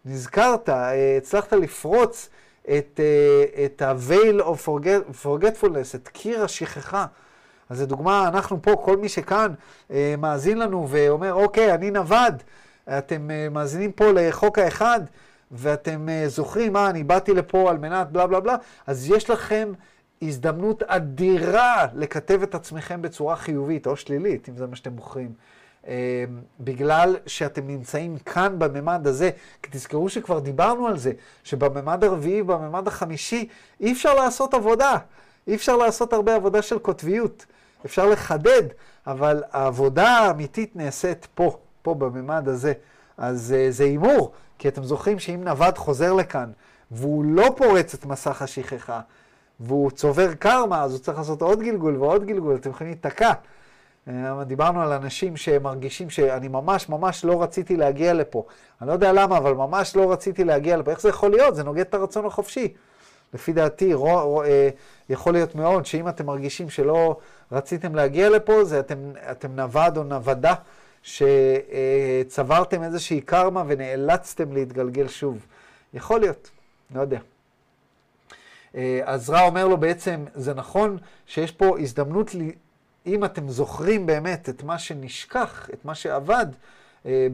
נזכרת, 0.04 0.68
אה, 0.68 1.16
הצלחת 1.16 1.52
לפרוץ 1.52 2.28
את, 2.64 3.00
אה, 3.00 3.64
את 3.64 3.82
ה-veil 3.82 4.40
of 4.40 4.66
forget, 4.66 5.24
forgetfulness, 5.24 5.94
את 5.94 6.08
קיר 6.08 6.44
השכחה. 6.44 7.06
אז 7.70 7.78
זו 7.78 7.86
דוגמה, 7.86 8.28
אנחנו 8.28 8.62
פה, 8.62 8.76
כל 8.84 8.96
מי 8.96 9.08
שכאן 9.08 9.54
אה, 9.90 10.14
מאזין 10.18 10.58
לנו 10.58 10.86
ואומר, 10.88 11.34
אוקיי, 11.34 11.74
אני 11.74 11.90
נווד, 11.90 12.42
אתם 12.88 13.30
מאזינים 13.50 13.92
פה 13.92 14.04
לחוק 14.12 14.58
האחד, 14.58 15.00
ואתם 15.50 16.08
זוכרים, 16.26 16.72
מה, 16.72 16.90
אני 16.90 17.04
באתי 17.04 17.34
לפה 17.34 17.70
על 17.70 17.78
מנת 17.78 18.10
בלה 18.10 18.26
בלה 18.26 18.40
בלה, 18.40 18.56
אז 18.86 19.10
יש 19.10 19.30
לכם 19.30 19.72
הזדמנות 20.22 20.82
אדירה 20.82 21.86
לכתב 21.94 22.42
את 22.42 22.54
עצמכם 22.54 23.02
בצורה 23.02 23.36
חיובית 23.36 23.86
או 23.86 23.96
שלילית, 23.96 24.48
אם 24.48 24.56
זה 24.56 24.66
מה 24.66 24.76
שאתם 24.76 24.96
בוחרים. 24.96 25.32
אמ, 25.86 25.92
בגלל 26.60 27.16
שאתם 27.26 27.66
נמצאים 27.66 28.18
כאן 28.18 28.58
בממד 28.58 29.06
הזה, 29.06 29.30
כי 29.62 29.70
תזכרו 29.72 30.08
שכבר 30.08 30.38
דיברנו 30.38 30.86
על 30.86 30.98
זה, 30.98 31.12
שבממד 31.44 32.04
הרביעי 32.04 32.40
ובממד 32.40 32.88
החמישי 32.88 33.48
אי 33.80 33.92
אפשר 33.92 34.14
לעשות 34.14 34.54
עבודה, 34.54 34.96
אי 35.46 35.54
אפשר 35.54 35.76
לעשות 35.76 36.12
הרבה 36.12 36.34
עבודה 36.34 36.62
של 36.62 36.78
קוטביות, 36.78 37.46
אפשר 37.86 38.06
לחדד, 38.06 38.62
אבל 39.06 39.42
העבודה 39.52 40.08
האמיתית 40.08 40.76
נעשית 40.76 41.28
פה, 41.34 41.58
פה 41.82 41.94
בממד 41.94 42.48
הזה. 42.48 42.72
אז 43.18 43.54
uh, 43.54 43.70
זה 43.70 43.84
הימור, 43.84 44.32
כי 44.58 44.68
אתם 44.68 44.84
זוכרים 44.84 45.18
שאם 45.18 45.44
נווד 45.44 45.78
חוזר 45.78 46.12
לכאן, 46.12 46.50
והוא 46.90 47.24
לא 47.24 47.54
פורץ 47.56 47.94
את 47.94 48.06
מסך 48.06 48.42
השכחה, 48.42 49.00
והוא 49.60 49.90
צובר 49.90 50.34
קרמה, 50.34 50.82
אז 50.82 50.92
הוא 50.92 51.00
צריך 51.00 51.18
לעשות 51.18 51.42
עוד 51.42 51.60
גלגול 51.62 51.96
ועוד 51.96 52.24
גלגול, 52.24 52.56
אתם 52.56 52.70
יכולים 52.70 52.92
להיתקע. 52.92 53.32
אה, 54.08 54.44
דיברנו 54.44 54.82
על 54.82 54.92
אנשים 54.92 55.36
שמרגישים 55.36 56.10
שאני 56.10 56.48
ממש 56.48 56.88
ממש 56.88 57.24
לא 57.24 57.42
רציתי 57.42 57.76
להגיע 57.76 58.14
לפה. 58.14 58.44
אני 58.80 58.88
לא 58.88 58.92
יודע 58.92 59.12
למה, 59.12 59.38
אבל 59.38 59.54
ממש 59.54 59.96
לא 59.96 60.12
רציתי 60.12 60.44
להגיע 60.44 60.76
לפה. 60.76 60.90
איך 60.90 61.00
זה 61.00 61.08
יכול 61.08 61.30
להיות? 61.30 61.54
זה 61.54 61.64
נוגד 61.64 61.80
את 61.80 61.94
הרצון 61.94 62.26
החופשי. 62.26 62.74
לפי 63.34 63.52
דעתי, 63.52 63.94
רו, 63.94 64.20
רו, 64.20 64.42
אה, 64.42 64.68
יכול 65.08 65.32
להיות 65.32 65.54
מאוד 65.54 65.86
שאם 65.86 66.08
אתם 66.08 66.26
מרגישים 66.26 66.70
שלא 66.70 67.16
רציתם 67.52 67.94
להגיע 67.94 68.30
לפה, 68.30 68.64
זה 68.64 68.80
אתם, 68.80 68.98
אתם 69.30 69.56
נווד 69.56 69.96
או 69.96 70.04
נוודה 70.04 70.54
שצברתם 71.02 72.82
איזושהי 72.82 73.20
קרמה 73.20 73.64
ונאלצתם 73.66 74.52
להתגלגל 74.52 75.08
שוב. 75.08 75.46
יכול 75.94 76.20
להיות, 76.20 76.50
לא 76.94 77.00
יודע. 77.00 77.18
אה, 78.74 79.00
אז 79.04 79.30
רע 79.30 79.42
אומר 79.42 79.68
לו 79.68 79.76
בעצם, 79.76 80.24
זה 80.34 80.54
נכון 80.54 80.98
שיש 81.26 81.52
פה 81.52 81.78
הזדמנות 81.78 82.30
אם 83.06 83.24
אתם 83.24 83.48
זוכרים 83.48 84.06
באמת 84.06 84.48
את 84.48 84.62
מה 84.62 84.78
שנשכח, 84.78 85.70
את 85.74 85.84
מה 85.84 85.94
שאבד, 85.94 86.46
אה, 87.06 87.28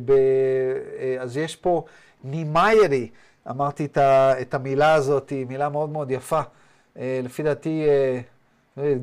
אה, 0.99 1.17
אז 1.21 1.37
יש 1.37 1.57
פה 1.57 1.85
נימיירי, 2.25 3.09
אמרתי 3.51 3.89
את, 4.41 4.55
המילה 4.55 4.95
הזאת, 4.95 5.31
היא 5.31 5.47
מילה 5.47 5.69
מאוד 5.69 5.91
מאוד 5.91 6.11
יפה. 6.11 6.41
אה, 6.99 7.21
לפי 7.25 7.43
דעתי, 7.43 7.87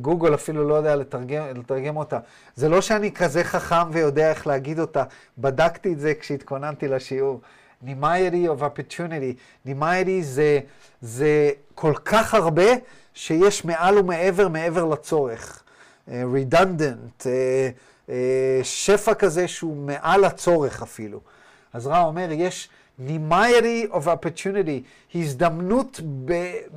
גוגל 0.01 0.33
אפילו 0.33 0.69
לא 0.69 0.73
יודע 0.73 0.95
לתרגם, 0.95 1.45
לתרגם 1.55 1.97
אותה. 1.97 2.19
זה 2.55 2.69
לא 2.69 2.81
שאני 2.81 3.11
כזה 3.11 3.43
חכם 3.43 3.89
ויודע 3.91 4.29
איך 4.29 4.47
להגיד 4.47 4.79
אותה, 4.79 5.03
בדקתי 5.37 5.93
את 5.93 5.99
זה 5.99 6.13
כשהתכוננתי 6.19 6.87
לשיעור. 6.87 7.41
נימיירי 7.81 8.47
of 8.49 8.61
opportunity. 8.61 9.39
נימיירי 9.65 10.23
זה, 10.23 10.59
זה 11.01 11.51
כל 11.75 11.93
כך 12.05 12.33
הרבה 12.33 12.71
שיש 13.13 13.65
מעל 13.65 13.97
ומעבר 13.97 14.47
מעבר 14.47 14.85
לצורך. 14.85 15.63
redundant, 16.07 17.25
אה, 17.25 17.69
אה, 18.09 18.59
שפע 18.63 19.13
כזה 19.13 19.47
שהוא 19.47 19.77
מעל 19.77 20.25
הצורך 20.25 20.81
אפילו. 20.81 21.19
אז 21.73 21.87
רע 21.87 22.01
אומר, 22.01 22.27
יש 22.31 22.69
נימיירי 22.99 23.87
of 23.91 24.05
opportunity, 24.05 24.81
הזדמנות 25.15 25.99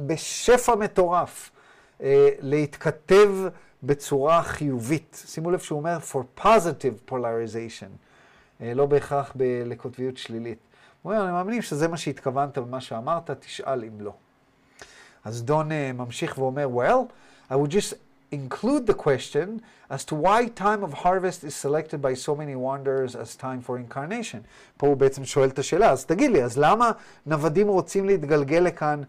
בשפע 0.06 0.74
מטורף 0.74 1.50
אה, 1.52 1.57
להתכתב 2.40 3.30
בצורה 3.82 4.42
חיובית. 4.42 5.22
שימו 5.26 5.50
לב 5.50 5.58
שהוא 5.58 5.78
אומר 5.78 5.98
for 6.12 6.40
positive 6.40 7.10
polarization, 7.12 7.90
לא 8.60 8.86
בהכרח 8.86 9.32
לקוטביות 9.66 10.16
שלילית. 10.16 10.58
הוא 11.02 11.12
אומר, 11.12 11.24
אני 11.24 11.32
מאמין 11.32 11.62
שזה 11.62 11.88
מה 11.88 11.96
שהתכוונת 11.96 12.58
במה 12.58 12.80
שאמרת, 12.80 13.30
תשאל 13.30 13.84
אם 13.84 14.00
לא. 14.00 14.12
אז 15.24 15.42
דון 15.42 15.68
ממשיך 15.94 16.38
ואומר, 16.38 16.68
well, 16.74 17.12
I 17.52 17.54
would 17.54 17.70
just 17.70 17.94
include 18.32 18.86
the 18.86 18.94
question 18.94 19.60
as 19.90 20.04
to 20.04 20.14
why 20.14 20.48
time 20.54 20.82
of 20.82 20.92
harvest 20.92 21.44
is 21.44 21.54
selected 21.54 22.02
by 22.02 22.14
so 22.14 22.34
many 22.34 22.54
wanderers 22.54 23.16
as 23.16 23.36
time 23.36 23.60
for 23.62 23.78
incarnation. 23.78 24.38
פה 24.76 24.86
הוא 24.86 24.96
בעצם 24.96 25.24
שואל 25.24 25.48
את 25.48 25.58
השאלה, 25.58 25.90
אז 25.90 26.04
תגיד 26.04 26.30
לי, 26.30 26.44
אז 26.44 26.58
למה 26.58 26.90
נוודים 27.26 27.68
רוצים 27.68 28.06
להתגלגל 28.06 28.58
לכאן 28.58 29.00
אה, 29.00 29.04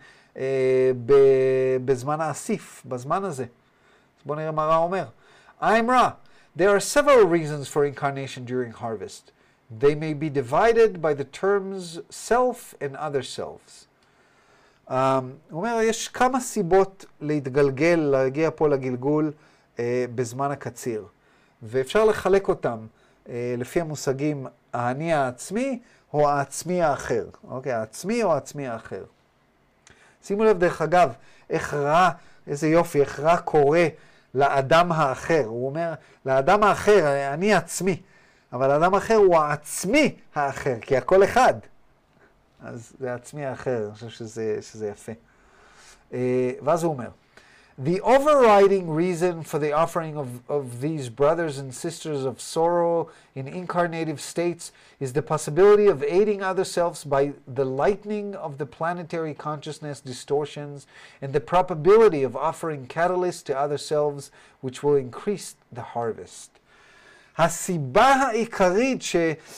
בזמן 1.86 2.22
האסיף, 2.22 2.84
בזמן 2.86 3.24
הזה? 3.24 3.44
אז 3.44 4.24
בואו 4.26 4.39
נראה 4.39 4.52
מה 4.52 4.65
רע 4.65 4.78
אומר. 4.78 5.06
I'm 5.62 5.89
רע. 5.89 6.10
There 6.58 6.70
are 6.76 6.80
several 6.80 7.26
reasons 7.26 7.68
for 7.68 7.86
incarnation 7.86 8.44
during 8.46 8.72
harvest. 8.72 9.32
They 9.80 9.96
may 9.96 10.13
be 10.13 10.30
divided 10.30 11.02
by 11.02 11.13
the 11.13 11.26
terms 11.42 12.00
self 12.10 12.74
and 12.82 12.96
other 12.96 13.22
selves. 13.22 13.88
Um, 14.88 14.92
הוא 14.92 15.34
אומר, 15.52 15.80
יש 15.84 16.08
כמה 16.08 16.39
סיבות 16.39 17.06
להתגלגל, 17.22 17.96
להגיע 17.96 18.50
פה 18.56 18.68
לגלגול 18.68 19.32
uh, 19.76 19.80
בזמן 20.15 20.52
הקציר. 20.52 21.06
ואפשר 21.63 22.06
לחלק 22.06 22.48
אותם 22.48 22.78
uh, 23.26 23.30
לפי 23.58 23.82
המושגים 23.82 24.48
האני 24.74 25.13
העצמי 25.13 25.80
או 26.13 26.30
העצמי 26.30 26.82
האחר. 26.82 27.26
אוקיי, 27.50 27.72
העצמי 27.72 28.24
או 28.24 28.34
העצמי 28.34 28.68
האחר. 28.68 29.04
שימו 30.23 30.43
לב, 30.43 30.60
דרך 30.60 30.82
אגב, 30.82 31.13
איך 31.49 31.73
רע, 31.73 32.10
איזה 32.47 32.67
יופי, 32.67 33.01
איך 33.01 33.19
רע 33.19 33.38
קורא 33.38 33.79
לאדם 34.34 34.91
האחר. 34.91 35.43
הוא 35.45 35.69
אומר, 35.69 35.93
לאדם 36.25 36.63
האחר, 36.63 37.34
אני 37.34 37.53
עצמי. 37.53 38.01
אבל 38.53 38.71
האדם 38.71 38.93
האחר 38.93 39.15
הוא 39.15 39.38
העצמי 39.38 40.15
האחר, 40.36 40.75
כי 40.82 40.97
הכל 40.97 41.23
אחד. 41.23 41.53
אז 42.63 42.93
זה 42.99 43.12
העצמי 43.12 43.45
האחר, 43.45 43.86
אני 43.86 43.93
חושב 43.93 44.10
שזה, 44.10 44.58
שזה 44.62 44.88
יפה. 44.88 45.12
Uh, 46.12 46.15
ואז 46.63 46.84
הוא 46.84 46.93
אומר, 46.93 47.10
The 47.79 48.00
overriding 48.03 48.88
reason 48.88 49.42
for 49.42 49.59
the 49.59 49.72
offering 49.72 50.16
of, 50.16 50.48
of 50.48 50.81
these 50.81 51.09
brothers 51.09 51.59
and 51.59 51.74
sisters 51.74 52.24
of 52.24 52.40
sorrow 52.40 53.11
in 53.35 53.46
incarnative 53.46 54.20
states 54.20 54.70
is 55.00 55.12
the 55.12 55.22
possibility 55.22 55.88
of 55.88 56.05
aiding 56.05 56.40
other 56.40 56.62
selves 56.62 57.03
by 57.03 57.33
the 57.48 57.64
lightening 57.64 58.37
of 58.37 58.59
the 58.59 58.66
planetary 58.66 59.35
consciousness 59.35 60.00
distortions 60.00 60.87
and 61.20 61.33
the 61.33 61.40
probability 61.40 62.22
of 62.22 62.37
offering 62.37 62.87
catalysts 62.87 63.42
to 63.46 63.59
other 63.59 63.79
selves 63.79 64.31
which 64.61 64.85
will 64.85 64.94
increase 64.94 65.57
the 65.72 65.83
harvest. 65.83 66.50
הסיבה 67.38 68.07
העיקרית 68.07 69.03
ש, 69.03 69.16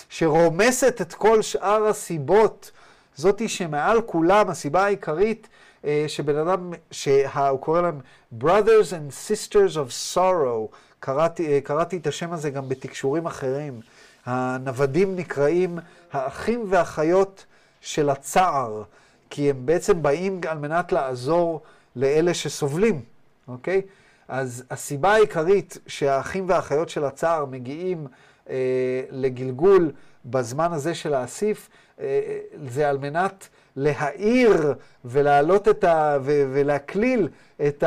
שרומסת 0.08 1.00
את 1.00 1.14
כל 1.14 1.42
שאר 1.42 1.86
הסיבות, 1.86 2.70
זאתי 3.16 3.48
שמעל 3.48 4.00
כולם, 4.00 4.50
הסיבה 4.50 4.84
העיקרית 4.84 5.48
אה, 5.50 5.59
שבן 6.07 6.35
אדם, 6.35 6.73
שהוא 6.91 7.59
קורא 7.59 7.81
להם 7.81 7.99
brothers 8.41 8.91
and 8.91 9.29
sisters 9.29 9.75
of 9.75 10.15
sorrow, 10.15 10.75
קראתי, 11.01 11.47
אה, 11.47 11.61
קראתי 11.61 11.97
את 11.97 12.07
השם 12.07 12.33
הזה 12.33 12.49
גם 12.49 12.69
בתקשורים 12.69 13.25
אחרים. 13.25 13.79
הנוודים 14.25 15.15
נקראים 15.15 15.79
האחים 16.11 16.65
והאחיות 16.69 17.45
של 17.81 18.09
הצער, 18.09 18.83
כי 19.29 19.49
הם 19.49 19.65
בעצם 19.65 20.01
באים 20.01 20.41
על 20.47 20.57
מנת 20.57 20.91
לעזור 20.91 21.61
לאלה 21.95 22.33
שסובלים, 22.33 23.01
אוקיי? 23.47 23.81
אז 24.27 24.63
הסיבה 24.69 25.13
העיקרית 25.13 25.77
שהאחים 25.87 26.49
והאחיות 26.49 26.89
של 26.89 27.05
הצער 27.05 27.45
מגיעים 27.45 28.07
אה, 28.49 29.01
לגלגול 29.11 29.91
בזמן 30.25 30.73
הזה 30.73 30.95
של 30.95 31.13
האסיף, 31.13 31.69
אה, 31.99 32.39
זה 32.67 32.89
על 32.89 32.97
מנת 32.97 33.47
להאיר 33.75 34.73
ולהעלות 35.05 35.67
את 35.67 35.83
ה... 35.83 36.17
ו- 36.21 36.45
ולהקליל 36.53 37.27
את 37.67 37.83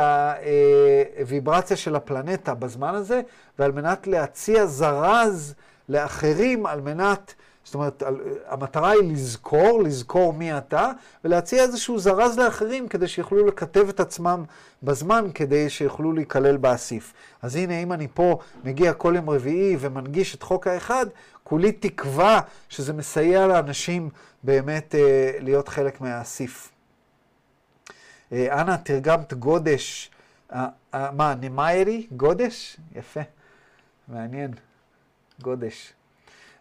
הוויברציה 1.20 1.76
של 1.76 1.96
הפלנטה 1.96 2.54
בזמן 2.54 2.94
הזה, 2.94 3.20
ועל 3.58 3.72
מנת 3.72 4.06
להציע 4.06 4.66
זרז 4.66 5.54
לאחרים 5.88 6.66
על 6.66 6.80
מנת... 6.80 7.34
זאת 7.64 7.74
אומרת, 7.74 8.02
המטרה 8.48 8.90
היא 8.90 9.12
לזכור, 9.12 9.82
לזכור 9.82 10.32
מי 10.32 10.58
אתה, 10.58 10.90
ולהציע 11.24 11.62
איזשהו 11.62 11.98
זרז 11.98 12.38
לאחרים 12.38 12.88
כדי 12.88 13.08
שיוכלו 13.08 13.46
לכתב 13.46 13.88
את 13.88 14.00
עצמם 14.00 14.44
בזמן, 14.82 15.24
כדי 15.34 15.70
שיוכלו 15.70 16.12
להיכלל 16.12 16.56
באסיף. 16.56 17.12
אז 17.42 17.56
הנה, 17.56 17.82
אם 17.82 17.92
אני 17.92 18.08
פה 18.14 18.38
מגיע 18.64 18.92
כל 18.92 19.12
יום 19.16 19.30
רביעי 19.30 19.76
ומנגיש 19.80 20.34
את 20.34 20.42
חוק 20.42 20.66
האחד, 20.66 21.06
כולי 21.44 21.72
תקווה 21.72 22.40
שזה 22.68 22.92
מסייע 22.92 23.46
לאנשים 23.46 24.10
באמת 24.42 24.94
אה, 24.94 25.30
להיות 25.40 25.68
חלק 25.68 26.00
מהאסיף. 26.00 26.72
אה, 28.32 28.60
אנה, 28.60 28.78
תרגמת 28.78 29.34
גודש, 29.34 30.10
אה, 30.52 30.66
אה, 30.94 31.10
מה, 31.10 31.34
נמיירי? 31.34 32.06
גודש? 32.16 32.76
יפה, 32.94 33.20
מעניין, 34.08 34.50
גודש. 35.42 35.92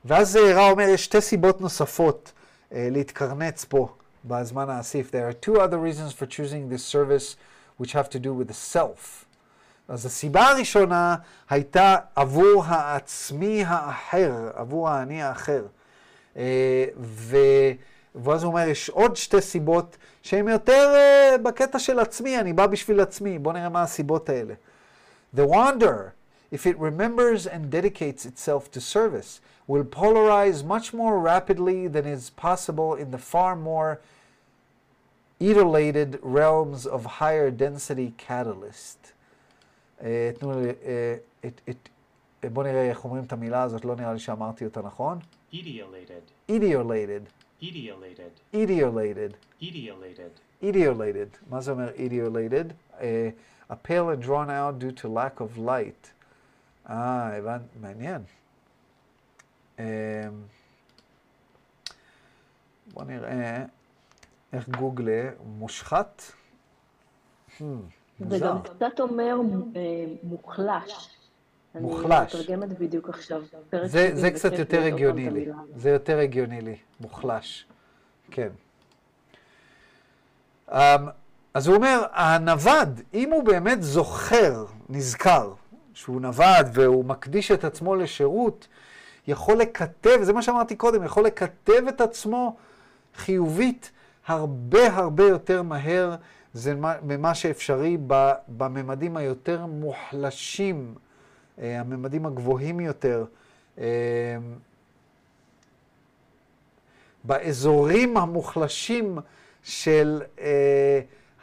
ואז 0.06 0.36
רע 0.36 0.72
אומר, 0.72 0.84
יש 0.84 1.04
שתי 1.04 1.22
סיבות 1.22 1.62
נוספות 1.62 2.32
uh, 2.32 2.76
להתקרנץ 2.76 3.66
פה 3.66 3.96
בזמן 4.26 4.70
האסיף. 4.70 5.12
There 5.12 5.30
are 5.32 5.46
two 5.46 5.56
other 5.56 5.78
reasons 5.78 6.14
for 6.14 6.26
choosing 6.26 6.70
this 6.70 6.84
service 6.84 7.36
which 7.80 7.92
have 7.94 8.10
to 8.10 8.20
do 8.20 8.34
with 8.34 8.48
the 8.48 8.76
self. 8.76 9.26
אז 9.88 10.06
הסיבה 10.06 10.48
הראשונה 10.48 11.16
הייתה 11.50 11.96
עבור 12.16 12.64
העצמי 12.66 13.64
האחר, 13.68 14.50
עבור 14.54 14.90
האני 14.90 15.24
האחר. 15.24 15.66
Uh, 16.34 16.38
ו... 17.00 17.38
ואז 18.16 18.44
הוא 18.44 18.52
אומר, 18.52 18.68
יש 18.68 18.90
עוד 18.90 19.16
שתי 19.16 19.42
סיבות 19.42 19.98
שהן 20.22 20.48
יותר 20.48 20.96
uh, 20.96 21.38
בקטע 21.38 21.80
של 21.80 22.00
עצמי, 22.00 22.40
אני 22.40 22.54
בא 22.54 22.68
בשביל 22.68 23.00
עצמי. 23.00 23.40
בואו 23.40 23.54
נראה 23.56 23.70
מה 23.70 23.84
הסיבות 23.84 24.30
האלה. 24.30 24.54
The 25.36 25.48
wander, 25.48 26.14
if 26.52 26.66
it 26.66 26.78
remembers 26.78 27.48
and 27.48 27.70
dedicates 27.70 28.26
itself 28.26 28.72
to 28.72 28.80
service, 28.80 29.42
will 29.68 29.84
polarize 29.84 30.64
much 30.64 30.94
more 30.94 31.20
rapidly 31.20 31.88
than 31.88 32.06
is 32.06 32.30
possible 32.30 32.94
in 32.96 33.12
the 33.12 33.18
far 33.18 33.56
more 33.56 34.00
etiolated 35.42 36.20
realms 36.22 36.86
of 36.86 37.06
higher 37.20 37.50
density 37.50 38.14
catalyst. 38.18 39.13
תנו 40.40 40.62
לי, 40.62 40.72
בואו 42.54 42.66
נראה 42.66 42.90
איך 42.90 43.06
אומרים 43.06 43.24
את 43.24 43.34
המילה 43.34 43.62
הזאת, 43.64 43.86
לא 43.86 43.96
נראה 43.96 44.14
לי 44.14 44.20
שאמרתי 44.20 44.66
אותה 44.66 44.82
נכון. 44.82 45.20
Etiolated. 45.54 46.52
Etiolated. 46.52 47.24
Etiolated. 47.62 48.56
Etiolated. 48.56 49.34
Etiolated. 49.62 50.64
Etiolated. 50.64 51.38
מה 51.50 51.62
זה 51.62 51.72
אומר 51.72 51.90
etiolated? 51.96 53.00
A 53.70 53.76
pale 53.88 54.10
and 54.10 54.22
drawn 54.26 54.50
out 54.50 54.80
due 54.80 55.02
to 55.02 55.08
lack 55.08 55.42
of 55.42 55.58
light. 55.60 56.08
אה, 56.90 57.38
הבנתי, 57.38 57.80
מעניין. 57.82 58.22
בואו 62.94 63.06
נראה 63.06 63.66
איך 64.54 64.70
גוגלה 64.70 65.30
מושחת. 65.46 66.22
זה 67.60 67.66
גם 68.22 68.62
קצת 68.62 69.00
אומר 69.00 69.38
מוחלש. 70.24 71.10
מוחלש. 71.76 72.36
אני 72.36 72.42
מתרגמת 72.42 72.80
בדיוק 72.80 73.10
עכשיו. 73.10 73.42
זה, 73.86 74.10
זה 74.14 74.32
קצת 74.32 74.54
יותר 74.60 74.82
הגיוני 74.84 75.30
לי. 75.30 75.46
זה 75.76 75.90
יותר 75.90 76.20
הגיוני 76.20 76.62
לי, 76.62 76.76
מוחלש. 77.00 77.66
כן. 78.32 78.50
Um, 80.70 80.74
אז 81.54 81.68
הוא 81.68 81.76
אומר, 81.76 82.04
הנווד, 82.12 83.02
אם 83.14 83.32
הוא 83.32 83.44
באמת 83.44 83.84
זוכר, 83.84 84.66
נזכר, 84.90 85.54
שהוא 85.94 86.22
נווד 86.22 86.68
והוא 86.74 87.06
מקדיש 87.06 87.52
את 87.52 87.64
עצמו 87.64 87.96
לשירות, 87.96 88.68
יכול 89.28 89.58
לכתב, 89.58 90.20
זה 90.22 90.34
מה 90.34 90.42
שאמרתי 90.42 90.76
קודם, 90.76 91.04
יכול 91.04 91.26
לכתב 91.26 91.88
את 91.90 92.02
עצמו 92.02 92.56
חיובית 93.16 93.92
הרבה 94.28 94.94
הרבה 94.94 95.24
יותר 95.24 95.62
מהר 95.62 96.16
זה 96.54 96.74
ממה 97.04 97.36
שאפשרי 97.36 97.98
בממדים 98.48 99.18
היותר 99.18 99.66
מוחלשים, 99.66 100.96
הממדים 101.58 102.26
הגבוהים 102.26 102.80
יותר, 102.80 103.26
באזורים 107.24 108.18
המוחלשים 108.18 109.18
של 109.64 110.22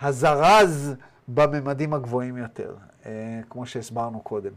הזרז 0.01 0.95
בממדים 1.29 1.95
הגבוהים 1.95 2.37
יותר, 2.37 2.75
כמו 3.51 3.67
שהסברנו 3.67 4.21
קודם. 4.21 4.53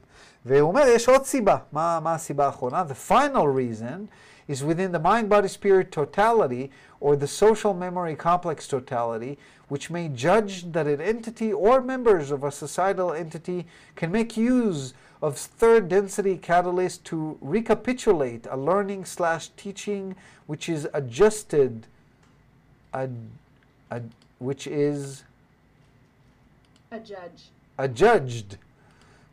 והוא 0.45 0.69
אומר, 0.69 0.83
יש 0.87 1.09
עוד 1.09 1.23
סיבה. 1.25 1.57
מה, 1.71 1.99
מה 2.03 2.13
הסיבה 2.13 2.45
האחרונה? 2.45 2.83
The 2.89 3.11
final 3.11 3.35
reason 3.35 3.99
is 4.47 4.63
within 4.63 4.91
the 4.91 4.99
mind, 4.99 5.29
body, 5.29 5.47
spirit 5.47 5.91
totality, 5.91 6.71
or 6.99 7.15
the 7.15 7.27
social 7.27 7.73
memory 7.73 8.15
complex 8.15 8.67
totality, 8.67 9.37
which 9.67 9.89
may 9.89 10.07
judge 10.09 10.71
that 10.71 10.87
an 10.87 11.01
entity 11.01 11.51
or 11.51 11.81
members 11.81 12.31
of 12.31 12.43
a 12.43 12.51
societal 12.51 13.11
entity 13.13 13.65
can 13.95 14.11
make 14.11 14.37
use 14.37 14.93
of 15.21 15.37
third 15.37 15.87
density 15.87 16.37
catalyst 16.37 17.05
to 17.05 17.37
recapitulate 17.41 18.45
a 18.49 18.57
learning 18.57 19.05
slash 19.05 19.49
teaching 19.55 20.15
which 20.47 20.67
is 20.67 20.87
adjusted, 20.93 21.87
ad, 22.93 23.15
ad, 23.89 24.11
which 24.39 24.67
is 24.67 25.23
A 26.91 26.99
judge. 26.99 27.49
adjudged 27.77 28.57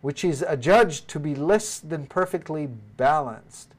which 0.00 0.24
is 0.24 0.42
adjudged 0.46 1.08
to 1.08 1.20
be 1.20 1.34
less 1.34 1.78
than 1.78 2.06
perfectly 2.06 2.66
balanced. 2.96 3.74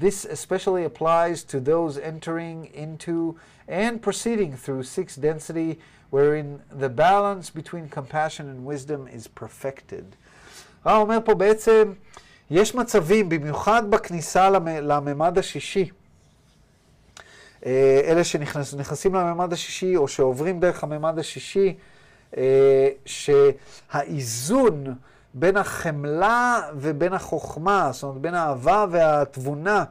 This 0.00 0.24
especially 0.24 0.84
applies 0.84 1.44
to 1.52 1.60
those 1.60 1.96
entering 1.98 2.58
into 2.74 3.36
and 3.68 4.02
proceeding 4.02 4.52
through 4.64 4.82
sixth 4.82 5.20
density, 5.20 5.70
wherein 6.10 6.48
the 6.82 6.88
balance 6.88 7.50
between 7.50 7.88
compassion 7.88 8.46
and 8.52 8.64
wisdom 8.64 9.06
is 9.16 9.26
perfected. 9.40 10.04
הרב 10.84 11.02
אומר 11.02 11.18
פה 11.24 11.34
בעצם, 11.34 11.92
יש 12.50 12.74
מצבים, 12.74 13.28
במיוחד 13.28 13.90
בכניסה 13.90 14.50
למ- 14.50 14.68
לממד 14.82 15.38
השישי, 15.38 15.90
אה, 17.66 18.00
אלה 18.04 18.24
שנכנסים 18.24 19.14
לממד 19.14 19.52
השישי 19.52 19.96
או 19.96 20.08
שעוברים 20.08 20.60
דרך 20.60 20.82
הממד 20.84 21.18
השישי, 21.18 21.74
אה, 22.36 22.88
שהאיזון 23.06 24.94
בין 25.33 25.57
החמלה 25.57 26.61
ובין 26.75 27.13
החוכמה, 27.13 27.89
זאת 27.91 28.03
אומרת 28.03 28.21
בין 28.21 28.33
האהבה 28.33 28.85
והתבונה, 28.91 29.83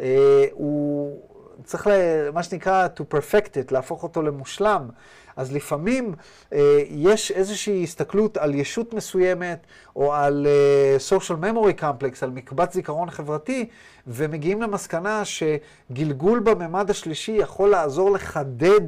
אה, 0.00 0.44
הוא 0.52 1.18
צריך, 1.64 1.86
ל- 1.86 2.30
מה 2.34 2.42
שנקרא 2.42 2.86
to 2.96 3.14
perfect 3.14 3.48
it, 3.48 3.72
להפוך 3.72 4.02
אותו 4.02 4.22
למושלם. 4.22 4.88
אז 5.36 5.52
לפעמים 5.52 6.14
אה, 6.52 6.82
יש 6.88 7.30
איזושהי 7.30 7.82
הסתכלות 7.84 8.36
על 8.36 8.54
ישות 8.54 8.94
מסוימת, 8.94 9.58
או 9.96 10.14
על 10.14 10.46
אה, 10.46 10.96
social 11.18 11.42
memory 11.44 11.80
complex, 11.80 12.18
על 12.22 12.30
מקבץ 12.30 12.74
זיכרון 12.74 13.10
חברתי, 13.10 13.68
ומגיעים 14.06 14.62
למסקנה 14.62 15.22
שגלגול 15.24 16.38
בממד 16.38 16.90
השלישי 16.90 17.32
יכול 17.32 17.70
לעזור 17.70 18.10
לחדד 18.10 18.80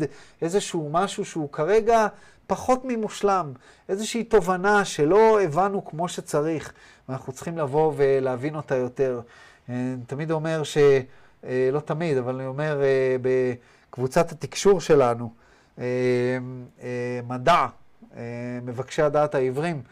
איזשהו 0.43 0.89
משהו 0.93 1.25
שהוא 1.25 1.53
כרגע 1.53 2.07
פחות 2.47 2.81
ממושלם, 2.85 3.53
איזושהי 3.89 4.25
תובנה 4.25 4.85
שלא 4.85 5.41
הבנו 5.41 5.85
כמו 5.85 6.09
שצריך, 6.09 6.73
ואנחנו 7.09 7.33
צריכים 7.33 7.59
לבוא 7.59 7.93
ולהבין 7.97 8.57
אותה 8.57 8.77
יותר. 8.77 9.21
אה, 9.69 9.95
תמיד 10.07 10.31
אומר 10.31 10.63
ש... 10.63 10.79
אה, 11.47 11.69
לא 11.73 11.81
תמיד, 11.81 12.17
אבל 12.17 12.35
אני 12.35 12.47
אומר 12.47 12.83
אה, 12.83 13.17
בקבוצת 13.91 14.33
התקשור 14.33 14.81
שלנו, 14.81 15.33
מדע, 17.29 17.67
מבקשי 18.63 19.03
הדעת 19.03 19.35
העברים, 19.35 19.83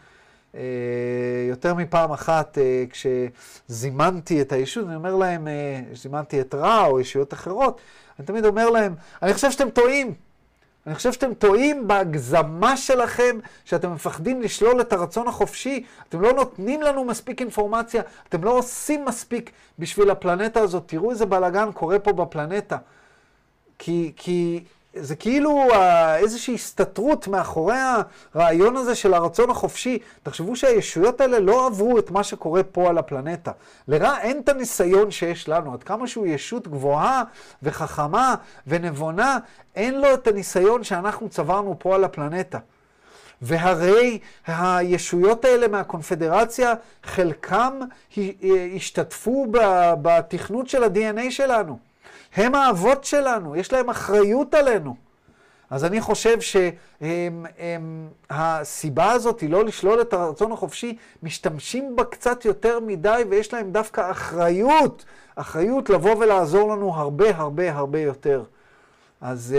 יותר 1.49 1.73
מפעם 1.73 2.11
אחת 2.11 2.57
כשזימנתי 2.89 4.41
את 4.41 4.51
הישות, 4.51 4.87
אני 4.87 4.95
אומר 4.95 5.15
להם, 5.15 5.47
זימנתי 5.93 6.41
את 6.41 6.55
רע 6.55 6.85
או 6.85 6.99
ישויות 6.99 7.33
אחרות, 7.33 7.81
אני 8.19 8.27
תמיד 8.27 8.45
אומר 8.45 8.69
להם, 8.69 8.95
אני 9.21 9.33
חושב 9.33 9.51
שאתם 9.51 9.69
טועים. 9.69 10.13
אני 10.87 10.95
חושב 10.95 11.11
שאתם 11.11 11.33
טועים 11.33 11.87
בהגזמה 11.87 12.77
שלכם, 12.77 13.39
שאתם 13.65 13.93
מפחדים 13.93 14.41
לשלול 14.41 14.81
את 14.81 14.93
הרצון 14.93 15.27
החופשי, 15.27 15.83
אתם 16.09 16.21
לא 16.21 16.33
נותנים 16.33 16.81
לנו 16.81 17.03
מספיק 17.03 17.41
אינפורמציה, 17.41 18.01
אתם 18.29 18.43
לא 18.43 18.57
עושים 18.57 19.05
מספיק 19.05 19.51
בשביל 19.79 20.09
הפלנטה 20.09 20.59
הזאת. 20.59 20.83
תראו 20.85 21.11
איזה 21.11 21.25
בלאגן 21.25 21.71
קורה 21.71 21.99
פה 21.99 22.13
בפלנטה. 22.13 22.77
כי, 23.79 24.11
כי 24.15 24.63
זה 24.95 25.15
כאילו 25.15 25.71
אה, 25.71 26.17
איזושהי 26.17 26.55
הסתתרות 26.55 27.27
מאחורי 27.27 27.75
הרעיון 28.33 28.77
הזה 28.77 28.95
של 28.95 29.13
הרצון 29.13 29.49
החופשי. 29.49 29.99
תחשבו 30.23 30.55
שהישויות 30.55 31.21
האלה 31.21 31.39
לא 31.39 31.67
עברו 31.67 31.99
את 31.99 32.11
מה 32.11 32.23
שקורה 32.23 32.63
פה 32.63 32.89
על 32.89 32.97
הפלנטה. 32.97 33.51
לרע 33.87 34.17
אין 34.19 34.39
את 34.39 34.49
הניסיון 34.49 35.11
שיש 35.11 35.49
לנו. 35.49 35.73
עד 35.73 35.83
כמה 35.83 36.07
שהוא 36.07 36.27
ישות 36.27 36.67
גבוהה 36.67 37.23
וחכמה 37.63 38.35
ונבונה, 38.67 39.37
אין 39.75 40.01
לו 40.01 40.13
את 40.13 40.27
הניסיון 40.27 40.83
שאנחנו 40.83 41.29
צברנו 41.29 41.75
פה 41.79 41.95
על 41.95 42.03
הפלנטה. 42.03 42.59
והרי 43.41 44.19
הישויות 44.47 45.45
האלה 45.45 45.67
מהקונפדרציה, 45.67 46.73
חלקם 47.03 47.79
השתתפו 48.75 49.47
ב- 49.51 49.93
בתכנות 50.01 50.69
של 50.69 50.83
ה-DNA 50.83 51.31
שלנו. 51.31 51.92
הם 52.35 52.55
האבות 52.55 53.03
שלנו, 53.03 53.55
יש 53.55 53.73
להם 53.73 53.89
אחריות 53.89 54.53
עלינו. 54.53 54.95
אז 55.69 55.85
אני 55.85 56.01
חושב 56.01 56.37
שהסיבה 58.29 59.11
הזאת 59.11 59.39
היא 59.39 59.49
לא 59.49 59.65
לשלול 59.65 60.01
את 60.01 60.13
הרצון 60.13 60.51
החופשי, 60.51 60.97
משתמשים 61.23 61.95
בה 61.95 62.03
קצת 62.03 62.45
יותר 62.45 62.79
מדי 62.79 63.23
ויש 63.29 63.53
להם 63.53 63.71
דווקא 63.71 64.11
אחריות, 64.11 65.05
אחריות 65.35 65.89
לבוא 65.89 66.15
ולעזור 66.15 66.71
לנו 66.75 66.93
הרבה 66.93 67.35
הרבה 67.35 67.73
הרבה 67.73 67.99
יותר. 67.99 68.43
אז 69.21 69.55
um, 69.55 69.57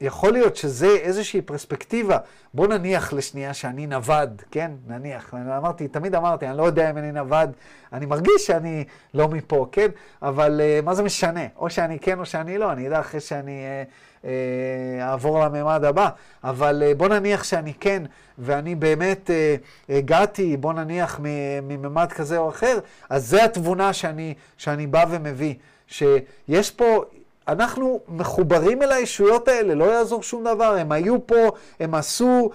יכול 0.00 0.32
להיות 0.32 0.56
שזה 0.56 0.86
איזושהי 0.86 1.42
פרספקטיבה. 1.42 2.18
בוא 2.54 2.66
נניח 2.66 3.12
לשנייה 3.12 3.54
שאני 3.54 3.86
נווד, 3.86 4.42
כן? 4.50 4.70
נניח. 4.86 5.34
אמרתי, 5.34 5.88
תמיד 5.88 6.14
אמרתי, 6.14 6.46
אני 6.46 6.58
לא 6.58 6.62
יודע 6.62 6.90
אם 6.90 6.98
אני 6.98 7.12
נווד, 7.12 7.52
אני 7.92 8.06
מרגיש 8.06 8.46
שאני 8.46 8.84
לא 9.14 9.28
מפה, 9.28 9.66
כן? 9.72 9.88
אבל 10.22 10.60
uh, 10.60 10.84
מה 10.84 10.94
זה 10.94 11.02
משנה? 11.02 11.40
או 11.56 11.70
שאני 11.70 11.98
כן 11.98 12.18
או 12.18 12.26
שאני 12.26 12.58
לא, 12.58 12.72
אני 12.72 12.88
אדע 12.88 13.00
אחרי 13.00 13.20
שאני 13.20 13.62
uh, 13.62 14.22
uh, 14.22 14.26
אעבור 15.00 15.44
לממד 15.44 15.84
הבא. 15.84 16.08
אבל 16.44 16.82
uh, 16.82 16.94
בוא 16.94 17.08
נניח 17.08 17.44
שאני 17.44 17.74
כן, 17.74 18.02
ואני 18.38 18.74
באמת 18.74 19.30
uh, 19.30 19.92
הגעתי, 19.92 20.56
בוא 20.56 20.72
נניח 20.72 21.20
מממד 21.62 22.12
כזה 22.12 22.38
או 22.38 22.48
אחר, 22.48 22.78
אז 23.10 23.28
זה 23.28 23.44
התבונה 23.44 23.92
שאני, 23.92 24.34
שאני 24.56 24.86
בא 24.86 25.04
ומביא. 25.10 25.54
שיש 25.86 26.70
פה... 26.70 27.04
אנחנו 27.52 28.00
מחוברים 28.08 28.82
אל 28.82 28.92
הישויות 28.92 29.48
האלה, 29.48 29.74
לא 29.74 29.84
יעזור 29.84 30.22
שום 30.22 30.44
דבר, 30.44 30.74
הם 30.74 30.92
היו 30.92 31.26
פה, 31.26 31.48
הם 31.80 31.94
עשו, 31.94 32.50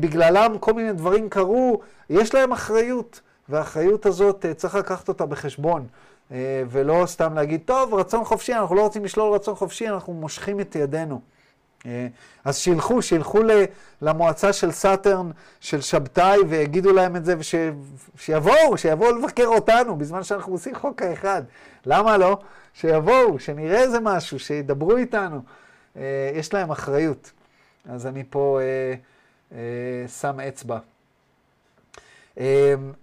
בגללם 0.00 0.56
כל 0.60 0.72
מיני 0.72 0.92
דברים 0.92 1.28
קרו, 1.28 1.80
יש 2.10 2.34
להם 2.34 2.52
אחריות, 2.52 3.20
והאחריות 3.48 4.06
הזאת, 4.06 4.46
צריך 4.56 4.74
לקחת 4.74 5.08
אותה 5.08 5.26
בחשבון, 5.26 5.86
ולא 6.70 7.02
סתם 7.06 7.34
להגיד, 7.34 7.60
טוב, 7.64 7.94
רצון 7.94 8.24
חופשי, 8.24 8.54
אנחנו 8.54 8.76
לא 8.76 8.80
רוצים 8.82 9.04
לשלול 9.04 9.34
רצון 9.34 9.54
חופשי, 9.54 9.88
אנחנו 9.88 10.12
מושכים 10.12 10.60
את 10.60 10.76
ידינו. 10.76 11.20
אז 12.44 12.56
שילכו, 12.56 13.02
שילכו 13.02 13.40
למועצה 14.02 14.52
של 14.52 14.70
סאטרן, 14.70 15.30
של 15.60 15.80
שבתאי, 15.80 16.38
ויגידו 16.48 16.92
להם 16.92 17.16
את 17.16 17.24
זה, 17.24 17.34
ושיבואו, 17.38 18.78
שיבואו 18.78 19.18
לבקר 19.18 19.46
אותנו, 19.46 19.96
בזמן 19.96 20.24
שאנחנו 20.24 20.52
עושים 20.52 20.74
חוק 20.74 21.02
האחד. 21.02 21.42
למה 21.86 22.18
לא? 22.18 22.38
שיבואו, 22.74 23.38
שנראה 23.38 23.82
איזה 23.82 24.00
משהו, 24.00 24.38
שידברו 24.38 24.96
איתנו. 24.96 25.40
יש 26.34 26.54
להם 26.54 26.70
אחריות. 26.70 27.32
אז 27.88 28.06
אני 28.06 28.24
פה 28.30 28.58
אה, 28.60 28.94
אה, 29.52 30.08
שם 30.08 30.40
אצבע. 30.40 30.78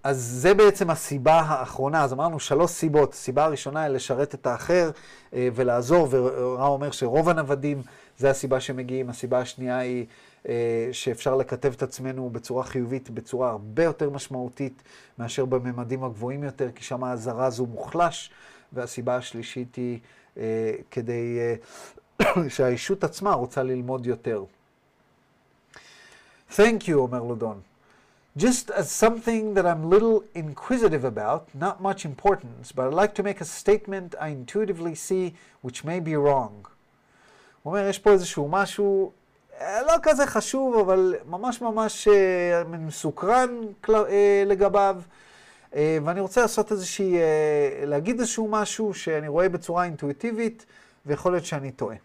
אז 0.03 0.17
זה 0.17 0.53
בעצם 0.53 0.89
הסיבה 0.89 1.39
האחרונה, 1.39 2.03
אז 2.03 2.13
אמרנו 2.13 2.39
שלוש 2.39 2.71
סיבות. 2.71 3.13
הסיבה 3.13 3.45
הראשונה 3.45 3.81
היא 3.81 3.89
לשרת 3.89 4.35
את 4.35 4.47
האחר 4.47 4.91
ולעזור, 5.33 6.07
ורע 6.11 6.67
אומר 6.67 6.91
שרוב 6.91 7.29
הנוודים 7.29 7.81
זה 8.17 8.29
הסיבה 8.29 8.59
שמגיעים. 8.59 9.09
הסיבה 9.09 9.39
השנייה 9.39 9.77
היא 9.77 10.05
שאפשר 10.91 11.35
לקטב 11.35 11.73
את 11.73 11.83
עצמנו 11.83 12.29
בצורה 12.29 12.63
חיובית, 12.63 13.09
בצורה 13.09 13.49
הרבה 13.49 13.83
יותר 13.83 14.09
משמעותית 14.09 14.83
מאשר 15.19 15.45
בממדים 15.45 16.03
הגבוהים 16.03 16.43
יותר, 16.43 16.71
כי 16.75 16.83
שם 16.83 17.03
הזרז 17.03 17.59
הוא 17.59 17.67
מוחלש. 17.67 18.31
והסיבה 18.73 19.15
השלישית 19.15 19.75
היא 19.75 19.99
כדי 20.91 21.37
שהאישות 22.49 23.03
עצמה 23.03 23.33
רוצה 23.33 23.63
ללמוד 23.63 24.05
יותר. 24.05 24.43
Thank 26.51 26.87
you, 26.87 26.93
אומר 26.93 27.23
לודון. 27.23 27.61
Just 28.37 28.69
as 28.69 28.91
something 28.91 29.53
that 29.53 29.65
I'm 29.65 29.89
little 29.89 30.23
inquisitive 30.35 31.05
about, 31.05 31.47
not 31.53 31.81
much 31.81 32.03
importance, 32.03 32.73
but 32.75 32.87
I'd 32.87 32.93
like 32.93 33.15
to 33.15 33.23
make 33.23 33.39
a 33.39 33.45
statement 33.45 34.13
I 34.19 34.27
intuitively 34.27 34.93
see 34.93 35.35
which 35.61 35.85
may 35.85 35.99
be 36.01 36.15
wrong. 36.15 36.74
הוא 37.65 37.75
אומר, 37.77 37.87
יש 37.89 37.99
פה 37.99 38.11
איזשהו 38.11 38.47
משהו 38.49 39.11
לא 39.61 39.93
כזה 40.03 40.27
חשוב, 40.27 40.77
אבל 40.77 41.15
ממש 41.25 41.61
ממש 41.61 42.07
מסוקרן 42.69 43.49
לגביו, 44.45 45.01
ואני 45.73 46.19
רוצה 46.19 46.41
לעשות 46.41 46.71
איזושהי, 46.71 47.17
להגיד 47.83 48.19
איזשהו 48.19 48.47
משהו 48.47 48.93
שאני 48.93 49.27
רואה 49.27 49.49
בצורה 49.49 49.83
אינטואיטיבית, 49.83 50.65
ויכול 51.05 51.31
להיות 51.31 51.45
שאני 51.45 51.71
טועה. 51.71 51.95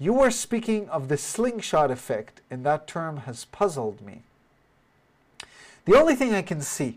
You 0.00 0.12
were 0.12 0.30
speaking 0.30 0.88
of 0.90 1.08
the 1.08 1.16
slingshot 1.16 1.90
effect, 1.90 2.40
and 2.52 2.64
that 2.64 2.86
term 2.86 3.16
has 3.26 3.44
puzzled 3.60 3.98
me. 4.06 4.16
The 5.86 5.96
only 6.00 6.14
thing 6.14 6.34
I 6.34 6.42
can 6.42 6.60
see 6.60 6.92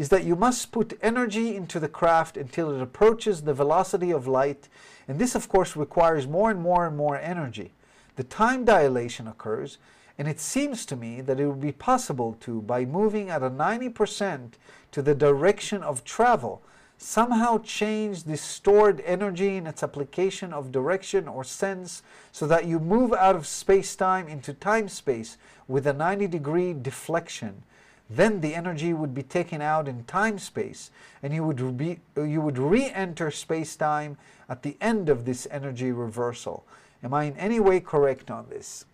is 0.00 0.08
that 0.08 0.24
you 0.24 0.34
must 0.34 0.72
put 0.72 0.98
energy 1.02 1.54
into 1.54 1.78
the 1.78 1.86
craft 1.86 2.38
until 2.38 2.74
it 2.74 2.80
approaches 2.80 3.42
the 3.42 3.52
velocity 3.52 4.10
of 4.10 4.26
light, 4.26 4.66
and 5.06 5.18
this, 5.18 5.34
of 5.34 5.46
course, 5.46 5.76
requires 5.76 6.26
more 6.26 6.50
and 6.50 6.58
more 6.58 6.86
and 6.86 6.96
more 6.96 7.18
energy. 7.18 7.74
The 8.16 8.24
time 8.24 8.64
dilation 8.64 9.28
occurs, 9.28 9.76
and 10.16 10.26
it 10.26 10.40
seems 10.40 10.86
to 10.86 10.96
me 10.96 11.20
that 11.20 11.38
it 11.38 11.46
would 11.46 11.60
be 11.60 11.72
possible 11.72 12.34
to, 12.40 12.62
by 12.62 12.86
moving 12.86 13.28
at 13.28 13.42
a 13.42 13.50
90% 13.50 14.52
to 14.92 15.02
the 15.02 15.14
direction 15.14 15.82
of 15.82 16.02
travel, 16.02 16.62
somehow 16.96 17.58
change 17.58 18.22
the 18.22 18.38
stored 18.38 19.02
energy 19.04 19.58
in 19.58 19.66
its 19.66 19.82
application 19.82 20.54
of 20.54 20.72
direction 20.72 21.28
or 21.28 21.44
sense 21.44 22.02
so 22.32 22.46
that 22.46 22.64
you 22.64 22.78
move 22.78 23.12
out 23.12 23.36
of 23.36 23.46
space 23.46 23.94
time 23.94 24.28
into 24.28 24.54
time 24.54 24.88
space 24.88 25.36
with 25.68 25.86
a 25.86 25.92
90 25.92 26.26
degree 26.26 26.72
deflection. 26.72 27.64
Then 28.10 28.40
the 28.40 28.54
energy 28.54 28.92
would 28.92 29.14
be 29.14 29.22
taken 29.22 29.62
out 29.62 29.86
in 29.86 30.04
time 30.04 30.38
space, 30.38 30.90
and 31.22 31.32
you 31.32 31.44
would, 31.44 31.76
be, 31.76 32.00
you 32.16 32.40
would 32.40 32.58
re 32.58 32.90
enter 32.90 33.30
space 33.30 33.76
time 33.76 34.16
at 34.48 34.62
the 34.62 34.76
end 34.80 35.08
of 35.08 35.24
this 35.24 35.46
energy 35.50 35.92
reversal. 35.92 36.64
Am 37.02 37.14
I 37.14 37.24
in 37.24 37.36
any 37.36 37.60
way 37.60 37.80
correct 37.80 38.30
on 38.30 38.46
this? 38.50 38.84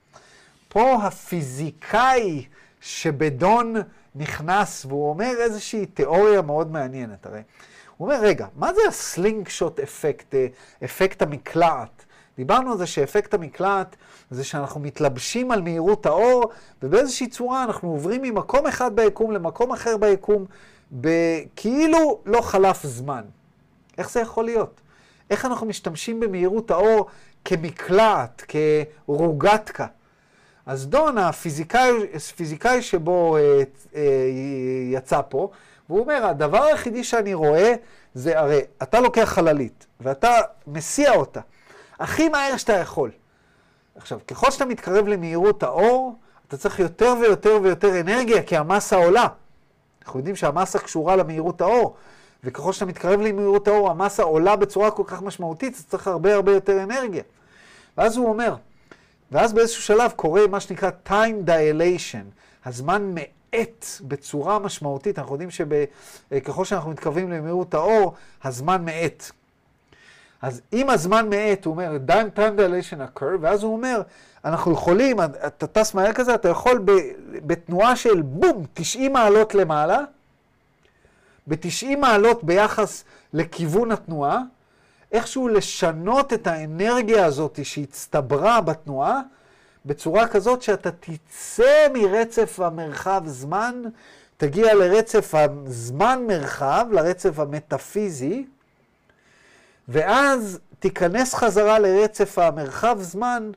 פה 0.69 0.95
הפיזיקאי 1.03 2.47
שבדון 2.81 3.75
נכנס 4.15 4.85
והוא 4.85 5.09
אומר 5.09 5.35
איזושהי 5.39 5.87
תיאוריה 5.87 6.43
מאוד 6.43 6.73
מעניינת 6.73 7.27
הרי. 7.27 7.43
הוא 7.97 8.09
אומר, 8.09 8.21
רגע, 8.21 8.47
מה 8.57 8.75
זה 8.75 8.81
הסלינג 8.89 9.49
שוט 9.49 9.81
אפקט, 9.81 10.35
אה, 10.35 10.47
אפקט 10.85 11.23
המקלעת? 11.23 12.05
דיברנו 12.37 12.73
על 12.73 12.79
זה 12.79 12.87
שאפקט 12.87 13.35
המקלעת 13.35 13.97
זה 14.31 14.45
שאנחנו 14.45 14.81
מתלבשים 14.81 15.51
על 15.51 15.63
מהירות 15.63 16.07
האור, 16.07 16.51
ובאיזושהי 16.83 17.27
צורה 17.27 17.65
אנחנו 17.65 17.91
עוברים 17.91 18.23
ממקום 18.23 18.67
אחד 18.67 18.97
ביקום 18.97 19.31
למקום 19.31 19.73
אחר 19.73 19.97
ביקום, 19.97 20.45
כאילו 21.57 22.21
לא 22.27 22.41
חלף 22.41 22.83
זמן. 22.87 23.23
איך 23.99 24.11
זה 24.11 24.21
יכול 24.21 24.45
להיות? 24.45 24.81
איך 25.31 25.45
אנחנו 25.45 25.67
משתמשים 25.67 26.21
במהירות 26.21 26.71
האור 26.71 27.07
כמקלעת, 27.45 28.45
כרוגטקה? 28.49 29.87
אז 30.67 30.87
דון, 30.87 31.19
הפיזיקאי, 31.19 31.91
הפיזיקאי 32.15 32.83
שבו 32.83 33.37
אה, 33.37 33.63
אה, 33.95 34.03
יצא 34.93 35.21
פה, 35.29 35.51
והוא 35.89 36.01
אומר, 36.01 36.27
הדבר 36.27 36.63
היחידי 36.63 37.05
שאני 37.05 37.35
רואה 37.35 37.75
זה, 38.15 38.39
הרי 38.39 38.61
אתה 38.83 39.01
לוקח 39.01 39.25
חללית, 39.25 39.87
ואתה 40.01 40.31
מסיע 40.67 41.13
אותה 41.15 41.41
הכי 41.99 42.29
מהר 42.29 42.57
שאתה 42.57 42.73
יכול. 42.73 43.11
עכשיו, 43.97 44.19
ככל 44.29 44.51
שאתה 44.51 44.65
מתקרב 44.65 45.07
למהירות 45.09 45.63
האור, 45.63 46.17
אתה 46.49 46.57
צריך 46.57 46.79
יותר 46.79 47.15
ויותר 47.21 47.59
ויותר 47.63 48.01
אנרגיה, 48.01 48.43
כי 48.43 48.57
המסה 48.57 48.97
עולה. 48.97 49.27
אנחנו 50.03 50.21
יודעים 50.21 50.37
שהמסה 50.37 50.79
קשורה 50.79 51.17
למהירות 51.17 51.61
האור, 51.61 51.97
וככל 52.45 52.73
שאתה 52.73 52.85
מתקרב 52.85 53.21
למהירות 53.21 53.69
האור, 53.69 53.91
המסה 53.91 54.23
עולה 54.23 54.57
בצורה 54.57 54.91
כל 54.91 55.03
כך 55.07 55.23
משמעותית, 55.23 55.75
אז 55.75 55.87
צריך 55.87 56.07
הרבה 56.07 56.35
הרבה 56.35 56.53
יותר 56.53 56.83
אנרגיה. 56.83 57.23
ואז 57.99 58.17
הוא 58.17 58.29
אומר, 58.29 58.55
ואז 59.33 59.53
באיזשהו 59.53 59.83
שלב 59.83 60.13
קורה 60.17 60.47
מה 60.47 60.61
שנקרא 60.61 60.91
time 61.07 61.49
dilation, 61.49 62.25
הזמן 62.65 63.15
מאט 63.15 63.87
בצורה 64.01 64.59
משמעותית. 64.59 65.19
אנחנו 65.19 65.35
יודעים 65.35 65.51
שככל 65.51 66.65
שאנחנו 66.65 66.91
מתקרבים 66.91 67.31
למהירות 67.31 67.75
האור, 67.75 68.15
הזמן 68.45 68.85
מאט. 68.85 69.31
אז 70.43 70.61
אם 70.73 70.91
הזמן 70.91 71.31
מאט, 71.31 71.65
הוא 71.65 71.73
אומר, 71.73 71.99
time, 72.37 72.59
dilation 72.59 73.19
occur, 73.19 73.37
ואז 73.41 73.63
הוא 73.63 73.73
אומר, 73.73 74.03
אנחנו 74.45 74.73
יכולים, 74.73 75.21
אתה 75.21 75.67
טס 75.67 75.95
מהר 75.95 76.13
כזה, 76.13 76.35
אתה 76.35 76.49
יכול 76.49 76.85
בתנועה 77.47 77.97
של 77.97 78.23
בום, 78.23 78.65
90 78.75 79.13
מעלות 79.13 79.55
למעלה, 79.55 80.01
ב-90 81.47 81.97
מעלות 81.99 82.45
ביחס 82.45 83.05
לכיוון 83.33 83.93
התנועה, 83.93 84.41
איכשהו 85.13 85.49
לשנות 85.49 86.33
את 86.33 86.47
האנרגיה 86.47 87.25
הזאת 87.25 87.59
שהצטברה 87.63 88.61
בתנועה, 88.61 89.21
בצורה 89.87 90.29
כזאת 90.29 90.63
שאתה 90.63 90.91
תצא 90.91 91.87
מרצף 91.95 92.61
המרחב-זמן, 92.61 93.83
תגיע 94.37 94.75
לרצף 94.75 95.35
הזמן-מרחב, 95.35 96.87
לרצף 96.93 97.39
המטאפיזי, 97.39 98.45
ואז 99.89 100.61
תיכנס 100.79 101.35
חזרה 101.35 101.79
לרצף 101.79 102.39
המרחב-זמן 102.39 103.51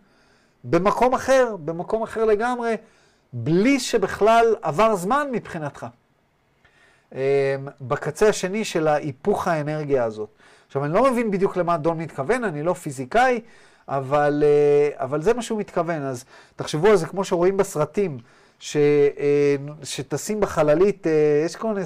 במקום 0.63 1.13
אחר, 1.13 1.55
במקום 1.65 2.03
אחר 2.03 2.25
לגמרי, 2.25 2.75
בלי 3.33 3.79
שבכלל 3.79 4.55
עבר 4.61 4.95
זמן 4.95 5.27
מבחינתך. 5.31 5.85
אמ, 7.11 7.19
בקצה 7.81 8.29
השני 8.29 8.65
של 8.65 8.87
ההיפוך 8.87 9.47
האנרגיה 9.47 10.03
הזאת. 10.03 10.29
עכשיו, 10.67 10.85
אני 10.85 10.93
לא 10.93 11.11
מבין 11.11 11.31
בדיוק 11.31 11.57
למה 11.57 11.77
דון 11.77 11.97
מתכוון, 11.97 12.43
אני 12.43 12.63
לא 12.63 12.73
פיזיקאי, 12.73 13.41
אבל, 13.87 14.43
אה, 14.45 15.05
אבל 15.05 15.21
זה 15.21 15.33
מה 15.33 15.41
שהוא 15.41 15.59
מתכוון. 15.59 16.01
אז 16.01 16.25
תחשבו 16.55 16.87
על 16.87 16.95
זה 16.95 17.07
כמו 17.07 17.23
שרואים 17.23 17.57
בסרטים, 17.57 18.17
ש, 18.59 18.77
אה, 18.77 19.55
שטסים 19.83 20.39
בחללית, 20.39 21.07
אה, 21.07 21.41
יש 21.45 21.55
כל 21.55 21.67
מיני 21.67 21.85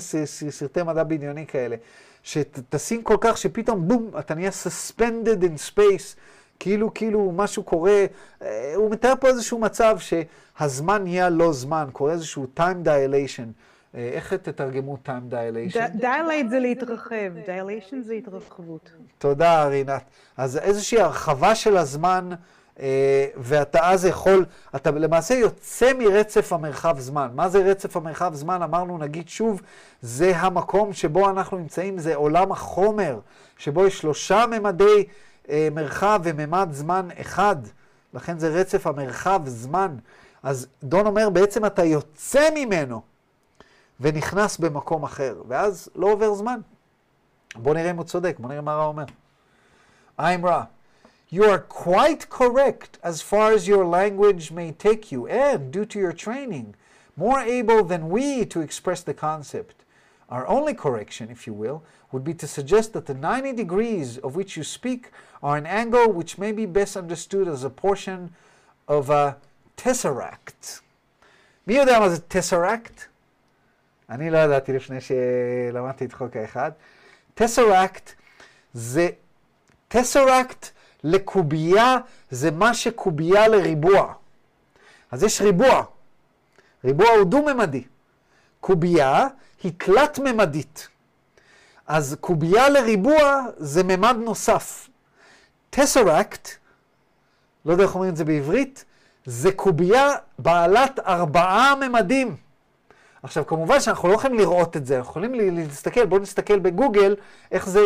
סרטי 0.50 0.84
מדע 0.84 1.04
בדיוני 1.04 1.48
כאלה, 1.48 1.76
שטסים 2.24 3.04
כל 3.04 3.18
כך 3.22 3.38
שפתאום 3.38 3.88
בום, 3.88 4.12
אתה 4.20 4.36
נהיה 4.36 4.50
suspended 4.50 5.44
in 5.44 5.72
space, 5.72 6.18
כאילו, 6.60 6.94
כאילו 6.94 7.32
משהו 7.36 7.64
קורה, 7.64 8.06
הוא 8.76 8.92
מתאר 8.92 9.14
פה 9.20 9.28
איזשהו 9.28 9.60
מצב 9.60 9.98
שהזמן 10.00 11.04
נהיה 11.04 11.30
לא 11.30 11.54
זמן, 11.54 11.88
קורה 11.92 12.12
איזשהו 12.12 12.48
time 12.58 12.88
dilation. 12.88 13.48
איך 13.94 14.34
תתרגמו 14.34 14.98
time 15.06 15.34
dilation? 15.34 16.02
dilate 16.02 16.50
זה 16.50 16.60
להתרחב, 16.60 17.32
dilation 17.46 17.96
זה 18.02 18.14
התרחבות. 18.14 18.92
תודה, 19.18 19.68
רינת. 19.68 20.04
אז 20.38 20.58
איזושהי 20.58 21.02
הרחבה 21.02 21.56
של 21.56 21.78
הזמן, 21.78 22.30
ואתה 23.38 23.92
אז 23.92 24.06
יכול, 24.06 24.46
אתה 24.76 24.92
למעשה 24.92 25.34
יוצא 25.34 25.94
מרצף 25.94 26.54
המרחב 26.54 27.00
זמן. 27.00 27.30
מה 27.34 27.50
זה 27.50 27.60
רצף 27.64 27.98
המרחב 27.98 28.34
זמן? 28.34 28.62
אמרנו, 28.62 28.98
נגיד 28.98 29.30
שוב, 29.30 29.62
זה 30.02 30.38
המקום 30.38 30.94
שבו 30.94 31.30
אנחנו 31.30 31.58
נמצאים, 31.58 32.00
זה 32.00 32.16
עולם 32.16 32.52
החומר, 32.52 33.20
שבו 33.58 33.86
יש 33.86 34.00
שלושה 34.00 34.46
ממדי 34.52 35.04
מרחב 35.72 36.22
וממד 36.24 36.68
זמן 36.72 37.08
אחד. 37.22 37.56
לכן 38.14 38.40
זה 38.40 38.50
רצף 38.50 38.88
המרחב 38.88 39.42
זמן. 39.46 39.96
אז 40.44 40.68
דון 40.84 41.08
אומר, 41.08 41.30
בעצם 41.30 41.66
אתה 41.66 41.84
יוצא 41.84 42.50
ממנו. 42.56 43.02
ונכנס 44.00 44.58
במקום 44.58 45.04
אחר, 45.04 45.42
ואז 45.48 45.90
לא 45.96 46.08
עובר 46.12 46.34
זמן. 46.34 46.60
בואו 47.56 47.74
נראה 47.76 47.92
אם 47.92 47.98
הוא 47.98 48.04
צודק, 48.04 48.36
בואו 48.40 48.50
נראה 48.50 48.62
מה 48.62 48.76
רע 48.76 48.86
אומר. 48.86 49.04
I'm 50.20 50.44
Ra. 50.44 50.64
You 51.33 51.45
are 51.45 51.59
quite 51.59 52.31
correct 52.31 52.99
as 53.03 53.21
far 53.21 53.53
as 53.53 53.69
your 53.69 53.85
language 53.85 54.51
may 54.51 54.73
take 54.73 55.13
you, 55.13 55.27
and 55.27 55.71
due 55.71 55.85
to 55.85 55.99
your 55.99 56.13
training, 56.13 56.75
more 57.17 57.41
able 57.41 57.85
than 57.85 58.09
we 58.09 58.47
to 58.47 58.61
express 58.61 59.03
the 59.03 59.15
concept. 59.15 59.85
Our 60.31 60.47
only 60.47 60.75
correction, 60.75 61.31
if 61.31 61.47
you 61.47 61.53
will, 61.53 61.83
would 62.13 62.25
be 62.25 62.35
to 62.35 62.47
suggest 62.47 62.93
that 62.95 63.07
the 63.07 63.15
90 63.15 63.53
degrees 63.53 64.19
of 64.19 64.37
which 64.37 64.57
you 64.57 64.65
speak 64.65 65.11
are 65.43 65.57
an 65.57 65.67
angle 65.67 66.11
which 66.11 66.39
may 66.39 66.53
be 66.53 66.67
best 66.67 66.97
understood 66.97 67.47
as 67.49 67.65
a 67.65 67.71
portion 67.71 68.35
of 68.87 69.11
a 69.11 69.37
tesseract. 69.77 70.81
מי 71.67 71.75
יודע 71.75 71.99
מה 72.01 72.09
זה 72.09 72.17
tesseract? 72.31 73.07
אני 74.11 74.31
לא 74.31 74.39
ידעתי 74.39 74.73
לפני 74.73 74.99
שלמדתי 75.01 76.05
את 76.05 76.13
חוק 76.13 76.37
האחד. 76.37 76.73
טסרקט 77.35 78.13
זה, 78.75 79.09
טסרקט 79.89 80.71
לקובייה 81.04 81.98
זה 82.32 82.52
מה 82.52 82.74
שקובייה 82.74 83.48
לריבוע. 83.48 84.14
אז 85.12 85.24
יש 85.24 85.42
ריבוע. 85.42 85.84
ריבוע 86.84 87.10
הוא 87.10 87.24
דו-ממדי. 87.24 87.84
קובייה 88.60 89.28
היא 89.64 89.72
תלת-ממדית. 89.78 90.88
אז 91.88 92.18
קובייה 92.20 92.70
לריבוע 92.70 93.46
זה 93.58 93.84
ממד 93.84 94.16
נוסף. 94.20 94.90
טסרקט, 95.70 96.50
לא 97.66 97.72
יודע 97.72 97.84
איך 97.84 97.96
אומרים 97.96 98.12
את 98.12 98.18
זה 98.18 98.26
בעברית, 98.26 98.86
זה 99.26 99.52
קובייה 99.52 100.12
בעלת 100.40 101.00
ארבעה 101.00 101.74
ממדים. 101.76 102.36
עכשיו, 103.24 103.48
כמובן 103.48 103.80
שאנחנו 103.80 104.10
לא 104.10 104.14
יכולים 104.14 104.38
לראות 104.38 104.78
את 104.78 104.86
זה, 104.86 104.98
אנחנו 104.98 105.10
יכולים 105.10 105.56
להסתכל, 105.56 106.06
בואו 106.06 106.22
נסתכל 106.22 106.60
בגוגל 106.60 107.16
איך 107.52 107.70
זה 107.70 107.82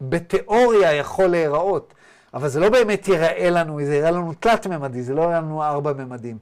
בתיאוריה 0.00 0.92
יכול 0.92 1.26
להיראות. 1.26 1.94
אבל 2.34 2.48
זה 2.48 2.60
לא 2.60 2.68
באמת 2.68 3.08
ייראה 3.08 3.50
לנו, 3.50 3.84
זה 3.84 3.96
יראה 3.96 4.10
לנו 4.10 4.32
תלת-ממדי, 4.40 5.02
זה 5.02 5.14
לא 5.14 5.22
יראה 5.22 5.40
לנו 5.40 5.64
ארבע-ממדים. 5.64 6.38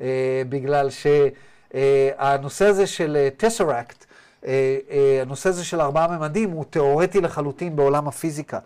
אה, 0.00 0.42
בגלל 0.48 0.88
שהנושא 0.90 2.64
אה, 2.64 2.70
הזה 2.70 2.86
של 2.86 3.28
טסרקט, 3.36 4.04
אה, 4.46 4.78
אה, 4.90 5.18
הנושא 5.22 5.48
הזה 5.48 5.64
של 5.64 5.80
ארבעה 5.80 6.18
ממדים 6.18 6.50
הוא 6.50 6.64
תיאורטי 6.70 7.20
לחלוטין 7.20 7.76
בעולם 7.76 8.08
הפיזיקה. 8.08 8.58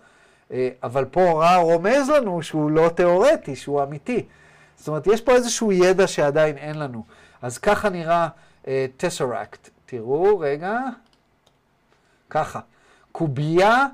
אה, 0.53 0.68
אבל 0.83 1.05
פה 1.05 1.33
רע 1.33 1.57
רומז 1.57 2.09
לנו 2.09 2.43
שהוא 2.43 2.70
לא 2.70 2.89
תיאורטי, 2.89 3.57
שהוא 3.57 3.83
אמיתי. 3.83 4.26
זאת 4.76 4.89
אומרת, 4.89 5.07
יש 5.07 5.20
פה 5.20 5.33
איזשהו 5.33 5.72
ידע 5.72 6.07
שעדיין 6.07 6.57
אין 6.57 6.79
לנו. 6.79 7.05
אז 7.43 7.59
ככה 7.59 7.89
נראה... 7.89 8.29
טסרקט. 8.97 9.68
תראו, 9.87 10.39
רגע. 10.39 10.79
ככה. 12.31 12.61
קובייה 13.12 13.87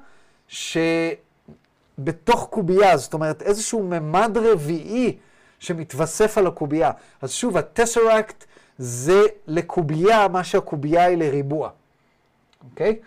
שבתוך 1.98 2.48
קובייה, 2.50 2.96
זאת 2.96 3.14
אומרת 3.14 3.42
איזשהו 3.42 3.82
ממד 3.82 4.38
רביעי 4.38 5.16
שמתווסף 5.58 6.38
על 6.38 6.46
הקובייה. 6.46 6.90
אז 7.22 7.32
שוב, 7.32 7.56
הטסרקט 7.56 8.44
זה 8.78 9.20
לקובייה 9.46 10.28
מה 10.28 10.44
שהקובייה 10.44 11.04
היא 11.04 11.18
לריבוע, 11.18 11.70
אוקיי? 12.70 12.98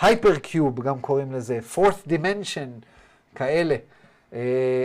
hyper 0.00 0.34
אמ, 0.34 0.38
cube 0.38 0.80
גם 0.80 1.00
קוראים 1.00 1.32
לזה, 1.32 1.58
fourth 1.74 2.08
dimension, 2.08 2.84
כאלה. 3.34 3.76
אה, 4.30 4.34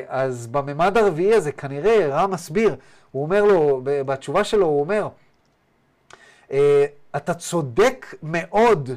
אז 0.08 0.48
בממד 0.48 0.98
הרביעי 0.98 1.34
הזה 1.34 1.52
כנראה 1.52 2.08
רא 2.08 2.28
מסביר, 2.28 2.76
הוא 3.12 3.24
אומר 3.24 3.44
לו, 3.44 3.82
בתשובה 3.84 4.44
שלו 4.44 4.66
הוא 4.66 4.80
אומר, 4.80 5.08
אה, 6.52 6.86
אתה 7.16 7.34
צודק 7.34 8.16
מאוד, 8.24 8.90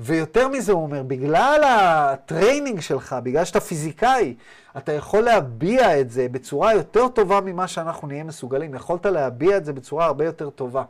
ויותר 0.00 0.48
מזה 0.48 0.72
הוא 0.72 0.82
אומר, 0.82 1.02
בגלל 1.02 1.64
ה 1.66 1.79
training 1.79 2.80
שלך, 2.80 3.16
בגלל 3.22 3.44
שאתה 3.44 3.60
פיזיקאי, 3.60 4.34
אתה 4.76 4.92
יכול 4.92 5.20
להביע 5.20 6.00
את 6.00 6.10
זה 6.10 6.26
בצורה 6.30 6.74
יותר 6.74 7.08
טובה 7.08 7.40
ממה 7.40 7.68
שאנחנו 7.68 8.08
נהיה 8.08 8.24
מסוגלים. 8.24 8.74
יכולת 8.74 9.06
להביע 9.06 9.56
את 9.56 9.64
זה 9.64 9.72
בצורה 9.72 10.06
הרבה 10.06 10.24
יותר 10.24 10.50
טובה. 10.50 10.84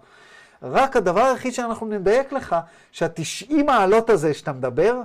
רק 0.62 0.96
הדבר 0.96 1.20
היחיד 1.20 1.52
שאנחנו 1.54 1.86
נדייק 1.86 2.32
לך, 2.32 2.56
שהתשעים 2.92 3.66
מעלות 3.66 4.10
הזה 4.10 4.34
שאתה 4.34 4.52
מדבר, 4.52 5.00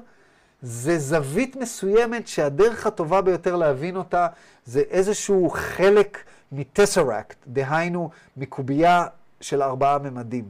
זה 0.62 1.00
זווית 1.00 1.56
מסוימת 1.56 2.28
שהדרך 2.28 2.88
הטובה 2.88 3.22
ביותר 3.22 3.56
להבין 3.56 3.96
אותה 3.96 4.28
זה 4.66 4.80
איזשהו 4.90 5.50
חלק 5.50 6.24
מטסרקט, 6.52 7.36
דהיינו 7.48 8.10
מקובייה 8.38 9.06
של 9.42 9.62
ארבעה 9.62 9.98
ממדים. 9.98 10.46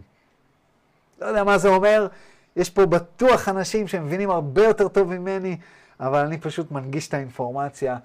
לא 1.21 1.25
יודע 1.25 1.43
מה 1.43 1.57
זה 1.57 1.69
אומר, 1.69 2.07
יש 2.59 2.69
פה 2.69 2.85
בטוח 2.85 3.49
אנשים 3.49 3.87
שמבינים 3.87 4.29
הרבה 4.29 4.63
יותר 4.63 4.87
טוב 4.87 5.17
ממני, 5.17 5.57
אבל 5.99 6.19
אני 6.25 6.37
פשוט 6.37 6.71
מנגיש 6.71 7.07
את 7.07 7.13
האינפורמציה 7.13 7.97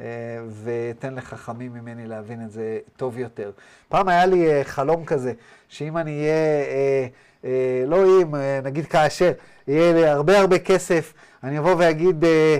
אה, 0.00 0.04
ואתן 0.48 1.14
לחכמים 1.14 1.72
ממני 1.72 2.06
להבין 2.06 2.42
את 2.42 2.50
זה 2.50 2.78
טוב 2.96 3.18
יותר. 3.18 3.50
פעם 3.88 4.08
היה 4.08 4.26
לי 4.26 4.50
אה, 4.52 4.64
חלום 4.64 5.04
כזה, 5.04 5.32
שאם 5.68 5.96
אני 5.98 6.20
אהיה, 6.20 6.32
אה, 6.34 7.06
אה, 7.44 7.84
לא 7.86 8.22
אם, 8.22 8.34
אה, 8.34 8.60
נגיד 8.64 8.86
כאשר, 8.86 9.32
יהיה 9.68 9.92
לי 9.92 10.06
הרבה 10.06 10.38
הרבה 10.38 10.58
כסף, 10.58 11.12
אני 11.44 11.58
אבוא 11.58 11.74
ואגיד 11.78 12.24
אה, 12.24 12.58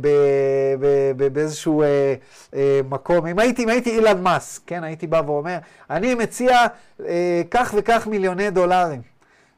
ב- 0.00 0.08
ב- 0.80 1.12
ב- 1.16 1.32
באיזשהו 1.32 1.84
מקום, 2.88 3.26
אם 3.26 3.38
הייתי, 3.38 3.64
אם 3.64 3.68
הייתי 3.68 3.90
אילן 3.90 4.22
מאסק, 4.22 4.62
כן, 4.66 4.84
הייתי 4.84 5.06
בא 5.06 5.22
ואומר, 5.26 5.58
אני 5.90 6.14
מציע 6.14 6.66
כך 7.50 7.74
וכך 7.78 8.06
מיליוני 8.06 8.50
דולרים 8.50 9.11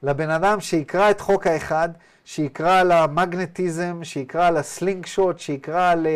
לבן 0.05 0.31
אדם 0.31 0.61
שיקרא 0.61 1.11
את 1.11 1.21
חוק 1.21 1.47
האחד, 1.47 1.89
שיקרא 2.25 2.81
על 2.81 2.93
המגנטיזם, 2.93 4.01
שיקרא 4.03 4.47
על 4.47 4.57
הסלינג 4.57 5.07
שוט, 5.07 5.39
שיקרא 5.39 5.91
על, 5.91 6.07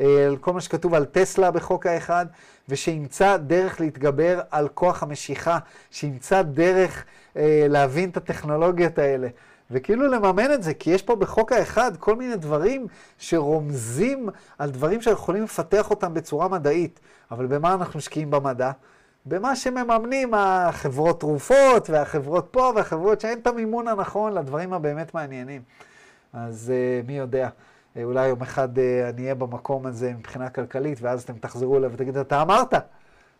אה, 0.00 0.26
על 0.26 0.36
כל 0.36 0.52
מה 0.52 0.60
שכתוב 0.60 0.94
על 0.94 1.04
טסלה 1.04 1.50
בחוק 1.50 1.86
האחד, 1.86 2.26
ושימצא 2.68 3.36
דרך 3.36 3.80
להתגבר 3.80 4.40
על 4.50 4.68
כוח 4.68 5.02
המשיכה, 5.02 5.58
שימצא 5.90 6.42
דרך 6.42 7.04
אה, 7.36 7.66
להבין 7.68 8.10
את 8.10 8.16
הטכנולוגיות 8.16 8.98
האלה. 8.98 9.28
וכאילו 9.70 10.08
לממן 10.08 10.52
את 10.52 10.62
זה, 10.62 10.74
כי 10.74 10.90
יש 10.90 11.02
פה 11.02 11.16
בחוק 11.16 11.52
האחד 11.52 11.96
כל 11.96 12.16
מיני 12.16 12.36
דברים 12.36 12.86
שרומזים 13.18 14.28
על 14.58 14.70
דברים 14.70 15.02
שיכולים 15.02 15.44
לפתח 15.44 15.90
אותם 15.90 16.14
בצורה 16.14 16.48
מדעית. 16.48 17.00
אבל 17.30 17.46
במה 17.46 17.74
אנחנו 17.74 17.98
משקיעים 17.98 18.30
במדע? 18.30 18.70
במה 19.28 19.56
שמממנים 19.56 20.34
החברות 20.34 21.20
תרופות 21.20 21.90
והחברות 21.90 22.48
פה 22.50 22.72
והחברות 22.76 23.20
שאין 23.20 23.38
את 23.38 23.46
המימון 23.46 23.88
הנכון 23.88 24.32
לדברים 24.32 24.72
הבאמת 24.72 25.14
מעניינים. 25.14 25.62
אז 26.32 26.72
uh, 26.72 27.06
מי 27.06 27.18
יודע, 27.18 27.48
uh, 27.48 27.98
אולי 28.02 28.28
יום 28.28 28.42
אחד 28.42 28.78
uh, 28.78 28.80
אני 29.08 29.22
אהיה 29.22 29.34
במקום 29.34 29.86
הזה 29.86 30.12
מבחינה 30.12 30.50
כלכלית, 30.50 30.98
ואז 31.02 31.22
אתם 31.22 31.38
תחזרו 31.38 31.78
אליו 31.78 31.92
ותגידו, 31.92 32.20
אתה 32.20 32.42
אמרת, 32.42 32.74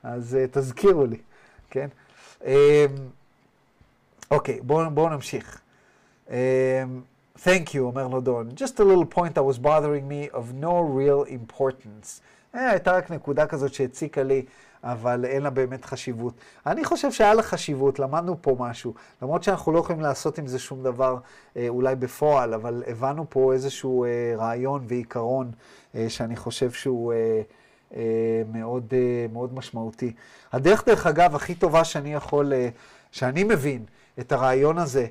אז 0.03 0.37
uh, 0.37 0.59
תזכירו 0.59 1.07
לי, 1.07 1.19
כן? 1.71 1.89
אוקיי, 4.31 4.57
um, 4.57 4.61
okay, 4.61 4.63
בואו 4.63 4.91
בוא 4.91 5.11
נמשיך. 5.11 5.61
Um, 6.29 6.31
thank 7.39 7.69
you, 7.75 7.79
אומר 7.79 8.09
לו 8.09 8.21
דון. 8.21 8.49
Just 8.57 8.81
a 8.81 8.85
little 8.85 9.17
point 9.17 9.35
that 9.35 9.45
was 9.45 9.59
bothering 9.59 10.09
me 10.09 10.37
of 10.37 10.63
no 10.63 10.81
real 10.81 11.33
importance. 11.33 12.21
הייתה 12.53 12.93
רק 12.93 13.11
נקודה 13.11 13.47
כזאת 13.47 13.75
שהציקה 13.75 14.23
לי. 14.23 14.45
אבל 14.85 15.25
אין 15.25 15.43
לה 15.43 15.51
באמת 15.51 15.85
חשיבות. 15.85 16.35
אני 16.67 16.85
חושב 16.85 17.13
שהיה 17.13 17.35
לה 17.35 17.43
חשיבות, 17.43 17.99
למדנו 17.99 18.37
פה 18.41 18.57
משהו. 18.59 18.95
למרות 19.23 19.43
שאנחנו 19.43 19.73
לא 19.73 19.79
יכולים 19.79 20.01
לעשות 20.01 20.39
עם 20.39 20.47
זה 20.47 20.59
שום 20.59 20.83
דבר 20.83 21.19
אה, 21.57 21.69
אולי 21.69 21.97
בפועל, 21.97 22.55
אבל 22.55 22.83
הבנו 22.87 23.27
פה 23.29 23.53
איזשהו 23.53 24.05
אה, 24.05 24.35
רעיון 24.37 24.85
ועיקרון 24.89 25.51
אה, 25.95 26.07
שאני 26.09 26.37
חושב 26.37 26.71
שהוא 26.71 27.13
מאוד, 28.53 28.95
מאוד 29.33 29.55
משמעותי. 29.55 30.13
הדרך, 30.53 30.85
דרך 30.87 31.07
אגב, 31.07 31.35
הכי 31.35 31.55
טובה 31.55 31.85
שאני 31.85 32.15
יכול, 32.15 32.53
שאני 33.13 33.45
מבין 33.45 33.85
את 34.21 34.33
הרעיון 34.33 34.79
הזה, 34.79 35.07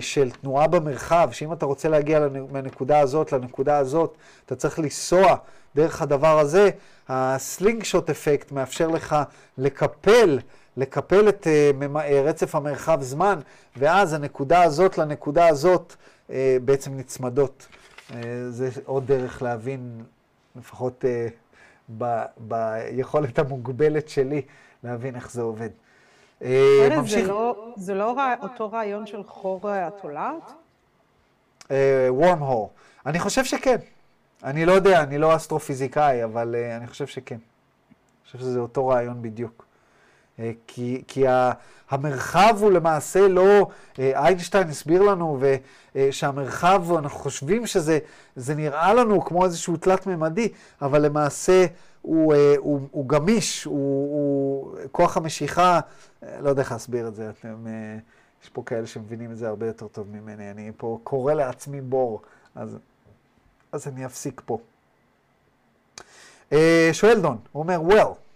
של 0.00 0.30
תנועה 0.40 0.66
במרחב, 0.66 1.28
שאם 1.32 1.52
אתה 1.52 1.66
רוצה 1.66 1.88
להגיע 1.88 2.28
מהנקודה 2.50 3.00
הזאת 3.00 3.32
לנקודה 3.32 3.78
הזאת, 3.78 4.16
אתה 4.46 4.56
צריך 4.56 4.78
לנסוע 4.78 5.36
דרך 5.74 6.02
הדבר 6.02 6.38
הזה, 6.38 6.70
הסלינג 7.08 7.84
שוט 7.84 8.10
אפקט 8.10 8.52
מאפשר 8.52 8.88
לך 8.88 9.16
לקפל, 9.58 10.38
לקפל 10.76 11.28
את 11.28 11.46
uh, 11.46 11.98
רצף 12.24 12.54
המרחב 12.54 13.02
זמן, 13.02 13.38
ואז 13.76 14.12
הנקודה 14.12 14.62
הזאת 14.62 14.98
לנקודה 14.98 15.48
הזאת 15.48 15.94
בעצם 16.64 16.96
נצמדות. 16.96 17.66
זה 18.50 18.68
עוד 18.84 19.06
דרך 19.06 19.42
להבין, 19.42 20.02
לפחות 20.56 21.04
ביכולת 22.38 23.38
המוגבלת 23.38 24.08
שלי, 24.08 24.42
להבין 24.84 25.16
איך 25.16 25.32
זה 25.32 25.42
עובד. 25.42 25.68
ממשיך. 26.40 27.20
זה 27.20 27.28
לא, 27.28 27.72
זה 27.76 27.94
לא 27.94 28.12
רע, 28.16 28.34
אותו 28.42 28.70
רעיון 28.72 29.06
של 29.06 29.22
חור 29.24 29.70
התולעת? 29.70 30.52
וורם 32.08 32.38
הול. 32.38 32.66
אני 33.06 33.18
חושב 33.18 33.44
שכן. 33.44 33.76
אני 34.44 34.66
לא 34.66 34.72
יודע, 34.72 35.02
אני 35.02 35.18
לא 35.18 35.36
אסטרופיזיקאי, 35.36 36.24
אבל 36.24 36.54
uh, 36.54 36.76
אני 36.76 36.86
חושב 36.86 37.06
שכן. 37.06 37.34
אני 37.34 38.26
חושב 38.26 38.38
שזה 38.38 38.58
אותו 38.58 38.86
רעיון 38.86 39.22
בדיוק. 39.22 39.64
Uh, 40.40 40.42
כי, 40.66 41.02
כי 41.08 41.26
ה, 41.28 41.52
המרחב 41.90 42.56
הוא 42.60 42.72
למעשה 42.72 43.28
לא, 43.28 43.66
uh, 43.94 43.98
איינשטיין 43.98 44.68
הסביר 44.68 45.02
לנו, 45.02 45.36
ו, 45.40 45.54
uh, 45.92 45.96
שהמרחב, 46.10 46.92
אנחנו 46.92 47.18
חושבים 47.18 47.66
שזה 47.66 48.54
נראה 48.56 48.94
לנו 48.94 49.24
כמו 49.24 49.44
איזשהו 49.44 49.76
תלת-ממדי, 49.76 50.48
אבל 50.82 51.02
למעשה 51.02 51.66
הוא, 52.02 52.34
uh, 52.34 52.36
הוא, 52.58 52.80
הוא 52.90 53.08
גמיש, 53.08 53.64
הוא, 53.64 53.74
הוא 53.74 54.78
כוח 54.92 55.16
המשיכה, 55.16 55.80
לא 56.22 56.48
יודע 56.48 56.62
איך 56.62 56.72
להסביר 56.72 57.08
את 57.08 57.14
זה, 57.14 57.30
אתם, 57.30 57.66
יש 58.42 58.48
פה 58.48 58.62
כאלה 58.66 58.86
שמבינים 58.86 59.30
את 59.32 59.36
זה 59.36 59.48
הרבה 59.48 59.66
יותר 59.66 59.88
טוב 59.88 60.06
ממני, 60.12 60.50
אני 60.50 60.72
פה 60.76 60.98
קורא 61.04 61.34
לעצמי 61.34 61.80
בור, 61.80 62.22
אז... 62.54 62.78
אז 63.72 63.88
אני 63.88 64.06
אפסיק 64.06 64.42
פה. 64.44 64.58
שואל 66.92 67.20
דון, 67.20 67.38
הוא 67.52 67.62
אומר, 67.62 67.80
well, 67.88 68.29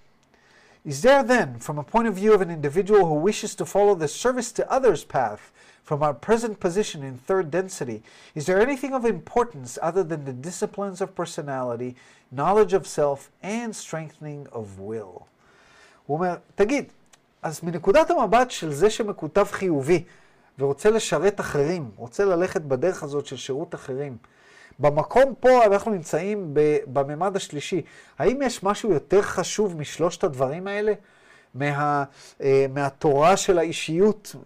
is 0.86 1.02
there 1.02 1.24
then, 1.24 1.60
from 1.60 1.78
a 1.78 1.84
point 1.84 2.08
of 2.08 2.16
view 2.16 2.34
of 2.34 2.42
an 2.42 2.50
individual 2.50 3.06
who 3.06 3.16
wishes 3.16 3.54
to 3.56 3.66
follow 3.66 3.96
the 3.96 4.08
service 4.08 4.52
to 4.54 4.72
others 4.72 5.04
path 5.04 5.52
from 5.84 6.02
our 6.04 6.14
present 6.14 6.60
position 6.60 7.04
in 7.04 7.18
third 7.18 7.52
density, 7.52 8.02
is 8.36 8.46
there 8.46 8.62
anything 8.62 8.94
of 8.94 9.06
importance 9.06 9.78
other 9.82 10.04
than 10.04 10.26
the 10.26 10.34
disciplines 10.34 11.02
of 11.02 11.16
personality, 11.16 11.96
knowledge 12.32 12.74
of 12.74 12.88
self, 12.88 13.32
and 13.44 13.76
strengthening 13.76 14.48
of 14.52 14.80
will? 14.80 15.26
הוא 16.06 16.18
אומר, 16.18 16.36
תגיד, 16.56 16.86
אז 17.42 17.64
מנקודת 17.64 18.10
המבט 18.10 18.52
של 18.52 18.74
זה 18.74 18.90
שמקוטב 18.90 19.48
חיובי 19.52 20.04
ורוצה 20.60 20.90
לשרת 20.90 21.40
אחרים, 21.40 21.92
רוצה 21.96 22.26
ללכת 22.26 22.62
בדרך 22.62 23.04
הזאת 23.04 23.26
של 23.26 23.38
שירות 23.38 23.76
אחרים, 23.76 24.18
במקום 24.79 25.35
פה 25.41 25.65
אנחנו 25.65 25.91
נמצאים 25.91 26.51
בממד 26.87 27.37
השלישי. 27.37 27.83
האם 28.19 28.43
יש 28.43 28.63
משהו 28.63 28.93
יותר 28.93 29.23
חשוב 29.23 29.77
משלושת 29.77 30.25
הדברים 30.25 30.67
האלה? 30.67 30.93
מה, 31.55 32.05
אה, 32.41 32.67
מהתורה 32.71 33.37
של 33.37 33.59
האישיות, 33.59 34.37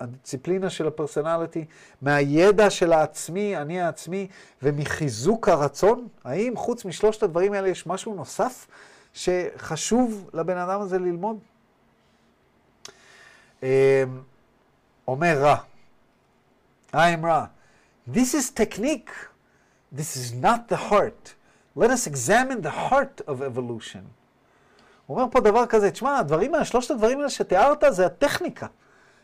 הדיציפלינה 0.00 0.70
של 0.70 0.86
הפרסונליטי, 0.86 1.64
מהידע 2.02 2.70
של 2.70 2.92
העצמי, 2.92 3.56
אני 3.56 3.80
העצמי, 3.80 4.28
ומחיזוק 4.62 5.48
הרצון? 5.48 6.08
האם 6.24 6.56
חוץ 6.56 6.84
משלושת 6.84 7.22
הדברים 7.22 7.52
האלה 7.52 7.68
יש 7.68 7.86
משהו 7.86 8.14
נוסף 8.14 8.66
שחשוב 9.14 10.30
לבן 10.34 10.56
אדם 10.56 10.80
הזה 10.80 10.98
ללמוד? 10.98 11.38
אה, 13.62 14.04
אומר 15.08 15.38
רע, 15.38 15.56
I'm 16.92 17.24
רע. 17.24 17.44
This 18.12 18.34
is 18.34 18.60
technique. 18.60 19.27
This 19.91 20.15
is 20.15 20.33
not 20.33 20.67
the 20.69 20.91
heart. 20.91 21.35
Let 21.75 21.89
us 21.91 22.07
examine 22.07 22.61
the 22.61 22.91
heart 22.91 23.21
of 23.27 23.41
evolution. 23.41 24.03
הוא 25.05 25.17
אומר 25.17 25.31
פה 25.31 25.39
דבר 25.39 25.65
כזה, 25.65 25.91
תשמע, 25.91 26.17
הדברים 26.17 26.53
האלה, 26.53 26.65
שלושת 26.65 26.91
הדברים 26.91 27.17
האלה 27.17 27.29
שתיארת 27.29 27.83
זה 27.89 28.05
הטכניקה, 28.05 28.67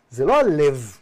זה 0.10 0.26
לא 0.26 0.40
הלב. 0.40 0.98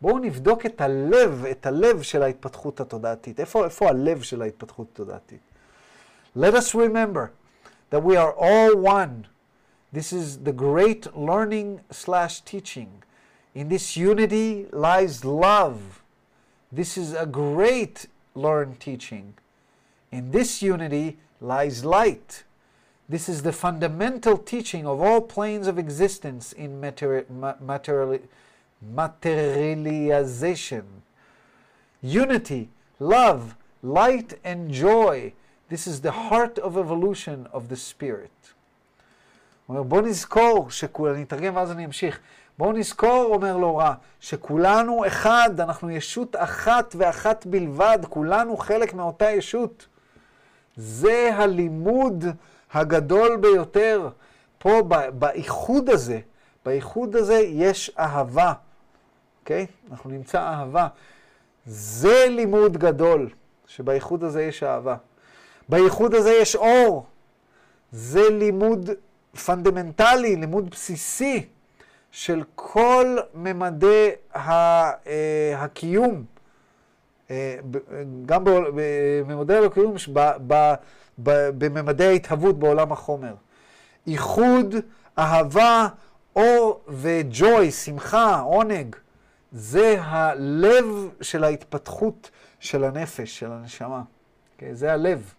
בואו 0.00 0.18
נבדוק 0.18 0.66
את 0.66 0.80
הלב, 0.80 1.44
את 1.50 1.66
הלב 1.66 2.02
של 2.02 2.22
ההתפתחות 2.22 2.80
התודעתית. 2.80 3.40
איפה, 3.40 3.64
איפה 3.64 3.88
הלב 3.88 4.22
של 4.22 4.42
ההתפתחות 4.42 4.86
התודעתית? 4.92 5.40
Let 6.36 6.54
us 6.54 6.74
remember 6.74 7.30
that 7.90 8.02
we 8.02 8.16
are 8.16 8.32
all 8.32 8.76
one. 8.76 9.26
This 9.92 10.12
is 10.12 10.38
the 10.44 10.52
great 10.52 11.06
learning 11.16 11.80
slash 11.90 12.40
teaching. 12.42 13.02
In 13.54 13.68
this 13.68 13.96
unity 13.96 14.66
lies 14.72 15.24
love. 15.24 16.02
This 16.72 16.96
is 16.96 17.12
a 17.14 17.26
great 17.26 18.06
learn 18.34 18.76
teaching. 18.76 19.34
In 20.10 20.30
this 20.30 20.62
unity 20.62 21.18
lies 21.40 21.84
light. 21.84 22.44
This 23.08 23.28
is 23.28 23.42
the 23.42 23.52
fundamental 23.52 24.38
teaching 24.38 24.86
of 24.86 25.00
all 25.00 25.20
planes 25.20 25.66
of 25.66 25.78
existence 25.78 26.52
in 26.52 26.80
materi- 26.80 27.28
material, 27.60 28.20
materialization. 28.80 30.84
Unity, 32.02 32.68
love, 32.98 33.56
light 33.82 34.38
and 34.44 34.70
joy. 34.70 35.32
This 35.68 35.86
is 35.86 36.00
the 36.00 36.12
heart 36.12 36.58
of 36.58 36.76
evolution 36.76 37.46
of 37.52 37.68
the 37.68 37.76
spirit. 37.76 38.30
הוא 39.66 39.76
אומר, 39.76 39.88
בוא 39.88 40.02
נזכור 40.02 40.70
שכול, 40.70 41.10
אני 41.10 41.22
אתרגם 41.22 41.56
ואז 41.56 41.70
אני 41.70 41.84
אמשיך. 41.84 42.20
בואו 42.57 42.71
נזכור, 42.71 43.29
אומר 43.33 43.57
לו 43.57 43.77
רע, 43.77 43.93
שכולנו 44.19 45.07
אחד, 45.07 45.49
אנחנו 45.59 45.91
ישות 45.91 46.35
אחת 46.39 46.95
ואחת 46.97 47.45
בלבד, 47.45 47.99
כולנו 48.09 48.57
חלק 48.57 48.93
מאותה 48.93 49.31
ישות. 49.31 49.87
זה 50.75 51.29
הלימוד 51.33 52.25
הגדול 52.73 53.35
ביותר. 53.37 54.09
פה, 54.57 54.81
באיחוד 55.13 55.89
הזה, 55.89 56.19
באיחוד 56.65 57.15
הזה 57.15 57.39
יש 57.39 57.91
אהבה, 57.99 58.53
אוקיי? 59.41 59.65
אנחנו 59.91 60.09
נמצא 60.09 60.39
אהבה. 60.39 60.87
זה 61.65 62.25
לימוד 62.29 62.77
גדול, 62.77 63.29
שבאיחוד 63.67 64.23
הזה 64.23 64.43
יש 64.43 64.63
אהבה. 64.63 64.95
באיחוד 65.69 66.13
הזה 66.13 66.31
יש 66.33 66.55
אור. 66.55 67.05
זה 67.91 68.29
לימוד 68.29 68.89
פונדמנטלי, 69.45 70.35
לימוד 70.35 70.69
בסיסי 70.69 71.47
של 72.15 72.43
כל 72.55 73.17
ממדי 73.33 74.09
אה, 74.35 74.91
הקיום. 75.57 76.23
אה, 77.31 77.57
ב- 77.71 77.77
גם 78.25 78.43
בממדי 78.45 79.65
הקיום, 79.65 79.95
בממדי 81.17 82.05
ההתהוות 82.05 82.59
בעולם 82.59 82.91
החומר. 82.91 83.33
איחוד, 84.07 84.75
אהבה, 85.17 85.87
אור 86.35 86.81
וג'וי, 86.87 87.71
שמחה, 87.71 88.39
עונג. 88.39 88.95
זה 89.51 89.95
הלב 89.99 90.85
של 91.21 91.43
ההתפתחות 91.43 92.31
של 92.59 92.83
הנפש, 92.83 93.39
של 93.39 93.51
הנשמה. 93.51 94.01
Okay, 94.59 94.63
זה 94.71 94.93
הלב. 94.93 95.33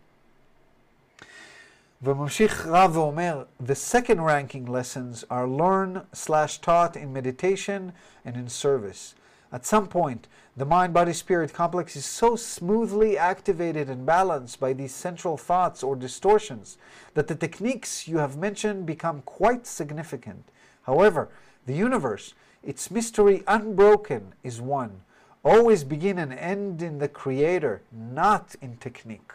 וממשיך 2.04 2.68
רב 2.68 2.98
ואומר, 2.98 3.44
The 3.60 3.76
second 3.76 4.22
ranking 4.22 4.66
lessons 4.66 5.24
are 5.30 5.48
learned 5.48 6.02
slash 6.14 6.60
taught 6.60 6.96
in 6.96 7.14
meditation 7.14 7.94
and 8.26 8.36
in 8.36 8.50
service. 8.50 9.14
At 9.52 9.66
some 9.66 9.88
point, 9.88 10.28
the 10.56 10.66
mind-body-spirit 10.66 11.54
complex 11.54 11.96
is 11.96 12.06
so 12.06 12.36
smoothly 12.36 13.18
activated 13.18 13.90
and 13.90 14.06
balanced 14.06 14.60
by 14.60 14.74
these 14.74 14.94
central 14.94 15.38
thoughts 15.38 15.84
or 15.84 15.96
distortions 15.96 16.78
that 17.14 17.28
the 17.28 17.36
techniques 17.36 18.08
you 18.08 18.18
have 18.18 18.38
mentioned 18.38 18.86
become 18.86 19.22
quite 19.24 19.68
significant. 19.68 20.46
However, 20.84 21.30
the 21.66 21.76
universe, 21.76 22.34
its 22.64 22.90
mystery 22.90 23.44
unbroken, 23.48 24.34
is 24.44 24.60
one. 24.60 25.02
Always 25.44 25.84
begin 25.84 26.18
and 26.18 26.34
end 26.34 26.82
in 26.82 27.00
the 27.00 27.08
Creator, 27.08 27.82
not 27.92 28.56
in 28.62 28.78
technique. 28.78 29.32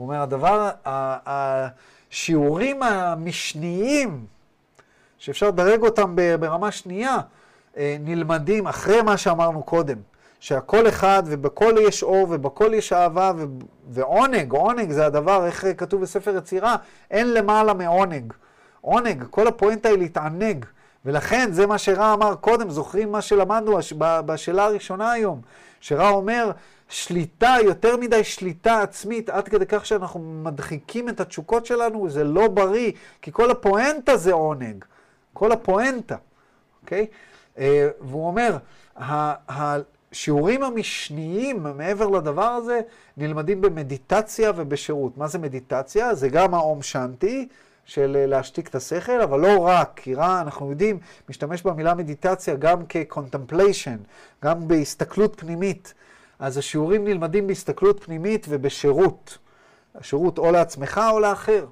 הוא 0.00 0.06
אומר, 0.06 0.22
הדבר, 0.22 0.70
השיעורים 1.26 2.82
המשניים, 2.82 4.26
שאפשר 5.18 5.48
לדרג 5.48 5.82
אותם 5.82 6.16
ברמה 6.40 6.70
שנייה, 6.70 7.16
אה, 7.76 7.96
נלמדים 8.00 8.66
אחרי 8.66 9.02
מה 9.02 9.16
שאמרנו 9.16 9.62
קודם, 9.62 9.96
שהכל 10.40 10.88
אחד 10.88 11.22
ובכל 11.26 11.74
יש 11.80 12.02
אור 12.02 12.26
ובכל 12.30 12.70
יש 12.74 12.92
אהבה 12.92 13.32
ו- 13.36 13.44
ועונג, 13.90 14.52
עונג 14.52 14.90
זה 14.90 15.06
הדבר, 15.06 15.46
איך 15.46 15.64
כתוב 15.76 16.02
בספר 16.02 16.36
יצירה, 16.36 16.76
אין 17.10 17.34
למעלה 17.34 17.74
מעונג. 17.74 18.32
עונג, 18.80 19.24
כל 19.30 19.46
הפואנטה 19.46 19.88
היא 19.88 19.98
להתענג. 19.98 20.64
ולכן 21.04 21.52
זה 21.52 21.66
מה 21.66 21.78
שרע 21.78 22.12
אמר 22.12 22.34
קודם, 22.34 22.70
זוכרים 22.70 23.12
מה 23.12 23.20
שלמדנו 23.20 23.78
הש- 23.78 23.94
ב- 23.98 24.20
בשאלה 24.26 24.64
הראשונה 24.64 25.12
היום, 25.12 25.40
שרע 25.80 26.08
אומר, 26.08 26.50
שליטה, 26.90 27.56
יותר 27.64 27.96
מדי 27.96 28.24
שליטה 28.24 28.82
עצמית, 28.82 29.30
עד 29.30 29.48
כדי 29.48 29.66
כך 29.68 29.86
שאנחנו 29.86 30.20
מדחיקים 30.20 31.08
את 31.08 31.20
התשוקות 31.20 31.66
שלנו, 31.66 32.10
זה 32.10 32.24
לא 32.24 32.48
בריא, 32.48 32.92
כי 33.22 33.32
כל 33.32 33.50
הפואנטה 33.50 34.16
זה 34.16 34.32
עונג. 34.32 34.84
כל 35.32 35.52
הפואנטה, 35.52 36.16
אוקיי? 36.82 37.06
אה, 37.58 37.88
והוא 38.00 38.26
אומר, 38.26 38.56
השיעורים 38.96 40.62
המשניים 40.62 41.62
מעבר 41.76 42.08
לדבר 42.08 42.48
הזה 42.48 42.80
נלמדים 43.16 43.60
במדיטציה 43.60 44.52
ובשירות. 44.56 45.18
מה 45.18 45.28
זה 45.28 45.38
מדיטציה? 45.38 46.14
זה 46.14 46.28
גם 46.28 46.54
האום 46.54 46.82
שנטי, 46.82 47.48
של 47.84 48.16
אה, 48.20 48.26
להשתיק 48.26 48.68
את 48.68 48.74
השכל, 48.74 49.20
אבל 49.20 49.40
לא 49.40 49.58
רק, 49.66 49.90
כי 49.96 50.14
רע, 50.14 50.40
אנחנו 50.40 50.70
יודעים, 50.70 50.98
משתמש 51.28 51.62
במילה 51.62 51.94
מדיטציה 51.94 52.54
גם 52.54 52.82
כ-contemplation, 52.88 53.98
גם 54.44 54.68
בהסתכלות 54.68 55.40
פנימית. 55.40 55.94
אז 56.40 56.58
השיעורים 56.58 57.04
נלמדים 57.04 57.46
בהסתכלות 57.46 58.04
פנימית 58.04 58.46
ובשירות. 58.48 59.38
השירות 59.94 60.38
או 60.38 60.52
לעצמך 60.52 61.00
או 61.12 61.20
לאחר. 61.20 61.66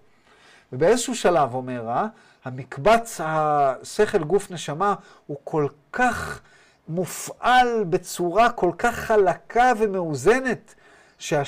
ובאיזשהו 0.73 1.15
שלב, 1.15 1.55
אומר 1.55 1.81
רע, 1.81 2.07
המקבץ 2.45 3.21
השכל 3.25 4.25
גוף 4.25 4.51
נשמה 4.51 4.95
הוא 5.27 5.37
כל 5.45 5.67
כך 5.93 6.41
מופעל 6.89 7.85
בצורה 7.91 8.51
כל 8.51 8.71
כך 8.79 8.95
חלקה 8.95 9.73
ומאוזנת, 9.79 10.75
שעל 11.19 11.41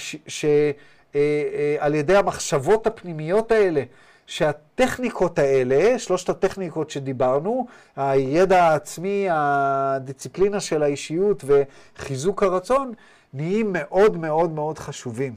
אה, 1.14 1.88
ידי 1.94 2.16
המחשבות 2.16 2.86
הפנימיות 2.86 3.52
האלה, 3.52 3.82
שהטכניקות 4.30 5.38
האלה, 5.38 5.98
שלושת 5.98 6.28
הטכניקות 6.28 6.90
שדיברנו, 6.90 7.66
הידע 7.96 8.64
העצמי, 8.64 9.26
הדיסציפלינה 9.30 10.60
של 10.60 10.82
האישיות 10.82 11.44
וחיזוק 11.46 12.42
הרצון, 12.42 12.92
נהיים 13.34 13.72
מאוד 13.72 14.16
מאוד 14.16 14.50
מאוד 14.50 14.78
חשובים, 14.78 15.34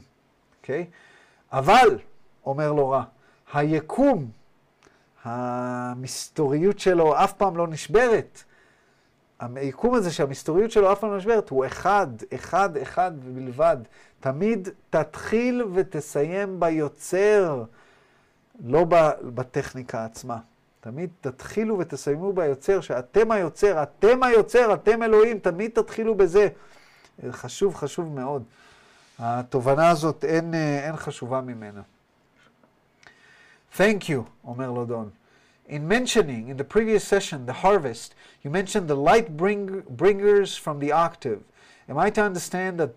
אוקיי? 0.60 0.86
אבל, 1.52 1.98
אומר 2.46 2.72
לו 2.72 2.90
רע, 2.90 3.02
היקום, 3.52 4.26
המסתוריות 5.24 6.78
שלו 6.78 7.24
אף 7.24 7.32
פעם 7.32 7.56
לא 7.56 7.68
נשברת. 7.68 8.42
היקום 9.40 9.94
הזה 9.94 10.12
שהמסתוריות 10.12 10.70
שלו 10.70 10.92
אף 10.92 11.00
פעם 11.00 11.10
לא 11.10 11.16
נשברת, 11.16 11.48
הוא 11.48 11.66
אחד, 11.66 12.08
אחד, 12.34 12.76
אחד 12.76 13.12
בלבד. 13.24 13.76
תמיד 14.20 14.68
תתחיל 14.90 15.62
ותסיים 15.72 16.60
ביוצר, 16.60 17.64
לא 18.64 18.84
בטכניקה 19.34 20.04
עצמה. 20.04 20.38
תמיד 20.80 21.10
תתחילו 21.20 21.78
ותסיימו 21.78 22.32
ביוצר, 22.32 22.80
שאתם 22.80 23.30
היוצר, 23.30 23.82
אתם 23.82 24.22
היוצר, 24.22 24.74
אתם 24.74 25.02
אלוהים, 25.02 25.38
תמיד 25.38 25.70
תתחילו 25.74 26.14
בזה. 26.14 26.48
חשוב, 27.30 27.74
חשוב 27.74 28.14
מאוד. 28.14 28.42
התובנה 29.18 29.90
הזאת, 29.90 30.24
אין, 30.24 30.54
אין 30.54 30.96
חשובה 30.96 31.40
ממנה. 31.40 31.80
Thank 33.76 34.02
you, 34.02 34.22
אומר 34.44 34.70
לו 34.70 34.84
דון. 34.84 35.10
In 35.68 35.88
mentioning 35.88 36.48
in 36.48 36.56
the 36.58 36.64
previous 36.64 37.04
session 37.04 37.46
the 37.46 37.64
harvest, 37.64 38.14
you 38.44 38.50
mentioned 38.50 38.86
the 38.86 38.96
light 38.96 39.36
bring, 39.36 39.82
bringers 39.88 40.56
from 40.56 40.78
the 40.78 40.92
octave. 40.92 41.40
Am 41.88 41.98
I 41.98 42.10
to 42.10 42.22
understand 42.22 42.78
that 42.78 42.92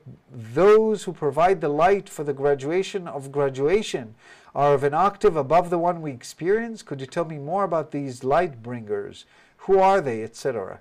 those 0.54 1.04
who 1.04 1.14
provide 1.14 1.62
the 1.62 1.70
light 1.70 2.08
for 2.10 2.24
the 2.24 2.34
graduation 2.34 3.08
of 3.08 3.32
graduation 3.32 4.16
are 4.56 4.74
of 4.74 4.84
an 4.84 4.94
octave 4.94 5.36
above 5.36 5.70
the 5.70 5.78
one 5.78 6.02
we 6.02 6.12
experience? 6.12 6.82
Could 6.82 7.02
you 7.02 7.08
tell 7.08 7.26
me 7.26 7.38
more 7.38 7.64
about 7.64 7.92
these 7.92 8.24
light 8.24 8.64
bringers? 8.64 9.26
Who 9.66 9.80
are 9.80 10.02
they, 10.02 10.24
etc.? 10.24 10.80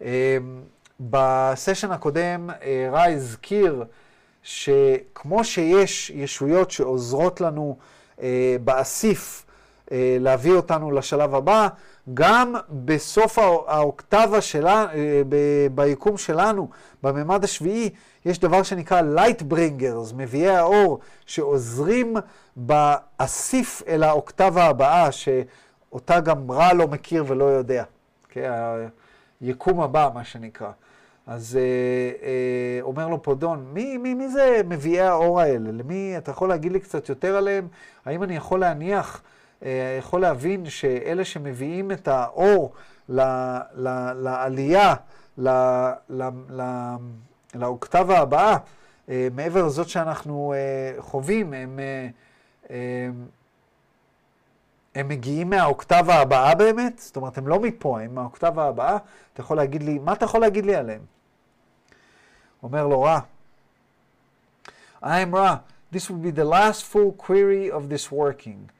Um, 0.00 0.66
בסשן 1.00 1.90
הקודם 1.90 2.50
רע 2.92 3.04
הזכיר 3.04 3.84
שכמו 4.42 5.44
שיש 5.44 6.10
ישויות 6.10 6.70
שעוזרות 6.70 7.40
לנו 7.40 7.76
uh, 8.18 8.22
באסיף 8.64 9.44
uh, 9.46 9.49
להביא 10.20 10.52
אותנו 10.52 10.90
לשלב 10.90 11.34
הבא, 11.34 11.68
גם 12.14 12.54
בסוף 12.70 13.38
האוקטבה 13.66 14.40
שלה, 14.40 14.86
ב- 15.28 15.66
ביקום 15.74 16.16
שלנו, 16.16 16.68
בממד 17.02 17.44
השביעי, 17.44 17.90
יש 18.24 18.38
דבר 18.38 18.62
שנקרא 18.62 19.02
light 19.16 19.52
bringers, 19.52 20.14
מביאי 20.16 20.48
האור, 20.48 20.98
שעוזרים 21.26 22.16
באסיף 22.56 23.82
אל 23.88 24.02
האוקטבה 24.02 24.64
הבאה, 24.64 25.12
שאותה 25.12 26.20
גם 26.20 26.50
רע 26.50 26.72
לא 26.72 26.88
מכיר 26.88 27.24
ולא 27.26 27.44
יודע. 27.44 27.84
Okay, 28.30 28.38
היקום 29.40 29.80
הבא, 29.80 30.10
מה 30.14 30.24
שנקרא. 30.24 30.70
אז 31.26 31.56
אה, 31.56 32.26
אה, 32.26 32.82
אומר 32.82 33.08
לו 33.08 33.22
פה 33.22 33.34
דון, 33.34 33.66
מי, 33.72 33.96
מי, 33.96 34.14
מי 34.14 34.28
זה 34.28 34.60
מביאי 34.68 35.00
האור 35.00 35.40
האלה? 35.40 35.72
למי, 35.72 36.14
אתה 36.18 36.30
יכול 36.30 36.48
להגיד 36.48 36.72
לי 36.72 36.80
קצת 36.80 37.08
יותר 37.08 37.36
עליהם? 37.36 37.68
האם 38.04 38.22
אני 38.22 38.36
יכול 38.36 38.60
להניח, 38.60 39.16
אה, 39.16 39.39
יכול 39.98 40.20
להבין 40.20 40.70
שאלה 40.70 41.24
שמביאים 41.24 41.92
את 41.92 42.08
האור 42.08 42.72
ל, 43.08 43.20
ל, 43.74 44.12
לעלייה, 44.12 44.94
ל, 45.38 45.48
ל, 46.10 46.28
ל, 46.50 46.62
לאוקטבה 47.54 48.18
הבאה, 48.18 48.56
אה, 49.08 49.28
מעבר 49.34 49.66
לזאת 49.66 49.88
שאנחנו 49.88 50.54
אה, 50.56 51.02
חווים, 51.02 51.52
הם, 51.52 51.78
אה, 51.78 52.08
אה, 52.70 53.08
הם 54.94 55.08
מגיעים 55.08 55.50
מהאוקטבה 55.50 56.14
הבאה 56.14 56.54
באמת? 56.54 56.98
זאת 56.98 57.16
אומרת, 57.16 57.38
הם 57.38 57.48
לא 57.48 57.60
מפה, 57.60 58.00
הם 58.00 58.14
מהאוקטבה 58.14 58.64
הבאה. 58.68 58.96
אתה 59.32 59.40
יכול 59.40 59.56
להגיד 59.56 59.82
לי, 59.82 59.98
מה 59.98 60.12
אתה 60.12 60.24
יכול 60.24 60.40
להגיד 60.40 60.66
לי 60.66 60.74
עליהם? 60.74 61.00
אומר 62.62 62.86
לו, 62.86 63.02
רע. 63.02 63.20
I 65.02 65.20
am 65.24 65.34
Ra. 65.34 65.56
This 65.92 66.10
will 66.10 66.22
be 66.22 66.30
the 66.30 66.44
last 66.44 66.84
full 66.84 67.12
query 67.12 67.70
of 67.70 67.88
this 67.88 68.12
working. 68.12 68.70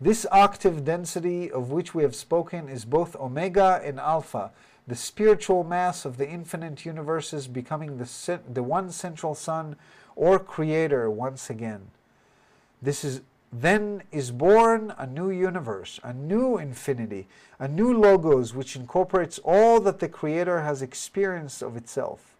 This 0.00 0.26
octave 0.30 0.84
density 0.84 1.50
of 1.50 1.70
which 1.70 1.94
we 1.94 2.04
have 2.04 2.14
spoken 2.14 2.68
is 2.68 2.84
both 2.84 3.16
omega 3.16 3.80
and 3.82 3.98
alpha, 3.98 4.52
the 4.86 4.94
spiritual 4.94 5.64
mass 5.64 6.04
of 6.04 6.16
the 6.16 6.28
infinite 6.28 6.84
universes 6.84 7.48
becoming 7.48 7.98
the, 7.98 8.40
the 8.52 8.62
one 8.62 8.90
central 8.90 9.34
sun 9.34 9.76
or 10.14 10.38
creator 10.38 11.10
once 11.10 11.50
again. 11.50 11.88
This 12.80 13.04
is 13.04 13.22
then 13.50 14.02
is 14.12 14.30
born 14.30 14.92
a 14.98 15.06
new 15.06 15.30
universe, 15.30 15.98
a 16.04 16.12
new 16.12 16.58
infinity, 16.58 17.26
a 17.58 17.66
new 17.66 17.96
logos 17.96 18.54
which 18.54 18.76
incorporates 18.76 19.38
all 19.42 19.80
that 19.80 20.00
the 20.00 20.08
creator 20.08 20.60
has 20.60 20.82
experienced 20.82 21.62
of 21.62 21.76
itself. 21.76 22.36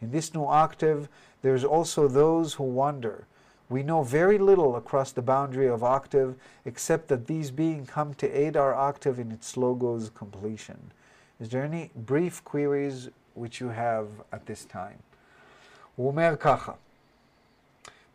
In 0.00 0.12
this 0.12 0.32
new 0.32 0.44
octave, 0.44 1.08
there's 1.42 1.64
also 1.64 2.06
those 2.06 2.54
who 2.54 2.64
wonder. 2.64 3.26
We 3.71 3.83
know 3.83 4.01
very 4.03 4.37
little 4.37 4.77
across 4.77 5.11
the 5.11 5.21
boundary 5.21 5.67
of 5.67 5.83
octave, 5.83 6.35
except 6.65 7.09
that 7.09 7.27
these 7.27 7.51
beings 7.51 7.89
come 7.89 8.13
to 8.15 8.27
aid 8.43 8.55
our 8.55 8.73
octave 8.73 9.19
in 9.19 9.31
its 9.31 9.57
logo's 9.57 10.09
completion. 10.09 10.79
Is 11.39 11.49
there 11.49 11.63
any 11.63 11.91
brief 11.95 12.43
queries 12.43 13.09
which 13.35 13.59
you 13.61 13.69
have 13.69 14.07
at 14.31 14.45
this 14.45 14.65
time? 14.65 14.99
הוא 15.95 16.07
אומר 16.07 16.35
ככה, 16.39 16.71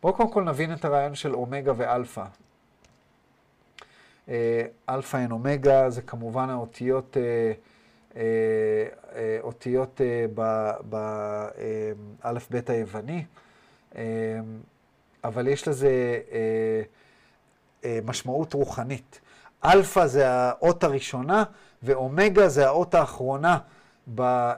בואו 0.01 0.13
קודם 0.13 0.31
כל 0.31 0.43
נבין 0.43 0.73
את 0.73 0.85
הרעיון 0.85 1.15
של 1.15 1.33
אומגה 1.33 1.73
ואלפא. 1.75 2.25
אה, 4.29 4.65
אלפא 4.89 5.17
אין 5.17 5.31
אומגה 5.31 5.89
זה 5.89 6.01
כמובן 6.01 6.49
האותיות, 6.49 7.17
אה, 7.17 7.51
אה, 8.15 8.21
אה, 9.15 9.37
אותיות 9.41 10.01
אה, 10.01 10.25
באלף-בית 12.21 12.69
היווני, 12.69 13.25
אה, 13.95 14.39
אבל 15.24 15.48
יש 15.48 15.68
לזה 15.68 16.18
אה, 16.32 16.82
אה, 17.84 17.98
משמעות 18.04 18.52
רוחנית. 18.52 19.20
אלפא 19.64 20.06
זה 20.06 20.30
האות 20.30 20.84
הראשונה, 20.84 21.44
ואומגה 21.82 22.48
זה 22.48 22.66
האות 22.66 22.94
האחרונה 22.94 23.58
ב, 24.14 24.20
אה, 24.20 24.54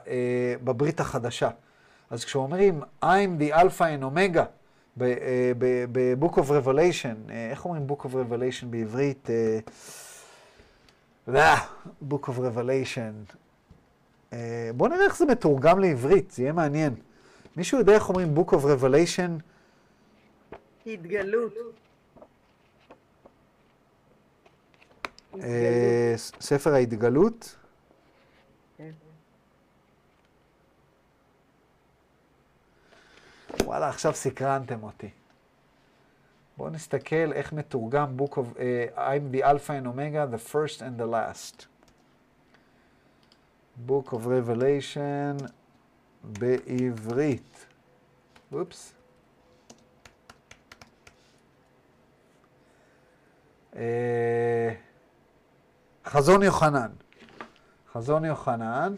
בברית 0.63 0.99
החדשה. 0.99 1.49
אז 2.09 2.25
כשאומרים 2.25 2.81
I'm 3.03 3.39
the 3.39 3.53
Alpha 3.53 3.81
and 3.99 4.03
Omega 4.03 4.43
ב-Book 4.97 6.33
of 6.35 6.49
Revelation, 6.49 7.31
אה, 7.31 7.49
איך 7.49 7.65
אומרים 7.65 7.87
Book 7.89 8.01
of 8.01 8.09
Revelation 8.09 8.65
בעברית? 8.69 9.29
אה, 9.29 9.59
אה, 11.35 11.57
Book 12.09 12.23
of 12.23 12.39
Revelation. 12.39 13.35
אה, 14.33 14.69
בואו 14.75 14.89
נראה 14.89 15.05
איך 15.05 15.17
זה 15.17 15.25
מתורגם 15.25 15.79
לעברית, 15.79 16.31
זה 16.31 16.41
יהיה 16.41 16.53
מעניין. 16.53 16.95
מישהו 17.57 17.77
יודע 17.79 17.93
איך 17.93 18.09
אומרים 18.09 18.33
Book 18.37 18.49
of 18.51 18.63
Revelation? 18.63 19.50
התגלות. 20.85 21.53
אה, 25.39 26.13
ספר 26.17 26.73
ההתגלות? 26.73 27.55
כן. 28.77 28.91
וואלה, 33.63 33.89
עכשיו 33.89 34.13
סקרנתם 34.13 34.83
אותי. 34.83 35.09
בואו 36.57 36.69
נסתכל 36.69 37.33
איך 37.33 37.53
מתורגם 37.53 38.17
Book 38.17 38.33
of... 38.33 38.57
Uh, 38.57 38.97
I'm 38.97 39.35
the 39.35 39.43
Alpha 39.43 39.73
and 39.73 39.87
Omega, 39.87 40.27
the 40.31 40.37
first 40.37 40.81
and 40.81 40.97
the 40.97 41.05
last. 41.05 41.65
Book 43.87 44.11
of 44.11 44.25
Revelation 44.25 45.51
בעברית. 46.23 47.65
אופס. 48.53 48.93
חזון 56.05 56.43
יוחנן. 56.43 56.91
חזון 57.93 58.25
יוחנן. 58.25 58.95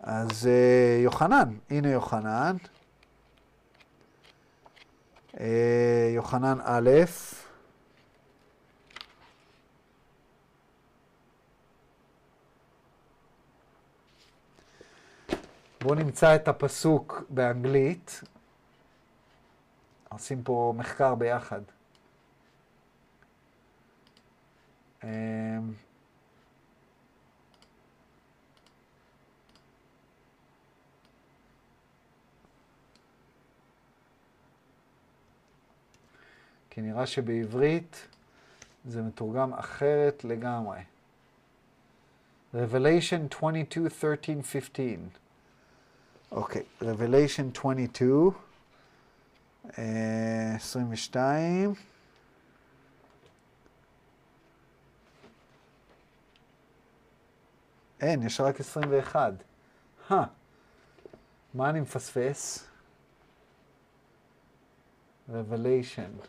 אז 0.00 0.46
אה, 0.46 1.00
יוחנן, 1.02 1.56
הנה 1.70 1.88
יוחנן. 1.88 2.56
אה, 5.40 6.10
יוחנן 6.14 6.58
א', 6.64 6.90
בואו 15.82 15.94
נמצא 15.94 16.34
את 16.34 16.48
הפסוק 16.48 17.22
באנגלית. 17.28 18.20
עושים 20.08 20.42
פה 20.42 20.74
מחקר 20.76 21.14
ביחד. 21.14 21.60
כי 36.70 36.82
נראה 36.82 37.06
שבעברית 37.06 38.08
זה 38.84 39.02
מתורגם 39.02 39.52
אחרת 39.54 40.24
לגמרי. 40.24 40.78
Revelation 42.54 43.36
22, 43.36 43.66
13, 43.70 44.16
15. 44.22 44.84
אוקיי, 46.32 46.62
Revelation 46.82 47.58
22, 47.58 48.30
אה, 49.78 50.54
22. 50.56 51.74
אין, 58.00 58.22
יש 58.22 58.40
רק 58.40 58.60
21. 58.60 59.32
הא, 60.08 60.24
מה 61.54 61.70
אני 61.70 61.80
מפספס? 61.80 62.66
Revelation. 65.30 66.26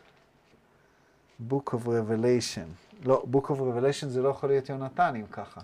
Book 1.50 1.74
of 1.74 1.86
Revelation. 1.86 2.68
לא, 3.04 3.24
Book 3.32 3.44
of 3.44 3.58
Revelation 3.58 4.06
זה 4.06 4.22
לא 4.22 4.28
יכול 4.28 4.48
להיות 4.48 4.68
יונתן 4.68 5.16
אם 5.16 5.26
ככה. 5.26 5.60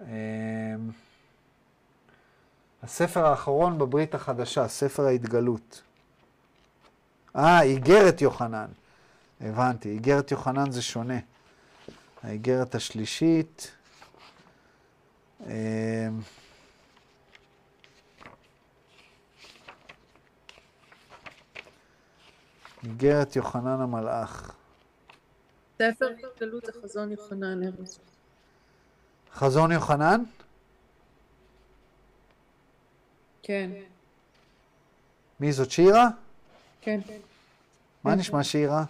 אמ, 0.00 0.06
הספר 2.82 3.26
האחרון 3.26 3.78
בברית 3.78 4.14
החדשה, 4.14 4.68
ספר 4.68 5.06
ההתגלות. 5.06 5.82
אה, 7.36 7.62
איגרת 7.62 8.22
יוחנן. 8.22 8.68
הבנתי, 9.40 9.88
איגרת 9.88 10.30
יוחנן 10.30 10.70
זה 10.70 10.82
שונה. 10.82 11.18
האיגרת 12.22 12.74
השלישית. 12.74 13.70
אמ, 15.46 16.20
איגרת 22.84 23.36
יוחנן 23.36 23.80
המלאך. 23.80 24.54
ספר 25.78 26.08
התגלות 26.34 26.64
זה 26.64 26.72
חזון 26.82 27.10
יוחנן 27.12 27.62
ארז. 27.62 27.98
חזון 29.32 29.72
יוחנן? 29.72 30.22
כן, 33.42 33.70
מי 35.40 35.52
זאת 35.52 35.70
שירה? 35.70 36.08
כן. 36.80 37.00
מה 38.04 38.14
נשמע 38.14 38.44
שירה? 38.44 38.84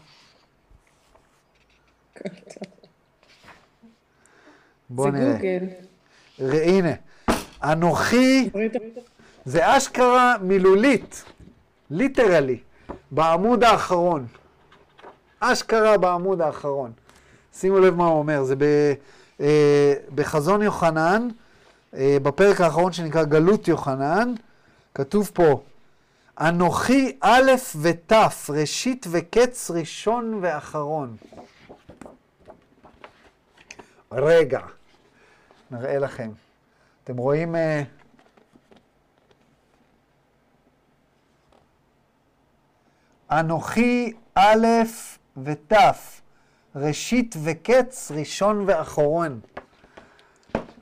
בוא 4.90 5.10
זה 5.10 5.18
נראה. 5.18 5.36
גוגל. 5.36 5.87
ר- 6.40 6.62
הנה, 6.62 6.92
אנוכי 7.62 8.50
זה 9.44 9.76
אשכרה 9.76 10.34
מילולית, 10.40 11.24
ליטרלי, 11.90 12.58
בעמוד 13.10 13.64
האחרון. 13.64 14.26
אשכרה 15.40 15.98
בעמוד 15.98 16.40
האחרון. 16.40 16.92
שימו 17.54 17.78
לב 17.78 17.94
מה 17.94 18.06
הוא 18.06 18.18
אומר, 18.18 18.44
זה 18.44 18.56
ב, 18.56 18.62
אה, 19.40 19.94
בחזון 20.14 20.62
יוחנן, 20.62 21.28
אה, 21.94 22.16
בפרק 22.22 22.60
האחרון 22.60 22.92
שנקרא 22.92 23.24
גלות 23.24 23.68
יוחנן, 23.68 24.34
כתוב 24.94 25.30
פה, 25.34 25.60
אנוכי 26.40 27.16
א' 27.20 27.50
ות', 27.80 28.12
ראשית 28.50 29.06
וקץ, 29.10 29.70
ראשון 29.70 30.38
ואחרון. 30.42 31.16
רגע, 34.12 34.60
נראה 35.70 35.98
לכם. 35.98 36.30
אתם 37.04 37.16
רואים... 37.16 37.56
אה, 37.56 37.82
אנוכי 43.30 44.12
א' 44.34 44.66
ות', 45.42 45.72
ראשית 46.76 47.34
וקץ, 47.44 48.12
ראשון 48.14 48.64
ואחרון. 48.66 49.40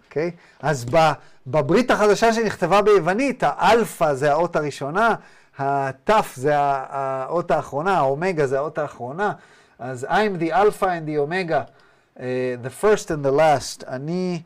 אוקיי? 0.07 0.31
אז 0.61 0.85
ב, 0.85 0.97
בברית 1.47 1.91
החדשה 1.91 2.33
שנכתבה 2.33 2.83
ביוונית, 2.83 3.43
האלפא 3.47 4.15
זה 4.15 4.33
האות 4.33 4.57
הראשונה, 4.57 5.15
התף 5.59 6.33
זה 6.37 6.53
האות 6.57 7.51
האחרונה, 7.51 7.99
האומגה 7.99 8.47
זה 8.47 8.59
האות 8.59 8.79
האחרונה. 8.79 9.33
אז 9.79 10.05
I'm 10.05 10.41
the 10.43 10.53
alpha 10.53 10.85
and 10.85 11.07
the 11.07 11.19
omega, 11.19 11.65
uh, 12.17 12.21
the 12.63 12.71
first 12.83 13.11
and 13.11 13.25
the 13.25 13.31
last. 13.31 13.85
אני, 13.89 14.43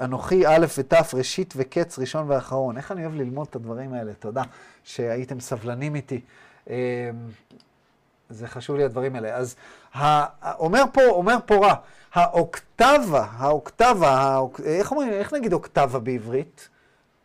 אנוכי 0.00 0.46
א' 0.46 0.66
ות', 0.78 1.14
ראשית 1.14 1.54
וקץ, 1.56 1.98
ראשון 1.98 2.30
ואחרון. 2.30 2.76
איך 2.76 2.92
אני 2.92 3.02
אוהב 3.02 3.14
ללמוד 3.14 3.46
את 3.50 3.56
הדברים 3.56 3.92
האלה, 3.92 4.12
תודה 4.14 4.42
שהייתם 4.84 5.40
סבלנים 5.40 5.94
איתי. 5.94 6.20
Uh, 6.66 6.70
זה 8.28 8.46
חשוב 8.46 8.76
לי 8.76 8.84
הדברים 8.84 9.14
האלה. 9.14 9.36
אז 9.36 9.56
אומר 10.58 10.82
פה, 10.92 11.02
אומר 11.02 11.36
פה 11.46 11.54
רע, 11.54 11.74
האוקטבה, 12.12 13.26
האוקטבה, 13.36 14.10
האוק... 14.10 14.60
איך 14.60 14.90
אומרים, 14.90 15.12
איך 15.12 15.32
נגיד 15.32 15.52
אוקטבה 15.52 15.98
בעברית? 15.98 16.68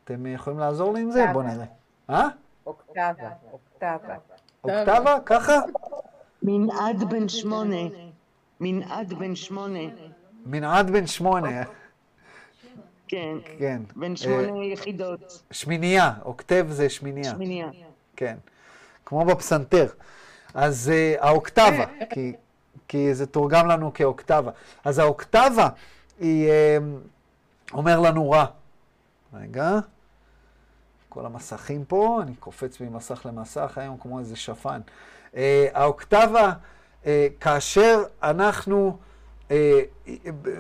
אתם 0.04 0.26
יכולים 0.26 0.60
לעזור 0.60 0.94
לי 0.94 1.02
עם 1.02 1.12
זה? 1.12 1.26
בואו 1.34 1.44
נראה. 1.44 1.66
אה? 2.10 2.28
אוקטבה, 2.66 3.30
אוקטבה. 3.52 4.16
אוקטבה? 4.64 5.18
ככה? 5.26 5.54
מנעד 6.44 7.04
בן 7.10 7.30
שמונה. 7.30 7.82
מנעד 8.60 9.14
בן 9.14 9.36
שמונה. 9.36 9.80
מנעד 10.46 10.92
בן 10.92 11.08
שמונה, 11.08 11.64
כן. 13.08 13.38
כן. 13.60 13.82
בן 13.96 14.12
אה, 14.12 14.18
שמונה 14.18 14.66
יחידות. 14.66 15.44
שמינייה, 15.52 16.14
אוקטב 16.26 16.66
זה 16.70 16.90
שמינייה. 16.90 17.32
שמינייה. 17.32 17.68
כן. 18.16 18.36
כמו 19.06 19.26
בפסנתר. 19.26 19.88
אז 20.54 20.92
uh, 20.92 21.26
האוקטבה, 21.26 21.86
כי, 22.10 22.34
כי 22.88 23.14
זה 23.14 23.26
תורגם 23.26 23.68
לנו 23.68 23.94
כאוקטבה. 23.94 24.52
אז 24.86 25.00
האוקטבה 25.00 25.70
היא, 26.20 26.50
uh, 26.50 27.74
אומר 27.74 28.00
לנו 28.00 28.32
רע. 28.32 28.46
רגע. 29.34 29.80
כל 31.10 31.26
המסכים 31.26 31.86
פה, 31.86 32.20
אני 32.22 32.36
קופץ 32.36 32.82
ממסך 32.82 33.26
למסך 33.26 33.78
היום 33.78 33.98
כמו 33.98 34.20
איזה 34.20 34.36
שפן. 34.36 34.82
Uh, 35.34 35.38
האוקטבה, 35.74 36.52
uh, 37.04 37.08
כאשר 37.40 38.04
אנחנו, 38.24 38.98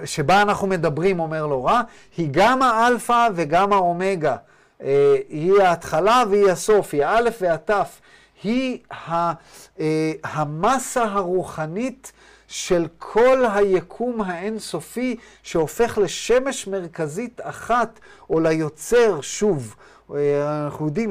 שבה 0.05 0.41
אנחנו 0.41 0.67
מדברים, 0.67 1.19
אומר 1.19 1.45
לו 1.45 1.63
רע, 1.63 1.81
היא 2.17 2.27
גם 2.31 2.61
האלפא 2.61 3.27
וגם 3.35 3.73
האומגה. 3.73 4.35
Uh, 4.79 4.83
היא 5.29 5.61
ההתחלה 5.61 6.23
והיא 6.29 6.49
הסוף, 6.49 6.93
היא 6.93 7.05
האלף 7.05 7.37
והתף. 7.41 8.01
היא 8.43 8.77
ה, 8.91 9.31
uh, 9.31 9.81
המסה 10.23 11.03
הרוחנית 11.03 12.11
של 12.47 12.87
כל 12.97 13.45
היקום 13.53 14.21
האינסופי 14.21 15.15
שהופך 15.43 15.97
לשמש 15.97 16.67
מרכזית 16.67 17.41
אחת, 17.43 17.99
או 18.29 18.39
ליוצר, 18.39 19.21
שוב, 19.21 19.75
אה, 20.15 20.65
אנחנו 20.65 20.85
יודעים 20.85 21.09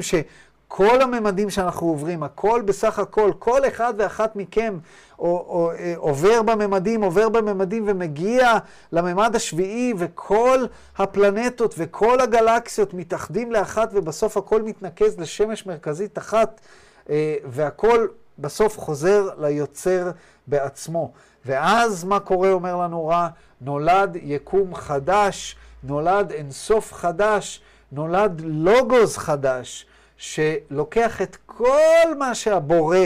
שכל 0.67 1.01
הממדים 1.01 1.49
שאנחנו 1.49 1.87
עוברים, 1.87 2.23
הכל 2.23 2.61
בסך 2.65 2.99
הכל, 2.99 3.31
כל 3.39 3.67
אחד 3.67 3.93
ואחת 3.97 4.35
מכם 4.35 4.77
או, 5.19 5.25
או, 5.25 5.71
אה, 5.71 5.93
עובר 5.97 6.41
בממדים, 6.41 7.01
עובר 7.01 7.29
בממדים 7.29 7.83
ומגיע 7.87 8.57
לממד 8.91 9.35
השביעי, 9.35 9.93
וכל 9.97 10.65
הפלנטות 10.97 11.75
וכל 11.77 12.21
הגלקסיות 12.21 12.93
מתאחדים 12.93 13.51
לאחת, 13.51 13.89
ובסוף 13.93 14.37
הכל 14.37 14.61
מתנקז 14.61 15.19
לשמש 15.19 15.65
מרכזית 15.65 16.17
אחת, 16.17 16.61
אה, 17.09 17.35
והכל 17.45 18.07
בסוף 18.39 18.79
חוזר 18.79 19.29
ליוצר 19.39 20.11
בעצמו. 20.47 21.11
ואז 21.45 22.03
מה 22.03 22.19
קורה, 22.19 22.51
אומר 22.51 22.75
לנו 22.75 23.07
רע? 23.07 23.27
נולד 23.61 24.17
יקום 24.21 24.75
חדש, 24.75 25.55
נולד 25.83 26.31
אינסוף 26.31 26.93
חדש, 26.93 27.61
נולד 27.91 28.41
לוגוס 28.45 29.17
חדש, 29.17 29.85
שלוקח 30.17 31.21
את 31.21 31.37
כל 31.45 32.15
מה 32.17 32.35
שהבורא 32.35 32.97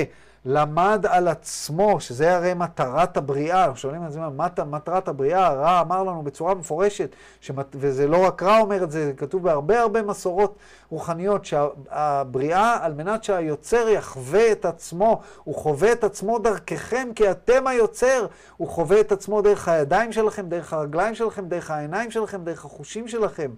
למד 0.46 1.06
על 1.10 1.28
עצמו, 1.28 2.00
שזה 2.00 2.36
הרי 2.36 2.54
מטרת 2.54 3.18
הבריאה. 3.18 3.76
שואלים 3.76 4.06
את 4.06 4.12
זה, 4.12 4.20
מה 4.20 4.48
מטרת 4.66 5.08
הבריאה? 5.08 5.54
רע 5.54 5.82
אמר 5.82 6.04
לנו 6.04 6.22
בצורה 6.22 6.56
מפורשת, 6.56 7.16
שמת, 7.42 7.66
וזה 7.76 8.08
לא 8.08 8.26
רק 8.26 8.44
רע 8.44 8.60
אומר 8.60 8.84
את 8.84 8.92
זה, 8.92 9.06
זה 9.06 9.14
כתוב 9.14 9.44
בהרבה 9.44 9.82
הרבה 9.82 10.02
מסורות 10.02 10.56
רוחניות, 10.90 11.46
שהבריאה, 11.46 12.78
על 12.82 12.94
מנת 12.94 13.24
שהיוצר 13.24 13.90
יחווה 13.90 14.52
את 14.52 14.66
עצמו, 14.66 15.22
הוא 15.44 15.56
חווה 15.56 15.92
את 15.92 16.04
עצמו 16.04 16.40
דרככם, 16.40 17.08
כי 17.16 17.32
אתם 17.32 17.68
היוצר, 17.68 18.26
הוא 18.58 18.68
חווה 18.68 19.00
את 19.00 19.12
עצמו 19.12 19.42
דרך 19.42 19.68
הידיים 19.68 20.12
שלכם, 20.12 20.50
דרך 20.50 20.74
הרגליים 20.74 21.16
שלכם, 21.16 21.48
דרך 21.48 21.72
העיניים 21.72 22.12
שלכם, 22.12 22.44
דרך 22.44 22.66
החושים 22.66 23.08
שלכם. 23.08 23.52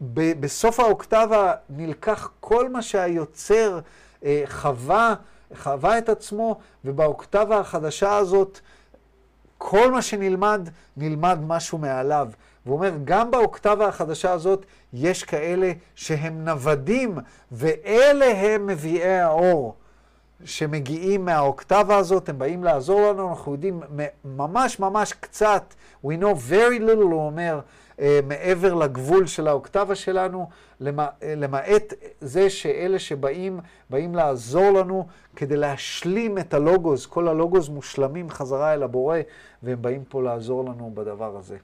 ובסוף 0.00 0.80
האוקטבה 0.80 1.54
נלקח 1.70 2.30
כל 2.40 2.68
מה 2.68 2.82
שהיוצר 2.82 3.80
אה, 4.24 4.42
חווה, 4.46 5.14
חווה 5.56 5.98
את 5.98 6.08
עצמו, 6.08 6.58
ובאוקטבה 6.84 7.58
החדשה 7.58 8.16
הזאת, 8.16 8.60
כל 9.58 9.90
מה 9.90 10.02
שנלמד, 10.02 10.68
נלמד 10.96 11.38
משהו 11.46 11.78
מעליו. 11.78 12.28
והוא 12.66 12.76
אומר, 12.76 12.92
גם 13.04 13.30
באוקטבה 13.30 13.88
החדשה 13.88 14.32
הזאת 14.32 14.66
יש 14.92 15.24
כאלה 15.24 15.72
שהם 15.94 16.44
נוודים, 16.44 17.18
ואלה 17.52 18.26
הם 18.26 18.66
מביאי 18.66 19.20
האור. 19.20 19.74
שמגיעים 20.44 21.24
מהאוקטבה 21.24 21.96
הזאת, 21.96 22.28
הם 22.28 22.38
באים 22.38 22.64
לעזור 22.64 23.00
לנו, 23.00 23.30
אנחנו 23.30 23.52
יודעים 23.52 23.80
ממש 24.24 24.80
ממש 24.80 25.12
קצת, 25.12 25.74
we 26.04 26.08
know 26.08 26.50
very 26.50 26.80
little, 26.80 27.02
הוא 27.02 27.26
אומר, 27.26 27.60
מעבר 28.26 28.74
לגבול 28.74 29.26
של 29.26 29.48
האוקטבה 29.48 29.94
שלנו, 29.94 30.48
למע, 30.80 31.06
למעט 31.22 31.94
זה 32.20 32.50
שאלה 32.50 32.98
שבאים, 32.98 33.60
באים 33.90 34.14
לעזור 34.14 34.70
לנו 34.70 35.06
כדי 35.36 35.56
להשלים 35.56 36.38
את 36.38 36.54
הלוגוס, 36.54 37.06
כל 37.06 37.28
הלוגוס 37.28 37.68
מושלמים 37.68 38.30
חזרה 38.30 38.74
אל 38.74 38.82
הבורא, 38.82 39.18
והם 39.62 39.82
באים 39.82 40.04
פה 40.08 40.22
לעזור 40.22 40.64
לנו 40.64 40.90
בדבר 40.94 41.36
הזה. 41.36 41.56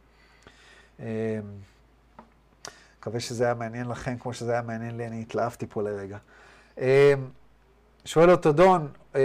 מקווה 2.98 3.20
שזה 3.20 3.44
היה 3.44 3.54
מעניין 3.54 3.88
לכם, 3.88 4.16
כמו 4.18 4.32
שזה 4.32 4.52
היה 4.52 4.62
מעניין 4.62 4.96
לי, 4.96 5.06
אני 5.06 5.20
התלהבתי 5.20 5.66
פה 5.66 5.82
לרגע. 5.82 6.18
שואל 8.05 8.31
אותו 8.31 8.51
דון, 8.51 8.87
uh, 9.13 9.17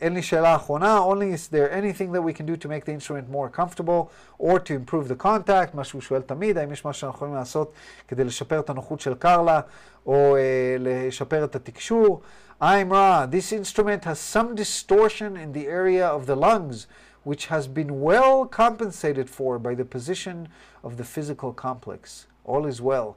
אין 0.00 0.14
לי 0.14 0.22
שאלה 0.22 0.56
אחרונה, 0.56 0.98
only 0.98 1.34
is 1.34 1.48
there 1.48 1.70
anything 1.72 2.12
that 2.12 2.22
we 2.22 2.32
can 2.32 2.46
do 2.46 2.56
to 2.56 2.68
make 2.68 2.84
the 2.84 2.92
instrument 2.92 3.30
more 3.30 3.48
comfortable 3.48 4.10
or 4.38 4.58
to 4.58 4.72
improve 4.74 5.08
the 5.08 5.24
contact, 5.24 5.74
מה 5.74 5.84
שהוא 5.84 6.00
שואל 6.00 6.22
תמיד, 6.22 6.58
האם 6.58 6.72
יש 6.72 6.84
משהו 6.84 7.00
שאנחנו 7.00 7.16
יכולים 7.16 7.34
לעשות 7.34 7.72
כדי 8.08 8.24
לשפר 8.24 8.60
את 8.60 8.70
הנוחות 8.70 9.00
של 9.00 9.14
קרלה, 9.14 9.60
או 10.06 10.36
uh, 10.36 10.38
לשפר 10.78 11.44
את 11.44 11.56
התקשור. 11.56 12.20
I'm 12.60 12.90
Ra, 12.90 13.24
this 13.26 13.52
instrument 13.52 14.04
has 14.04 14.18
some 14.18 14.56
distortion 14.56 15.36
in 15.36 15.52
the 15.52 15.68
area 15.68 16.04
of 16.08 16.26
the 16.26 16.34
lungs, 16.34 16.88
which 17.22 17.46
has 17.46 17.68
been 17.68 18.00
well 18.00 18.46
compensated 18.46 19.30
for 19.30 19.60
by 19.60 19.76
the 19.76 19.84
position 19.84 20.48
of 20.82 20.96
the 20.96 21.04
physical 21.04 21.52
complex. 21.52 22.26
All 22.44 22.66
is 22.66 22.80
well. 22.82 23.16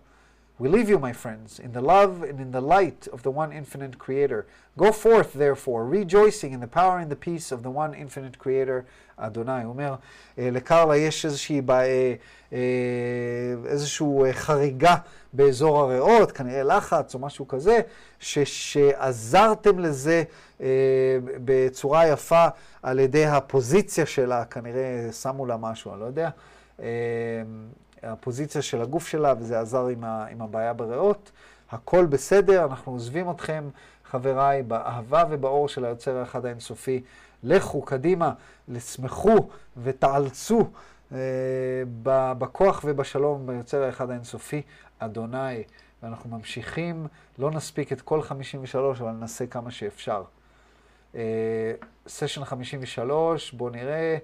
We 0.60 0.70
leave 0.70 0.90
you, 0.90 1.00
my 1.00 1.14
friends, 1.14 1.60
in 1.60 1.72
the 1.74 1.82
love 1.82 2.22
and 2.22 2.40
in 2.40 2.52
the 2.52 2.62
light 2.62 3.08
of 3.12 3.24
the 3.24 3.32
one 3.32 3.52
infinite 3.52 3.98
Creator. 3.98 4.46
Go 4.78 4.92
forth, 4.92 5.34
therefore, 5.34 5.86
rejoicing 5.86 6.52
in 6.54 6.60
the 6.60 6.68
power 6.68 7.00
and 7.00 7.10
the 7.10 7.16
peace 7.16 7.52
of 7.52 7.64
the 7.64 7.72
one 7.72 7.94
infinite 7.96 8.38
Creator, 8.38 8.86
אדוני. 9.18 9.64
הוא 9.64 9.74
אומר, 9.74 9.96
לקרלה 10.38 10.98
יש 10.98 11.26
איזושהי, 11.26 11.62
איזושהי 13.66 14.08
חריגה 14.32 14.96
באזור 15.34 15.80
הריאות, 15.80 16.32
כנראה 16.32 16.64
לחץ 16.64 17.14
או 17.14 17.20
משהו 17.20 17.48
כזה, 17.48 17.80
ש, 18.20 18.40
שעזרתם 18.40 19.80
לזה 19.80 20.24
בצורה 21.46 22.08
יפה 22.08 22.46
על 22.84 23.00
ידי 23.00 23.26
הפוזיציה 23.26 24.06
שלה, 24.06 24.46
כנראה 24.46 25.12
שמו 25.22 25.46
לה 25.46 25.58
משהו, 25.58 25.92
אני 25.92 26.00
לא 26.00 26.06
יודע. 26.06 26.30
הפוזיציה 28.07 28.63
של 28.63 28.83
הגוף 28.83 29.07
שלה, 29.07 29.35
וזה 29.39 29.61
עזר 29.61 29.87
עם, 29.87 30.05
ה, 30.05 30.27
עם 30.31 30.43
הבעיה 30.43 30.73
בריאות. 30.73 31.31
הכל 31.71 32.07
בסדר, 32.07 32.65
אנחנו 32.65 32.93
עוזבים 32.93 33.31
אתכם, 33.31 33.69
חבריי, 34.05 34.63
באהבה 34.63 35.25
ובאור 35.31 35.69
של 35.69 35.85
היוצר 35.85 36.17
האחד 36.17 36.47
האינסופי. 36.47 37.03
לכו 37.43 37.83
קדימה, 37.83 38.33
לשמחו 38.69 39.49
ותעלצו 39.83 40.69
אה, 41.13 41.19
בכוח 42.39 42.85
ובשלום 42.85 43.47
ביוצר 43.47 43.83
האחד 43.83 44.11
האינסופי, 44.11 44.63
אדוני. 44.99 45.63
ואנחנו 46.03 46.31
ממשיכים, 46.31 47.07
לא 47.39 47.51
נספיק 47.51 47.93
את 47.93 48.01
כל 48.01 48.23
53, 48.23 49.01
אבל 49.01 49.11
נעשה 49.11 49.47
כמה 49.47 49.71
שאפשר. 49.71 50.23
סשן 52.09 52.41
אה, 52.41 52.47
53, 52.47 53.53
בואו 53.53 53.71
נראה, 53.71 54.17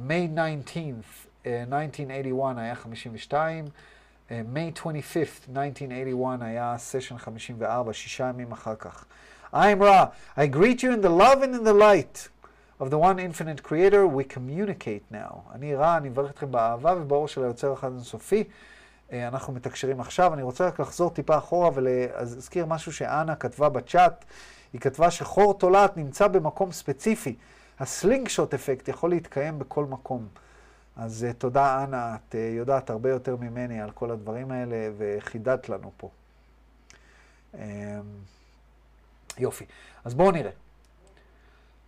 מיי 0.00 0.28
uh, 0.36 0.68
19th. 0.68 1.25
1981 1.46 2.58
היה 2.58 2.74
52, 2.74 3.64
מיי 4.30 4.72
25th, 4.76 5.50
1981 5.50 6.42
היה 6.42 6.74
סשן 6.78 7.18
54, 7.18 7.92
שישה 7.92 8.28
ימים 8.28 8.52
אחר 8.52 8.74
כך. 8.74 9.04
I'm 9.52 9.80
Ra, 9.80 10.06
I 10.36 10.46
greet 10.46 10.82
you 10.82 10.92
in 10.92 11.00
the 11.00 11.08
love 11.08 11.42
and 11.42 11.54
in 11.54 11.64
the 11.64 11.72
light 11.72 12.28
of 12.80 12.90
the 12.90 12.98
one 12.98 13.18
infinite 13.18 13.62
creator, 13.62 14.06
we 14.06 14.24
communicate 14.24 15.12
now. 15.12 15.54
אני 15.54 15.74
רע, 15.74 15.96
אני 15.96 16.08
מברך 16.08 16.30
אתכם 16.30 16.50
באהבה 16.50 16.94
ובאור 16.96 17.28
של 17.28 17.42
היוצר 17.42 17.72
אחד 17.72 17.92
אינסופי. 17.92 18.44
אה, 19.12 19.28
אנחנו 19.28 19.52
מתקשרים 19.52 20.00
עכשיו. 20.00 20.34
אני 20.34 20.42
רוצה 20.42 20.66
רק 20.66 20.80
לחזור 20.80 21.10
טיפה 21.10 21.38
אחורה 21.38 21.70
ולהזכיר 21.74 22.66
משהו 22.66 22.92
שאנה 22.92 23.34
כתבה 23.34 23.68
בצ'אט. 23.68 24.24
היא 24.72 24.80
כתבה 24.80 25.10
שחור 25.10 25.58
תולעת 25.58 25.96
נמצא 25.96 26.28
במקום 26.28 26.72
ספציפי. 26.72 27.36
הסלינג 27.80 28.28
שוט 28.28 28.54
אפקט 28.54 28.88
יכול 28.88 29.10
להתקיים 29.10 29.58
בכל 29.58 29.84
מקום. 29.84 30.26
אז 30.95 31.25
uh, 31.29 31.33
תודה, 31.33 31.83
אנה, 31.83 32.15
את 32.15 32.35
uh, 32.35 32.37
יודעת 32.37 32.89
הרבה 32.89 33.09
יותר 33.09 33.35
ממני 33.35 33.81
על 33.81 33.91
כל 33.91 34.11
הדברים 34.11 34.51
האלה, 34.51 34.89
וחידדת 34.97 35.69
לנו 35.69 35.91
פה. 35.97 36.09
Um, 37.53 37.57
יופי. 39.37 39.65
אז 40.05 40.13
בואו 40.13 40.31
נראה. 40.31 40.51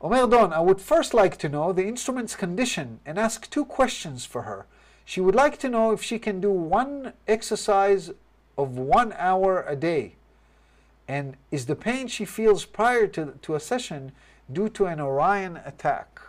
אומר 0.02 0.26
דון, 0.26 0.54
I 0.54 0.60
would 0.60 0.82
first 0.82 1.14
like 1.14 1.38
to 1.38 1.50
know 1.50 1.72
the 1.72 1.88
instrument's 1.88 2.36
condition 2.36 3.00
and 3.06 3.18
ask 3.18 3.50
two 3.50 3.66
questions 3.66 4.26
for 4.26 4.42
her. 4.42 4.66
She 5.06 5.22
would 5.22 5.36
like 5.36 5.58
to 5.60 5.70
know 5.70 5.92
if 5.92 6.02
she 6.02 6.20
can 6.20 6.40
do 6.42 6.52
one 6.52 7.14
exercise 7.28 8.12
of 8.58 8.78
one 8.78 9.14
hour 9.18 9.64
a 9.68 9.76
day. 9.76 10.16
And 11.08 11.36
is 11.52 11.66
the 11.66 11.76
pain 11.76 12.08
she 12.08 12.26
feels 12.26 12.66
prior 12.66 13.08
to, 13.08 13.34
to 13.42 13.56
a 13.56 13.60
session 13.60 14.12
due 14.52 14.70
to 14.70 14.86
an 14.86 15.00
Orion 15.00 15.58
attack? 15.66 16.22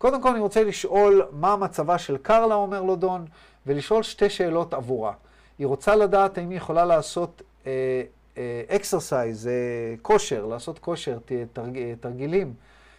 קודם 0.00 0.22
כל 0.22 0.28
אני 0.28 0.40
רוצה 0.40 0.64
לשאול 0.64 1.26
מה 1.32 1.56
מצבה 1.56 1.98
של 1.98 2.16
קרלה, 2.16 2.54
אומר 2.54 2.82
לו 2.82 2.96
דון, 2.96 3.24
ולשאול 3.66 4.02
שתי 4.02 4.30
שאלות 4.30 4.74
עבורה. 4.74 5.12
היא 5.58 5.66
רוצה 5.66 5.96
לדעת 5.96 6.38
האם 6.38 6.50
היא 6.50 6.56
יכולה 6.56 6.84
לעשות 6.84 7.42
exercise, 8.68 9.46
אה, 9.46 9.48
אה, 9.48 9.98
אה, 9.98 10.02
כושר, 10.02 10.46
לעשות 10.46 10.78
כושר, 10.78 11.18
תרג, 11.52 11.78
תרגילים 12.00 12.54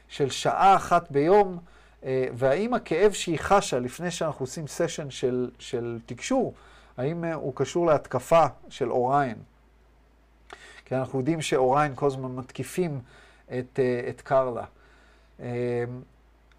של 0.07 0.29
שעה 0.29 0.75
אחת 0.75 1.11
ביום, 1.11 1.57
אה, 1.57 2.05
והאם 2.33 2.73
הכאב 2.73 3.11
שהיא 3.11 3.39
חשה 3.39 3.79
לפני 3.79 4.11
שאנחנו 4.11 4.43
עושים 4.43 4.67
session 4.67 5.09
של, 5.09 5.49
של 5.59 5.99
תקשור, 6.05 6.53
האם 6.97 7.23
uh, 7.23 7.35
הוא 7.35 7.53
קשור 7.55 7.85
להתקפה 7.85 8.45
של 8.69 8.91
אוריין. 8.91 9.37
כי 10.85 10.95
אנחנו 10.95 11.19
יודעים 11.19 11.41
שאוריין 11.41 11.91
כל 11.95 12.05
הזמן 12.05 12.35
מתקיפים 12.35 12.99
את, 13.47 13.79
uh, 13.79 14.09
את 14.09 14.21
קרלה. 14.21 14.63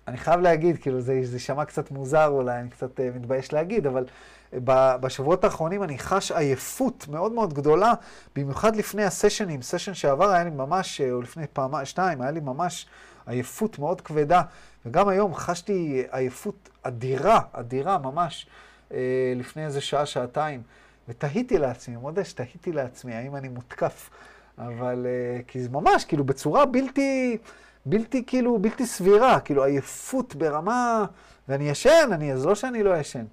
אני 0.08 0.16
חייב 0.16 0.40
להגיד, 0.40 0.78
כאילו 0.78 1.00
זה, 1.00 1.20
זה 1.22 1.38
שמע 1.38 1.64
קצת 1.64 1.90
מוזר 1.90 2.26
אולי, 2.26 2.60
אני 2.60 2.70
קצת 2.70 3.00
uh, 3.00 3.02
מתבייש 3.16 3.52
להגיד, 3.52 3.86
אבל 3.86 4.04
uh, 4.04 4.56
בשבועות 5.00 5.44
האחרונים 5.44 5.82
אני 5.82 5.98
חש 5.98 6.32
עייפות 6.32 7.08
מאוד 7.08 7.32
מאוד 7.32 7.54
גדולה, 7.54 7.92
במיוחד 8.36 8.76
לפני 8.76 9.04
הסשנים. 9.04 9.62
סשן 9.62 9.94
שעבר 9.94 10.30
היה 10.30 10.44
לי 10.44 10.50
ממש, 10.50 11.00
uh, 11.00 11.04
או 11.12 11.22
לפני 11.22 11.46
פעם, 11.52 11.84
שתיים, 11.84 12.22
היה 12.22 12.30
לי 12.30 12.40
ממש 12.40 12.86
עייפות 13.26 13.78
מאוד 13.78 14.00
כבדה, 14.00 14.42
וגם 14.86 15.08
היום 15.08 15.34
חשתי 15.34 16.02
עייפות 16.10 16.68
אדירה, 16.82 17.40
אדירה 17.52 17.98
ממש, 17.98 18.46
uh, 18.90 18.94
לפני 19.36 19.64
איזה 19.64 19.80
שעה, 19.80 20.06
שעתיים. 20.06 20.62
ותהיתי 21.08 21.58
לעצמי, 21.58 21.96
מודה 21.96 22.24
שתהיתי 22.24 22.72
לעצמי, 22.72 23.14
האם 23.14 23.36
אני 23.36 23.48
מותקף. 23.48 24.10
אבל, 24.58 25.06
uh, 25.06 25.42
כי 25.46 25.62
זה 25.62 25.68
ממש, 25.68 26.04
כאילו, 26.04 26.24
בצורה 26.24 26.66
בלתי... 26.66 27.38
בלתי 27.85 28.23
כאילו, 28.25 28.59
בלתי 28.59 28.85
סבירה, 28.85 29.39
כאילו 29.39 29.63
עייפות 29.63 30.35
ברמה, 30.35 31.05
ואני 31.47 31.69
ישן, 31.69 32.09
אני, 32.11 32.33
אז 32.33 32.45
לא 32.45 32.55
שאני 32.55 32.83
לא 32.83 32.97
ישן, 32.97 33.25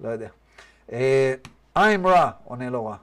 לא 0.00 0.08
יודע. 0.08 0.28
Uh, 0.88 0.92
I'm 1.76 2.06
רע, 2.06 2.30
עונה 2.44 2.70
לו 2.70 2.86
רע. 2.86 2.96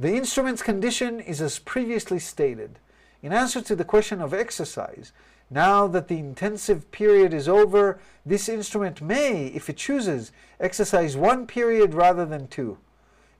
The 0.00 0.16
instrument's 0.16 0.62
condition 0.62 1.20
is 1.20 1.40
as 1.40 1.58
previously 1.58 2.18
stated. 2.18 2.78
In 3.22 3.32
answer 3.32 3.62
to 3.62 3.74
the 3.74 3.84
question 3.84 4.20
of 4.20 4.34
exercise, 4.34 5.12
now 5.50 5.86
that 5.86 6.08
the 6.08 6.18
intensive 6.18 6.90
period 6.90 7.32
is 7.32 7.48
over, 7.48 7.98
this 8.26 8.48
instrument 8.48 9.00
may, 9.00 9.46
if 9.46 9.70
it 9.70 9.76
chooses, 9.76 10.32
exercise 10.60 11.16
one 11.16 11.46
period 11.46 11.94
rather 11.94 12.26
than 12.26 12.48
two. 12.48 12.76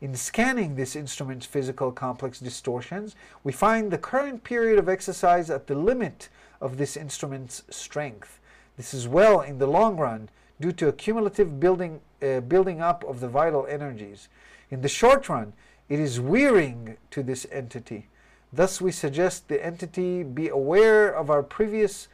In 0.02 0.16
scanning 0.16 0.76
this 0.76 0.96
instrument's 0.96 1.46
physical 1.46 1.92
complex 1.92 2.40
distortions, 2.40 3.16
we 3.44 3.52
find 3.52 3.92
the 3.92 4.00
current 4.00 4.44
period 4.44 4.80
of 4.80 4.90
exercise 4.90 5.52
at 5.52 5.68
the 5.68 5.76
limit 5.76 6.28
of 6.60 6.78
this 6.78 6.98
instrument's 6.98 7.62
strength. 7.70 8.40
This 8.78 8.96
is 8.96 9.08
well 9.08 9.42
in 9.42 9.60
the 9.60 9.68
long 9.68 9.98
run 9.98 10.30
due 10.60 10.72
to 10.72 10.88
a 10.88 10.94
cumulative 10.94 11.60
building, 11.60 12.02
uh, 12.20 12.40
building 12.40 12.82
up 12.82 13.04
of 13.04 13.20
the 13.20 13.28
vital 13.28 13.68
energies. 13.68 14.28
In 14.72 14.82
the 14.82 14.90
short 14.90 15.30
run, 15.30 15.54
it 15.88 16.00
is 16.00 16.20
wearing 16.20 16.98
to 17.12 17.22
this 17.22 17.46
entity. 17.52 18.08
Thus, 18.52 18.82
we 18.82 18.92
suggest 18.92 19.50
the 19.50 19.64
entity 19.64 20.24
be 20.24 20.50
aware 20.50 21.14
of 21.14 21.30
our 21.30 21.44
previous 21.44 22.08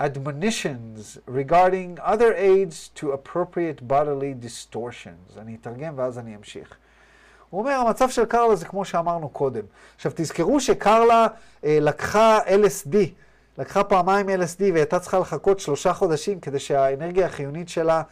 admonitions 0.00 1.18
regarding 1.26 1.98
other 2.00 2.34
aids 2.34 2.90
to 2.94 3.12
appropriate 3.12 3.88
bodily 3.88 4.34
distortions. 4.46 5.38
אני 5.38 5.56
אתרגם 5.60 5.94
ואז 5.96 6.18
אני 6.18 6.36
אמשיך. 6.36 6.76
הוא 7.50 7.60
אומר, 7.60 7.72
המצב 7.72 8.10
של 8.10 8.24
קרלה 8.24 8.56
זה 8.56 8.66
כמו 8.66 8.84
שאמרנו 8.84 9.28
קודם. 9.28 9.62
עכשיו, 9.96 10.12
תזכרו 10.14 10.60
שקרלה 10.60 11.26
אה, 11.64 11.78
לקחה 11.80 12.38
LSD, 12.38 12.96
לקחה 13.58 13.84
פעמיים 13.84 14.28
LSD 14.28 14.60
והייתה 14.72 14.98
צריכה 14.98 15.18
לחכות 15.18 15.60
שלושה 15.60 15.92
חודשים 15.92 16.40
כדי 16.40 16.58
שהאנרגיה 16.58 17.26
החיונית 17.26 17.68
שלה 17.68 18.02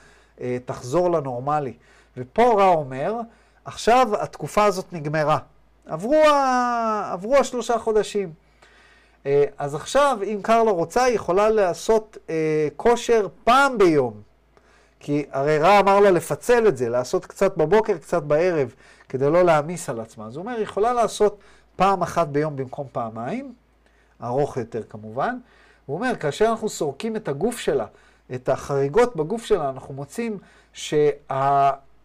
אה, 0.40 0.58
תחזור 0.64 1.10
לנורמלי. 1.10 1.74
ופה 2.16 2.54
רע 2.58 2.68
אומר, 2.68 3.14
עכשיו 3.64 4.08
התקופה 4.20 4.64
הזאת 4.64 4.92
נגמרה. 4.92 5.38
עברו, 5.86 6.24
ה... 6.24 7.10
עברו 7.12 7.36
השלושה 7.36 7.78
חודשים. 7.78 8.32
אה, 9.26 9.44
אז 9.58 9.74
עכשיו, 9.74 10.18
אם 10.24 10.38
קרלה 10.42 10.70
רוצה, 10.70 11.04
היא 11.04 11.14
יכולה 11.14 11.50
לעשות 11.50 12.18
אה, 12.30 12.68
כושר 12.76 13.26
פעם 13.44 13.78
ביום. 13.78 14.22
כי 15.00 15.24
הרי 15.30 15.58
רע 15.58 15.80
אמר 15.80 16.00
לה 16.00 16.10
לפצל 16.10 16.68
את 16.68 16.76
זה, 16.76 16.88
לעשות 16.88 17.26
קצת 17.26 17.56
בבוקר, 17.56 17.98
קצת 17.98 18.22
בערב, 18.22 18.74
כדי 19.08 19.30
לא 19.30 19.42
להעמיס 19.42 19.88
על 19.88 20.00
עצמה. 20.00 20.26
אז 20.26 20.36
הוא 20.36 20.42
אומר, 20.42 20.54
היא 20.54 20.62
יכולה 20.62 20.92
לעשות 20.92 21.38
פעם 21.76 22.02
אחת 22.02 22.28
ביום 22.28 22.56
במקום 22.56 22.86
פעמיים, 22.92 23.54
ארוך 24.22 24.56
יותר 24.56 24.82
כמובן. 24.82 25.38
הוא 25.86 25.96
אומר, 25.96 26.16
כאשר 26.20 26.46
אנחנו 26.46 26.68
סורקים 26.68 27.16
את 27.16 27.28
הגוף 27.28 27.58
שלה, 27.58 27.86
את 28.34 28.48
החריגות 28.48 29.16
בגוף 29.16 29.44
שלה, 29.44 29.68
אנחנו 29.70 29.94
מוצאים 29.94 30.38
שהכמות, 30.72 32.04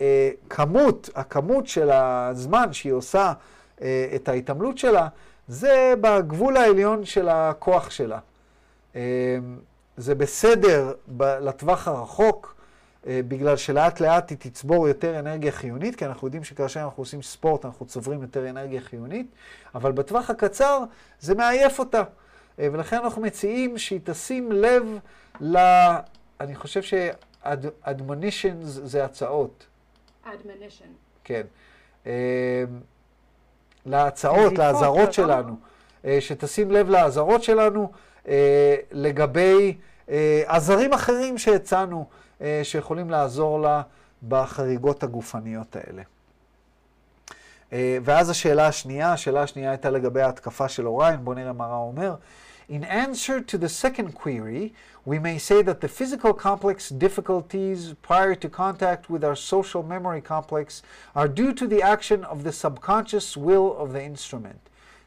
הכמות 1.16 1.68
של 1.68 1.90
הזמן 1.92 2.74
שהיא 2.74 2.94
עושה 2.94 3.34
אה, 3.82 4.08
את 4.16 4.30
ההתעמלות 4.30 4.78
שלה, 4.78 5.08
זה 5.48 5.94
בגבול 6.02 6.58
העליון 6.58 7.06
של 7.06 7.30
הכוח 7.30 7.90
שלה. 7.90 8.20
זה 9.98 10.16
בסדר 10.16 10.94
לטווח 11.20 11.88
הרחוק, 11.88 12.56
בגלל 13.06 13.58
שלאט 13.58 14.00
לאט 14.00 14.30
היא 14.30 14.38
תצבור 14.38 14.88
יותר 14.88 15.20
אנרגיה 15.20 15.52
חיונית, 15.52 15.96
כי 15.96 16.06
אנחנו 16.06 16.28
יודעים 16.28 16.44
שכאשר 16.44 16.80
אנחנו 16.82 17.02
עושים 17.02 17.22
ספורט 17.22 17.66
אנחנו 17.66 17.86
צוברים 17.86 18.22
יותר 18.22 18.50
אנרגיה 18.50 18.82
חיונית, 18.82 19.28
אבל 19.76 19.92
בטווח 19.92 20.30
הקצר 20.30 20.84
זה 21.20 21.36
מעייף 21.36 21.80
אותה. 21.80 22.04
ולכן 22.58 22.98
אנחנו 22.98 23.22
מציעים 23.22 23.78
שהיא 23.78 24.00
תשים 24.04 24.52
לב 24.52 24.84
ל... 25.42 25.58
אני 26.42 26.56
חושב 26.56 26.82
ש-admonitions 26.82 28.64
זה 28.64 29.06
הצעות. 29.06 29.66
admonition. 30.26 30.90
כן. 31.24 31.42
להצעות, 33.88 34.58
לאזהרות 34.58 35.14
שלנו, 35.14 35.56
שתשים 36.20 36.72
לב 36.72 36.90
לאזהרות 36.90 37.44
שלנו 37.44 37.92
לגבי 38.92 39.78
עזרים 40.46 40.94
אחרים 40.94 41.38
שהצענו, 41.38 42.06
שיכולים 42.64 43.10
לעזור 43.10 43.62
לה 43.62 43.82
בחריגות 44.28 45.04
הגופניות 45.04 45.76
האלה. 45.76 46.02
ואז 48.04 48.30
השאלה 48.30 48.68
השנייה, 48.68 49.14
השאלה 49.14 49.42
השנייה 49.42 49.70
הייתה 49.70 49.90
לגבי 49.90 50.22
ההתקפה 50.22 50.68
של 50.70 50.88
אוריין, 50.88 51.26
בואו 51.26 51.36
נראה 51.36 51.54
מה 51.54 51.66
רע 51.66 51.78
אומר. 51.78 52.16
In 52.70 52.84
answer 52.84 53.40
to 53.40 53.58
the 53.58 53.70
second 53.70 54.12
query, 54.12 54.74
we 55.06 55.20
may 55.20 55.38
say 55.38 55.62
that 55.62 55.80
the 55.80 55.88
physical 55.88 56.34
complex 56.34 56.90
difficulties 56.90 57.94
prior 58.02 58.36
to 58.36 58.50
contact 58.50 59.10
with 59.10 59.24
our 59.24 59.38
social 59.38 59.84
memory 59.84 60.20
complex 60.20 60.84
are 61.16 61.30
due 61.30 61.54
to 61.54 61.66
the 61.66 61.82
action 61.82 62.26
of 62.26 62.44
the 62.44 62.52
subconscious 62.52 63.38
will 63.38 63.78
of 63.78 63.94
the 63.94 64.04
instrument. 64.04 64.60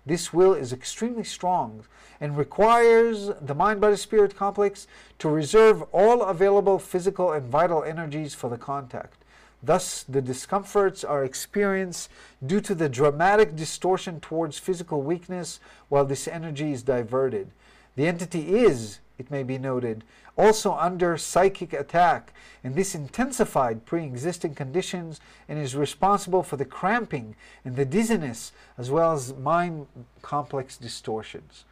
This 0.07 0.33
will 0.33 0.55
is 0.55 0.73
extremely 0.73 1.25
strong 1.25 1.85
and 2.19 2.39
requires 2.39 3.31
the 3.43 3.55
mind 3.55 3.83
body 3.83 3.97
spirit 3.97 4.35
complex 4.35 4.87
to 5.19 5.29
reserve 5.29 5.83
all 5.93 6.23
available 6.23 6.79
physical 6.79 7.33
and 7.33 7.47
vital 7.47 7.85
energies 7.85 8.35
for 8.35 8.49
the 8.49 8.57
contact. 8.57 9.20
Thus, 9.64 10.04
the 10.04 10.22
discomforts 10.22 11.04
are 11.04 11.24
experienced 11.24 12.10
due 12.46 12.62
to 12.62 12.76
the 12.76 12.90
dramatic 12.90 13.56
distortion 13.56 14.20
towards 14.20 14.60
physical 14.60 15.02
weakness 15.02 15.60
while 15.90 16.06
this 16.06 16.28
energy 16.28 16.72
is 16.72 16.84
diverted. 16.84 17.50
The 17.96 18.08
entity 18.08 18.56
is, 18.56 19.00
it 19.18 19.32
may 19.32 19.44
be 19.44 19.58
noted, 19.58 20.04
also 20.38 20.74
under 20.74 21.18
psychic 21.18 21.74
attack, 21.74 22.34
and 22.64 22.76
this 22.76 22.94
intensified 22.94 23.86
pre 23.86 24.04
existing 24.04 24.54
conditions 24.54 25.20
and 25.48 25.58
is 25.58 25.76
responsible 25.76 26.44
for 26.44 26.58
the 26.58 26.66
cramping 26.66 27.36
and 27.64 27.76
the 27.76 27.86
dizziness 27.86 28.52
as 28.78 28.92
well 28.92 29.14
as 29.14 29.34
mind 29.34 29.88
complex 30.22 30.78
distortions. 30.78 31.64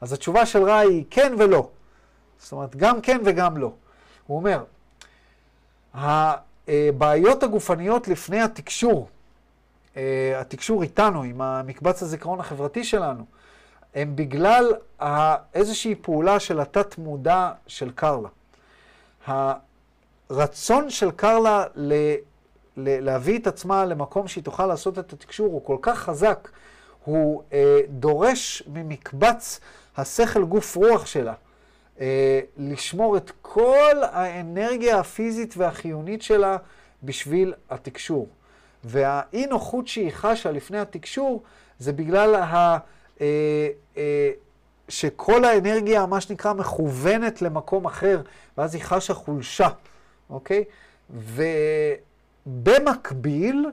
אז 0.00 0.12
התשובה 0.12 0.46
של 0.46 0.62
רע 0.62 0.78
היא 0.78 1.04
כן 1.10 1.32
ולא. 1.38 1.70
זאת 2.38 2.52
אומרת, 2.52 2.76
גם 2.76 3.00
כן 3.00 3.20
וגם 3.24 3.56
לא. 3.56 3.72
הוא 4.26 4.36
אומר, 4.36 4.64
הבעיות 6.67 7.43
הגופניות 7.43 8.07
לפני 8.07 8.41
התקשור, 8.41 9.07
אה, 9.97 10.39
התקשור 10.39 10.83
איתנו, 10.83 11.23
עם 11.23 11.41
המקבץ 11.41 12.03
הזיכרון 12.03 12.39
החברתי 12.39 12.83
שלנו, 12.83 13.25
הם 13.95 14.15
בגלל 14.15 14.73
איזושהי 15.53 15.95
פעולה 15.95 16.39
של 16.39 16.59
התת-מודע 16.59 17.51
של 17.67 17.91
קרלה. 17.91 18.29
הרצון 19.27 20.89
של 20.89 21.11
קרלה 21.11 21.65
ל... 21.75 21.93
להביא 22.77 23.39
את 23.39 23.47
עצמה 23.47 23.85
למקום 23.85 24.27
שהיא 24.27 24.43
תוכל 24.43 24.65
לעשות 24.65 24.99
את 24.99 25.13
התקשור 25.13 25.47
הוא 25.47 25.65
כל 25.65 25.77
כך 25.81 25.99
חזק, 25.99 26.49
הוא 27.05 27.43
אה, 27.53 27.79
דורש 27.89 28.63
ממקבץ 28.67 29.59
השכל 29.97 30.43
גוף 30.43 30.75
רוח 30.75 31.05
שלה. 31.05 31.31
אה, 31.31 31.42
לשמור 32.57 33.17
את 33.17 33.31
כל 33.41 33.95
האנרגיה 34.11 34.99
הפיזית 34.99 35.53
והחיונית 35.57 36.21
שלה 36.21 36.57
בשביל 37.03 37.53
התקשור. 37.69 38.29
והאי 38.83 39.45
נוחות 39.45 39.87
שהיא 39.87 40.11
חשה 40.11 40.51
לפני 40.51 40.79
התקשור 40.79 41.43
זה 41.79 41.93
בגלל 41.93 42.35
ה... 42.35 42.77
אה, 43.21 43.67
אה, 43.97 44.31
שכל 44.89 45.45
האנרגיה, 45.45 46.05
מה 46.05 46.21
שנקרא, 46.21 46.53
מכוונת 46.53 47.41
למקום 47.41 47.85
אחר, 47.85 48.21
ואז 48.57 48.75
היא 48.75 48.83
חשה 48.83 49.13
חולשה, 49.13 49.67
אוקיי? 50.29 50.63
ובמקביל, 52.45 53.65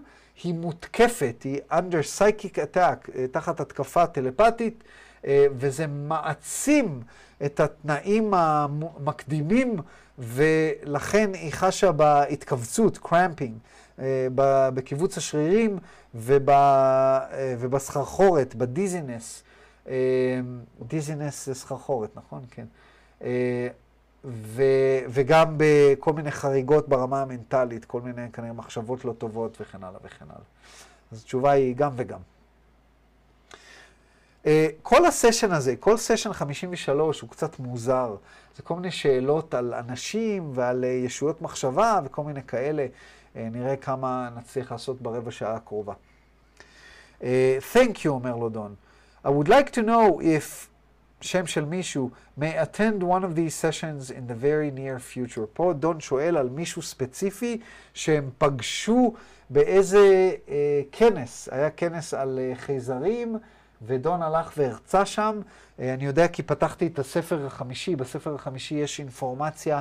היא 0.45 0.55
מותקפת, 0.55 1.43
היא 1.45 1.61
under 1.71 2.19
psychic 2.19 2.55
attack, 2.55 3.11
אה, 3.17 3.27
תחת 3.33 3.61
התקפה 3.61 4.07
טלפתית, 4.07 4.85
אה, 4.85 4.89
וזה 5.29 5.87
מעצים 5.87 7.03
את 7.45 7.61
התנאים 7.61 8.35
המקדימים, 8.35 9.77
ולכן 10.19 11.31
היא 11.35 11.53
חשה 11.53 11.93
בהתכווצות, 11.93 12.99
קרמפינג, 12.99 13.59
אה, 13.99 14.29
בקיבוץ 14.75 15.19
השרירים 15.19 15.79
ובסחרחורת, 17.59 18.55
בדיזינס. 18.55 19.43
דיזינס 20.89 21.47
זה 21.47 21.55
סחרחורת, 21.55 22.11
נכון? 22.17 22.43
כן. 22.51 22.67
ו, 24.25 24.63
וגם 25.09 25.55
בכל 25.57 26.13
מיני 26.13 26.31
חריגות 26.31 26.89
ברמה 26.89 27.23
המנטלית, 27.23 27.85
כל 27.85 28.01
מיני 28.01 28.31
כנראה 28.33 28.53
מחשבות 28.53 29.05
לא 29.05 29.13
טובות 29.13 29.59
וכן 29.61 29.85
הלאה 29.85 30.01
וכן 30.05 30.25
הלאה. 30.25 30.45
אז 31.13 31.21
התשובה 31.21 31.51
היא 31.51 31.77
גם 31.77 31.93
וגם. 31.97 32.21
Uh, 34.45 34.49
כל 34.83 35.07
הסשן 35.07 35.53
הזה, 35.53 35.77
כל 35.77 35.97
סשן 35.97 36.33
53 36.33 37.21
הוא 37.21 37.31
קצת 37.31 37.59
מוזר. 37.59 38.17
זה 38.57 38.63
כל 38.63 38.75
מיני 38.75 38.91
שאלות 38.91 39.55
על 39.55 39.75
אנשים 39.75 40.51
ועל 40.55 40.85
uh, 40.85 40.87
ישויות 40.87 41.43
מחשבה 41.43 42.01
וכל 42.05 42.23
מיני 42.25 42.43
כאלה. 42.43 42.87
Uh, 42.87 43.39
נראה 43.39 43.77
כמה 43.77 44.29
נצליח 44.37 44.73
לעשות 44.73 45.01
ברבע 45.01 45.31
שעה 45.31 45.55
הקרובה. 45.55 45.93
Uh, 47.21 47.25
thank 47.75 47.97
you, 48.05 48.09
אומר 48.09 48.37
לו 48.37 48.49
דון. 48.49 48.75
I 49.25 49.29
would 49.29 49.49
like 49.49 49.71
to 49.71 49.83
know 49.83 50.21
if 50.21 50.71
שם 51.21 51.47
של 51.47 51.65
מישהו, 51.65 52.11
may 52.39 52.43
attend 52.43 53.03
one 53.03 53.25
of 53.25 53.35
these 53.35 53.55
sessions 53.55 54.11
in 54.11 54.27
the 54.27 54.35
very 54.35 54.71
near 54.79 55.15
future. 55.15 55.47
פה 55.53 55.73
דון 55.73 56.01
שואל 56.01 56.37
על 56.37 56.49
מישהו 56.49 56.83
ספציפי 56.83 57.61
שהם 57.95 58.31
פגשו 58.39 59.15
באיזה 59.51 60.31
אה, 60.49 60.83
כנס. 60.93 61.49
היה 61.53 61.71
כנס 61.71 62.15
על 62.15 62.39
אה, 62.39 62.57
חייזרים, 62.57 63.37
ודון 63.83 64.23
הלך 64.23 64.53
והרצה 64.57 65.07
שם. 65.07 65.41
אה, 65.81 65.95
אני 65.95 66.05
יודע 66.05 66.29
כי 66.29 66.43
פתחתי 66.43 66.87
את 66.87 66.99
הספר 66.99 67.47
החמישי, 67.47 67.97
בספר 67.97 68.35
החמישי 68.35 68.75
יש 68.75 69.01
אינפורמציה 69.01 69.81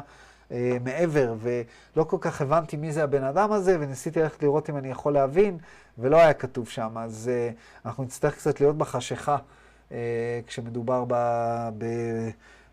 אה, 0.52 0.78
מעבר, 0.84 1.34
ולא 1.40 2.04
כל 2.04 2.18
כך 2.22 2.42
הבנתי 2.42 2.78
מי 2.78 2.92
זה 2.92 3.04
הבן 3.04 3.24
אדם 3.24 3.52
הזה, 3.52 3.78
וניסיתי 3.80 4.20
ללכת 4.20 4.44
לראות 4.44 4.70
אם 4.70 4.78
אני 4.78 4.88
יכול 4.88 5.14
להבין, 5.14 5.58
ולא 5.98 6.18
היה 6.18 6.34
כתוב 6.34 6.70
שם, 6.70 6.98
אז 6.98 7.32
אה, 7.34 7.50
אנחנו 7.86 8.04
נצטרך 8.04 8.36
קצת 8.36 8.62
להיות 8.62 8.78
בחשיכה. 8.78 9.38
אה, 9.92 10.40
כשמדובר 10.48 11.06
ב, 11.08 11.14
ב, 11.78 11.86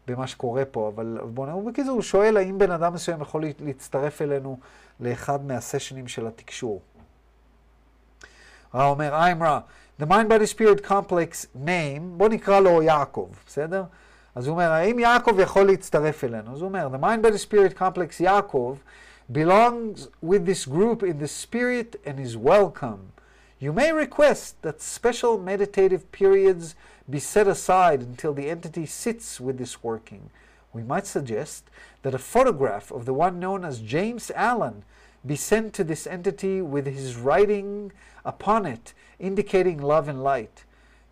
במה 0.07 0.27
שקורה 0.27 0.64
פה. 0.64 0.93
אבל 0.95 1.18
בואו 1.35 1.47
נראה, 1.47 1.70
בקיצור, 1.70 1.93
הוא 1.93 2.03
שואל 2.03 2.37
האם 2.37 2.59
בן 2.59 2.70
אדם 2.70 2.95
מסוים 2.95 3.20
יכול 3.20 3.45
להצטרף 3.61 4.22
אלינו 4.22 4.59
לאחד 5.01 5.47
מהסשנים 5.47 6.09
של 6.09 6.27
התקשור. 6.27 6.81
רע 8.74 8.87
אומר, 8.87 9.14
I'm 9.14 9.45
רע. 9.45 9.61
The 9.99 10.05
mind 10.05 10.30
body 10.30 10.45
spirit 10.45 10.84
complex 10.84 11.45
name, 11.55 12.18
בוא 12.18 12.30
נקרא 12.30 12.59
לו 12.59 12.84
יעקב, 12.84 13.30
בסדר? 13.47 13.84
אז 14.36 14.47
הוא 14.47 14.53
אומר, 14.53 14.72
האם 14.72 14.99
יעקב 14.99 15.39
יכול 15.39 15.68
להצטרף 15.68 16.24
אלינו? 16.24 16.53
אז 16.53 16.62
הוא 16.62 16.68
אומר, 16.68 16.89
The 16.91 17.01
mind 17.01 17.26
body 17.26 17.38
spirit 17.38 17.78
complex 17.78 18.20
יעקב 18.20 18.78
belongs 19.32 20.07
with 20.22 20.45
this 20.45 20.66
group 20.66 21.03
in 21.03 21.20
the 21.20 21.28
spirit 21.28 21.95
and 22.05 22.20
is 22.20 22.36
welcome. 22.36 23.14
You 23.59 23.72
may 23.72 23.91
request 23.91 24.62
that 24.64 24.82
special 24.82 25.38
meditative 25.38 26.12
periods 26.12 26.76
be 27.07 27.20
set 27.20 27.47
aside 27.47 28.01
until 28.01 28.34
the 28.34 28.49
entity 28.49 28.88
sits 28.88 29.39
with 29.39 29.57
this 29.59 29.84
working. 29.84 30.32
We 30.74 30.82
might 30.82 31.05
suggest 31.05 31.70
that 32.01 32.16
a 32.16 32.18
photograph 32.34 32.91
of 32.91 33.05
the 33.05 33.14
one 33.14 33.39
known 33.39 33.64
as 33.64 33.80
James 33.80 34.32
Allen 34.36 34.84
be 35.26 35.36
sent 35.36 35.74
to 35.76 35.84
this 35.84 36.07
entity 36.07 36.62
with 36.62 36.88
his 36.88 37.16
writing 37.16 37.91
upon 38.26 38.66
it, 38.66 38.93
indicating 39.19 39.81
love 39.81 40.09
and 40.09 40.23
light. 40.23 40.64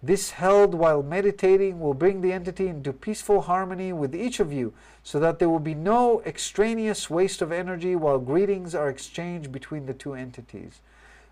This 0.02 0.32
held 0.32 0.74
while 0.74 1.02
meditating 1.02 1.80
will 1.80 1.94
bring 1.94 2.20
the 2.20 2.32
entity 2.32 2.68
into 2.68 2.92
peaceful 2.92 3.42
harmony 3.42 3.90
with 3.92 4.14
each 4.14 4.38
of 4.38 4.52
you, 4.52 4.74
so 5.02 5.18
that 5.18 5.38
there 5.38 5.48
will 5.48 5.58
be 5.58 5.74
no 5.74 6.20
extraneous 6.26 7.08
waste 7.08 7.40
of 7.40 7.50
energy 7.50 7.96
while 7.96 8.18
greetings 8.18 8.74
are 8.74 8.90
exchanged 8.90 9.50
between 9.50 9.86
the 9.86 9.94
two 9.94 10.12
entities, 10.12 10.80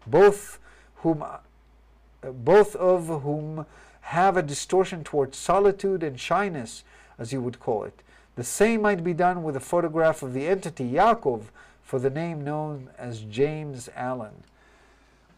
both 0.06 0.58
whom, 0.96 1.22
uh, 1.22 1.38
both 2.22 2.74
of 2.76 3.22
whom 3.22 3.66
have 4.02 4.36
a 4.36 4.42
distortion 4.42 5.04
towards 5.04 5.36
solitude 5.36 6.02
and 6.02 6.18
shyness, 6.18 6.82
as 7.18 7.32
you 7.32 7.40
would 7.42 7.60
call 7.60 7.84
it. 7.84 8.02
The 8.36 8.44
same 8.44 8.80
might 8.80 9.04
be 9.04 9.12
done 9.12 9.42
with 9.42 9.56
a 9.56 9.60
photograph 9.60 10.22
of 10.22 10.32
the 10.32 10.48
entity 10.48 10.90
Yaakov, 10.92 11.44
for 11.82 11.98
the 11.98 12.08
name 12.08 12.42
known 12.42 12.88
as 12.96 13.20
James 13.20 13.90
Allen. 13.94 14.44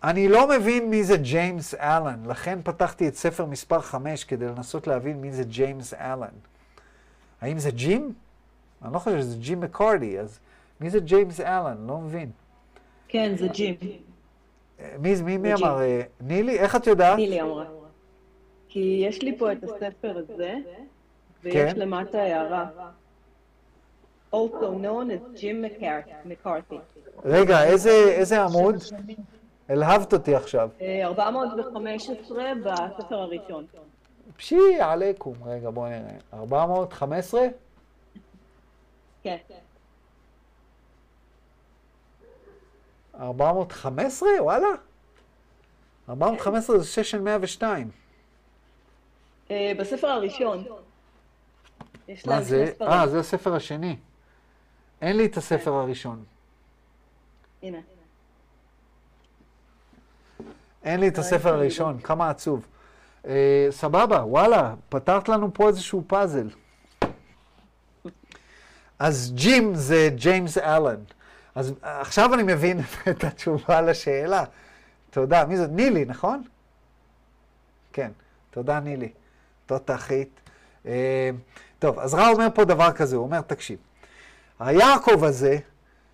אני 0.05 0.29
לא 0.29 0.49
מבין 0.49 0.91
מי 0.91 1.05
זה 1.05 1.17
ג'יימס 1.17 1.75
אלן, 1.75 2.27
לכן 2.27 2.59
פתחתי 2.65 3.09
את 3.09 3.15
ספר 3.15 3.45
מספר 3.45 3.81
5 3.81 4.25
כדי 4.25 4.47
לנסות 4.47 4.87
להבין 4.87 5.21
מי 5.21 5.33
זה 5.33 5.45
ג'יימס 5.45 5.95
אלן. 5.95 6.35
האם 7.41 7.59
זה 7.59 7.71
ג'ים? 7.71 8.13
אני 8.85 8.93
לא 8.93 8.99
חושב 8.99 9.19
שזה 9.19 9.37
ג'ים 9.37 9.61
מקארדי, 9.61 10.19
אז 10.19 10.39
מי 10.81 10.91
זה 10.91 11.01
ג'יימס 11.01 11.41
אלן? 11.41 11.87
לא 11.87 11.99
מבין. 11.99 12.31
כן, 13.09 13.37
זה 13.37 13.49
ג'ים. 13.49 13.75
מי, 14.99 15.15
מי, 15.23 15.37
מי 15.37 15.55
אמר? 15.55 15.81
נילי? 16.21 16.59
איך 16.59 16.77
את 16.77 16.87
יודעת? 16.87 17.17
נילי 17.17 17.43
אמרה. 17.43 17.65
כי 18.69 19.05
יש 19.09 19.23
לי 19.23 19.39
פה 19.39 19.53
את 19.53 19.65
הספר 19.65 20.19
הזה, 20.19 20.55
ויש 21.43 21.73
כן. 21.73 21.79
למטה 21.81 22.23
הערה. 22.23 22.67
Also 24.35 24.69
known 24.83 25.11
as 25.11 25.41
Jim 25.41 25.65
McCarthy. 25.65 26.75
רגע, 27.25 27.65
איזה 27.65 28.43
עמוד? 28.43 28.75
הלהבת 29.69 30.13
אותי 30.13 30.35
עכשיו. 30.35 30.71
אה, 30.81 31.07
415 31.07 32.17
בספר 32.65 33.15
הראשון. 33.15 33.67
פשי 34.37 34.81
עליכום. 34.81 35.35
רגע, 35.45 35.71
בואי 35.71 35.91
נראה. 35.91 36.19
415? 36.33 37.41
כן. 39.23 39.37
415? 43.21 44.29
וואלה. 44.41 44.67
415 46.09 46.79
זה 46.79 46.85
סשן 46.85 47.25
102. 47.25 47.91
אה, 49.51 49.73
בספר 49.79 50.07
הראשון. 50.07 50.65
מה 52.27 52.43
זה? 52.43 52.73
אה, 52.83 53.07
זה 53.07 53.21
הספר 53.21 53.55
השני. 53.55 53.97
אין 55.03 55.17
לי 55.17 55.27
את 55.27 55.37
הספר 55.37 55.73
הראשון. 55.73 56.25
הנה. 57.63 57.79
אין 60.85 61.01
לי 61.01 61.09
את 61.09 61.19
הספר 61.19 61.55
הראשון, 61.55 61.99
כמה 62.01 62.31
עצוב. 62.31 62.67
אה, 63.27 63.67
סבבה, 63.71 64.25
וואלה, 64.25 64.75
פתרת 64.89 65.29
לנו 65.29 65.55
פה 65.55 65.69
איזשהו 65.69 66.03
פאזל. 66.07 66.49
אז 68.99 69.33
ג'ים 69.35 69.75
זה 69.75 70.09
ג'יימס 70.15 70.59
אלן. 70.59 71.01
אז 71.55 71.75
עכשיו 71.83 72.35
אני 72.35 72.43
מבין 72.43 72.81
את 73.11 73.25
התשובה 73.25 73.81
לשאלה. 73.81 74.45
תודה. 75.11 75.45
מי 75.45 75.57
זאת? 75.57 75.71
נילי, 75.71 76.05
נכון? 76.05 76.43
כן, 77.93 78.11
תודה 78.51 78.81
נילי. 78.81 79.09
תותחית. 79.67 80.41
אה, 80.87 81.31
טוב, 81.79 81.99
אז 81.99 82.15
רע 82.15 82.29
אומר 82.29 82.49
פה 82.55 82.65
דבר 82.65 82.93
כזה, 82.93 83.17
הוא 83.17 83.25
אומר, 83.25 83.41
תקשיב, 83.41 83.79
היעקב 84.61 85.25
הזה 85.25 85.59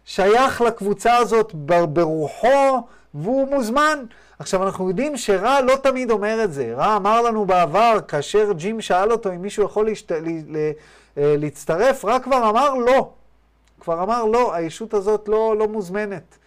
שייך 0.05 0.61
לקבוצה 0.61 1.17
הזאת 1.17 1.55
ברוחו, 1.93 2.87
והוא 3.15 3.49
מוזמן. 3.49 4.05
עכשיו, 4.41 4.63
אנחנו 4.63 4.89
יודעים 4.89 5.17
שרע 5.17 5.61
לא 5.61 5.77
תמיד 5.77 6.11
אומר 6.11 6.45
את 6.45 6.53
זה. 6.53 6.75
רע 6.77 6.97
אמר 6.97 7.23
לנו 7.23 7.45
בעבר, 7.45 7.99
כאשר 8.09 8.53
ג'ים 8.53 8.81
שאל 8.81 9.13
אותו 9.13 9.33
אם 9.33 9.43
מישהו 9.43 9.65
יכול 9.65 9.87
להשת... 9.87 10.13
ל... 10.13 10.29
ל... 10.49 10.57
אה, 11.19 11.35
להצטרף, 11.39 12.05
רע 12.05 12.21
כבר 12.21 12.51
אמר 12.51 12.75
לא. 12.75 13.11
כבר 13.81 14.03
אמר 14.03 14.25
לא, 14.25 14.55
הישות 14.55 14.95
הזאת 14.95 15.29
לא, 15.29 15.57
לא 15.59 15.69
מוזמנת. 15.69 16.39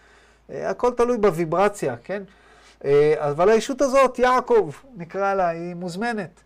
אה, 0.50 0.70
הכל 0.70 0.92
תלוי 0.96 1.18
בוויברציה, 1.18 1.96
כן? 2.04 2.22
אה, 2.84 3.14
אבל 3.18 3.48
הישות 3.48 3.82
הזאת, 3.82 4.18
יעקב, 4.18 4.70
נקרא 4.96 5.34
לה, 5.34 5.48
היא 5.48 5.74
מוזמנת. 5.74 6.40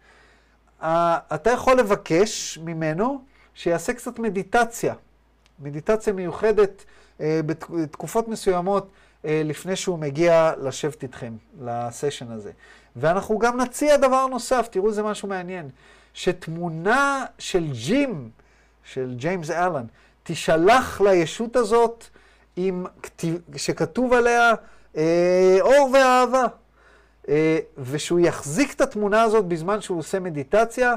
אתה 0.83 1.51
יכול 1.51 1.79
לבקש 1.79 2.59
ממנו 2.65 3.21
שיעשה 3.55 3.93
קצת 3.93 4.19
מדיטציה. 4.19 4.95
מדיטציה 5.61 6.13
מיוחדת 6.13 6.85
בתקופות 7.21 8.29
מסוימות 8.29 8.89
לפני 9.25 9.77
שהוא 9.77 9.99
מגיע 9.99 10.53
לשבת 10.63 11.03
איתכם, 11.03 11.33
לסשן 11.61 12.31
הזה. 12.31 12.51
ואנחנו 12.97 13.39
גם 13.39 13.61
נציע 13.61 13.97
דבר 13.97 14.27
נוסף, 14.27 14.69
תראו, 14.71 14.93
זה 14.93 15.03
משהו 15.03 15.29
מעניין. 15.29 15.69
שתמונה 16.15 17.25
של 17.39 17.65
ג'ים, 17.87 18.31
של 18.85 19.15
ג'יימס 19.17 19.51
אלן, 19.51 19.85
תישלח 20.23 21.01
לישות 21.01 21.57
הזאת 21.57 22.05
עם, 22.57 22.87
שכתוב 23.57 24.13
עליה 24.13 24.53
אה, 24.97 25.59
אור 25.61 25.91
ואהבה. 25.93 26.45
אה, 27.29 27.59
ושהוא 27.79 28.21
יחזיק 28.21 28.75
את 28.75 28.81
התמונה 28.81 29.23
הזאת 29.23 29.45
בזמן 29.45 29.81
שהוא 29.81 29.99
עושה 29.99 30.21
מדיטציה, 30.21 30.95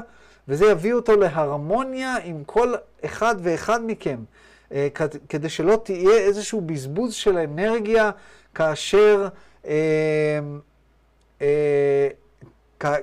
וזה 0.48 0.66
יביא 0.66 0.92
אותו 0.92 1.16
להרמוניה 1.16 2.16
עם 2.24 2.44
כל 2.44 2.74
אחד 3.04 3.34
ואחד 3.38 3.80
מכם, 3.86 4.18
אה, 4.18 4.41
כדי 5.28 5.48
שלא 5.48 5.78
תהיה 5.84 6.18
איזשהו 6.18 6.60
בזבוז 6.60 7.14
של 7.14 7.38
אנרגיה 7.38 8.10
כאשר, 8.54 9.28
אה, 9.66 9.72
אה, 11.42 12.08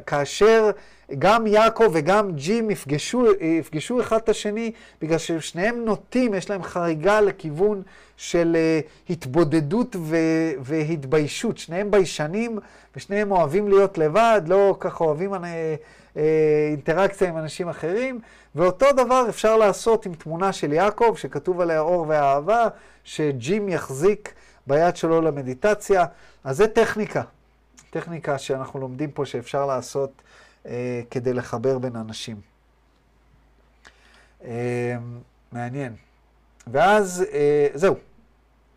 כאשר 0.05 0.71
גם 1.19 1.47
יעקב 1.47 1.89
וגם 1.93 2.31
ג'ים 2.35 2.71
יפגשו, 2.71 3.25
יפגשו 3.41 4.01
אחד 4.01 4.17
את 4.17 4.29
השני, 4.29 4.71
בגלל 5.01 5.17
ששניהם 5.17 5.85
נוטים, 5.85 6.33
יש 6.33 6.49
להם 6.49 6.63
חריגה 6.63 7.21
לכיוון 7.21 7.81
של 8.17 8.57
התבודדות 9.09 9.95
ו- 9.99 10.51
והתביישות. 10.59 11.57
שניהם 11.57 11.91
ביישנים 11.91 12.59
ושניהם 12.95 13.31
אוהבים 13.31 13.67
להיות 13.67 13.97
לבד, 13.97 14.41
לא 14.47 14.77
ככה 14.79 15.03
אוהבים 15.03 15.33
אינטראקציה 16.69 17.29
עם 17.29 17.37
אנשים 17.37 17.69
אחרים. 17.69 18.19
ואותו 18.55 18.85
דבר 18.91 19.25
אפשר 19.29 19.57
לעשות 19.57 20.05
עם 20.05 20.13
תמונה 20.13 20.53
של 20.53 20.73
יעקב, 20.73 21.13
שכתוב 21.17 21.61
עליה 21.61 21.79
אור 21.79 22.05
ואהבה, 22.07 22.67
שג'ים 23.03 23.69
יחזיק 23.69 24.33
ביד 24.67 24.95
שלו 24.95 25.21
למדיטציה. 25.21 26.05
אז 26.43 26.57
זה 26.57 26.67
טכניקה. 26.67 27.21
טכניקה 27.89 28.37
שאנחנו 28.37 28.79
לומדים 28.79 29.11
פה 29.11 29.25
שאפשר 29.25 29.65
לעשות. 29.65 30.11
אה, 30.65 31.01
כדי 31.11 31.33
לחבר 31.33 31.77
בין 31.77 31.95
אנשים. 31.95 32.41
אה, 34.43 34.97
מעניין. 35.51 35.95
ואז, 36.67 37.25
אה, 37.33 37.67
זהו. 37.73 37.95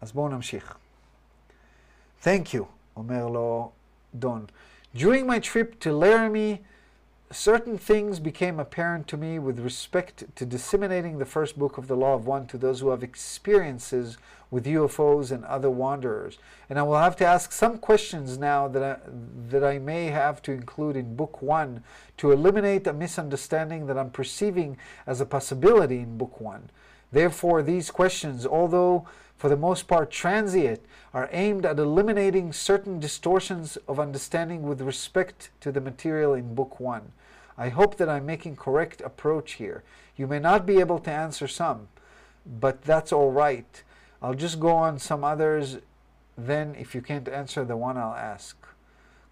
אז 0.01 0.13
בואו 0.13 0.29
נמשיך. 0.29 0.77
Thank 2.25 2.55
you, 2.55 2.63
אומר 2.97 3.29
לו 3.29 3.71
דון. 4.15 4.47
During 4.97 5.25
my 5.27 5.41
trip 5.43 5.85
to 5.85 5.87
Laramie, 5.87 6.57
certain 7.33 7.79
things 7.79 8.21
became 8.21 8.61
apparent 8.61 9.09
to 9.09 9.17
me 9.17 9.39
with 9.39 9.59
respect 9.59 10.25
to 10.37 10.47
disseminating 10.47 11.19
the 11.19 11.27
first 11.27 11.59
book 11.59 11.79
of 11.79 11.89
the 11.89 11.97
Law 11.97 12.15
of 12.15 12.27
One 12.27 12.47
to 12.49 12.59
those 12.59 12.81
who 12.81 12.91
have 12.91 13.03
experiences 13.03 14.19
with 14.51 14.67
UFOs 14.67 15.33
and 15.33 15.45
other 15.47 15.71
wanderers. 15.71 16.39
And 16.69 16.79
I 16.79 16.83
will 16.83 16.99
have 16.99 17.17
to 17.17 17.25
ask 17.25 17.53
some 17.53 17.79
questions 17.79 18.39
now 18.39 18.69
that 18.69 18.83
I, 18.83 18.97
that 19.49 19.65
I 19.65 19.79
may 19.79 20.07
have 20.07 20.43
to 20.43 20.53
include 20.53 20.97
in 20.97 21.17
Book 21.17 21.41
One 21.41 21.83
to 22.19 22.33
eliminate 22.33 22.87
a 22.87 22.93
misunderstanding 22.93 23.87
that 23.87 23.99
I'm 23.99 24.11
perceiving 24.11 24.77
as 25.07 25.21
a 25.21 25.27
possibility 25.27 26.01
in 26.01 26.19
Book 26.19 26.41
One. 26.41 26.71
Therefore, 27.12 27.62
these 27.62 27.92
questions, 27.92 28.46
although 28.46 29.08
for 29.38 29.50
the 29.50 29.56
most 29.56 29.88
part 29.88 30.10
transient, 30.12 30.82
are 31.14 31.30
aimed 31.32 31.66
at 31.66 31.80
eliminating 31.80 32.52
certain 32.52 33.00
distortions 33.00 33.78
of 33.88 34.00
understanding 34.00 34.64
with 34.64 34.82
respect 34.82 35.52
to 35.62 35.72
the 35.72 35.82
material 35.82 36.34
in 36.34 36.56
Book 36.56 36.80
One. 36.80 37.12
I 37.58 37.70
hope 37.70 37.98
that 37.98 38.10
I'm 38.10 38.26
making 38.26 38.56
correct 38.56 39.02
approach 39.02 39.54
here. 39.54 39.84
You 40.16 40.28
may 40.28 40.40
not 40.40 40.66
be 40.66 40.80
able 40.80 41.00
to 41.00 41.12
answer 41.12 41.48
some, 41.48 41.88
but 42.46 42.82
that's 42.84 43.12
all 43.12 43.32
right. 43.32 43.84
I'll 44.22 44.34
just 44.34 44.60
go 44.60 44.72
on 44.72 45.00
some 45.00 45.24
others, 45.24 45.78
then 46.38 46.76
if 46.78 46.94
you 46.96 47.02
can't 47.02 47.28
answer 47.30 47.64
the 47.64 47.78
one 47.78 47.98
I'll 47.98 48.14
ask. 48.14 48.56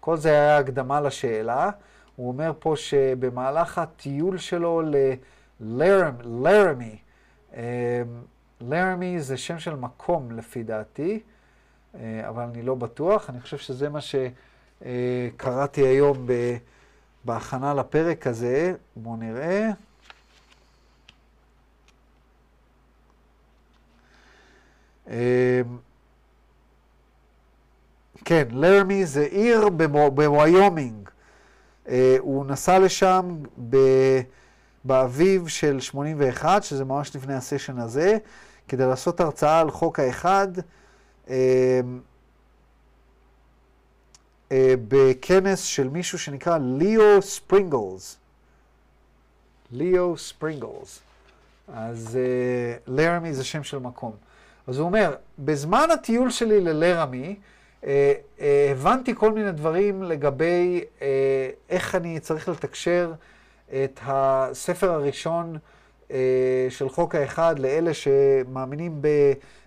כל 0.00 0.16
זה 0.16 0.30
היה 0.30 0.58
הקדמה 0.58 1.00
לשאלה. 1.00 1.70
הוא 2.16 2.28
אומר 2.28 2.52
פה 2.58 2.74
שבמהלך 2.76 3.78
הטיול 3.78 4.38
שלו 4.38 4.82
ללרמי, 5.60 6.98
לרמי 8.61 9.19
זה 9.19 9.37
שם 9.37 9.59
של 9.59 9.75
מקום 9.75 10.31
לפי 10.31 10.63
דעתי, 10.63 11.19
אבל 12.03 12.43
אני 12.43 12.61
לא 12.61 12.75
בטוח. 12.75 13.29
אני 13.29 13.41
חושב 13.41 13.57
שזה 13.57 13.89
מה 13.89 13.99
שקראתי 14.81 15.81
היום 15.81 16.27
בהכנה 17.25 17.73
לפרק 17.73 18.27
הזה. 18.27 18.73
בואו 18.95 19.15
נראה. 19.15 19.69
אמ, 25.07 25.13
כן, 28.25 28.47
לרמי 28.51 29.05
זה 29.05 29.21
עיר 29.21 29.69
בוויומינג. 29.69 31.09
אה, 31.87 32.15
הוא 32.19 32.45
נסע 32.45 32.79
לשם 32.79 33.43
באביב 34.83 35.47
של 35.47 35.79
81, 35.79 36.63
שזה 36.63 36.85
ממש 36.85 37.15
לפני 37.15 37.33
ה 37.33 37.39
session 37.39 37.79
הזה, 37.79 38.17
כדי 38.67 38.85
לעשות 38.85 39.19
הרצאה 39.19 39.59
על 39.59 39.71
חוק 39.71 39.99
האחד. 39.99 40.47
אמ, 41.27 41.33
אה, 44.51 44.73
בכנס 44.87 45.63
של 45.63 45.89
מישהו 45.89 46.19
שנקרא 46.19 46.57
ליאו 46.57 47.21
ספרינגלס. 47.21 48.17
ליאו 49.71 50.17
ספרינגלס. 50.17 50.99
אז 51.73 52.17
אה, 52.17 52.77
לרמי 52.87 53.33
זה 53.33 53.43
שם 53.43 53.63
של 53.63 53.77
מקום. 53.77 54.11
אז 54.67 54.77
הוא 54.77 54.85
אומר, 54.85 55.15
בזמן 55.39 55.87
הטיול 55.91 56.29
שלי 56.29 56.61
ללרמי, 56.61 57.35
אה, 57.85 58.13
אה, 58.39 58.69
הבנתי 58.71 59.15
כל 59.15 59.33
מיני 59.33 59.51
דברים 59.51 60.03
לגבי 60.03 60.83
אה, 61.01 61.49
איך 61.69 61.95
אני 61.95 62.19
צריך 62.19 62.49
לתקשר 62.49 63.13
את 63.73 63.99
הספר 64.03 64.91
הראשון 64.91 65.57
אה, 66.11 66.67
של 66.69 66.89
חוק 66.89 67.15
האחד 67.15 67.59
לאלה 67.59 67.93
שמאמינים 67.93 69.01
ב... 69.01 69.07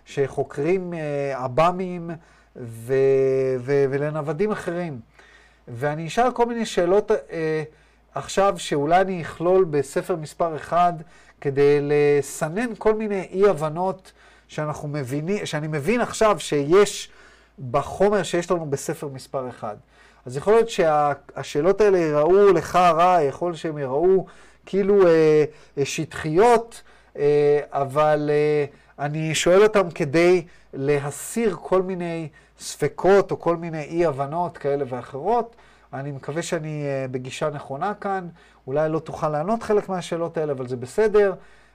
שחוקרים 0.05 0.93
אה, 0.93 1.43
עב"מים 1.43 2.09
ו... 2.55 2.93
ו... 3.59 3.85
ולנוודים 3.89 4.51
אחרים. 4.51 4.99
ואני 5.67 6.07
אשאל 6.07 6.31
כל 6.31 6.45
מיני 6.45 6.65
שאלות 6.65 7.11
אה, 7.11 7.63
עכשיו 8.15 8.53
שאולי 8.57 9.01
אני 9.01 9.21
אכלול 9.21 9.63
בספר 9.63 10.15
מספר 10.15 10.55
אחד 10.55 10.93
כדי 11.41 11.79
לסנן 11.81 12.75
כל 12.77 12.93
מיני 12.93 13.27
אי-הבנות. 13.31 14.11
שאנחנו 14.47 14.87
מבינים, 14.87 15.45
שאני 15.45 15.67
מבין 15.67 16.01
עכשיו 16.01 16.39
שיש 16.39 17.09
בחומר 17.71 18.23
שיש 18.23 18.51
לנו 18.51 18.69
בספר 18.69 19.07
מספר 19.07 19.49
אחד. 19.49 19.75
אז 20.25 20.37
יכול 20.37 20.53
להיות 20.53 20.69
שהשאלות 20.69 21.81
האלה 21.81 21.97
יראו 21.97 22.53
לך 22.53 22.75
רע, 22.75 23.21
יכול 23.21 23.55
שהן 23.55 23.77
יראו 23.77 24.25
כאילו 24.65 25.07
אה, 25.07 25.43
אה, 25.77 25.85
שטחיות, 25.85 26.81
אה, 27.17 27.59
אבל 27.71 28.29
אה, 28.33 28.65
אני 28.99 29.35
שואל 29.35 29.63
אותם 29.63 29.89
כדי 29.89 30.45
להסיר 30.73 31.55
כל 31.61 31.81
מיני 31.81 32.29
ספקות 32.59 33.31
או 33.31 33.39
כל 33.39 33.57
מיני 33.57 33.83
אי-הבנות 33.83 34.57
כאלה 34.57 34.85
ואחרות. 34.87 35.55
אני 35.93 36.11
מקווה 36.11 36.41
שאני 36.41 36.83
אה, 36.85 37.05
בגישה 37.11 37.49
נכונה 37.49 37.93
כאן. 37.93 38.27
אולי 38.67 38.89
לא 38.89 38.99
תוכל 38.99 39.29
לענות 39.29 39.63
חלק 39.63 39.89
מהשאלות 39.89 40.37
האלה, 40.37 40.53
אבל 40.53 40.67
זה 40.67 40.75
בסדר. 40.75 41.33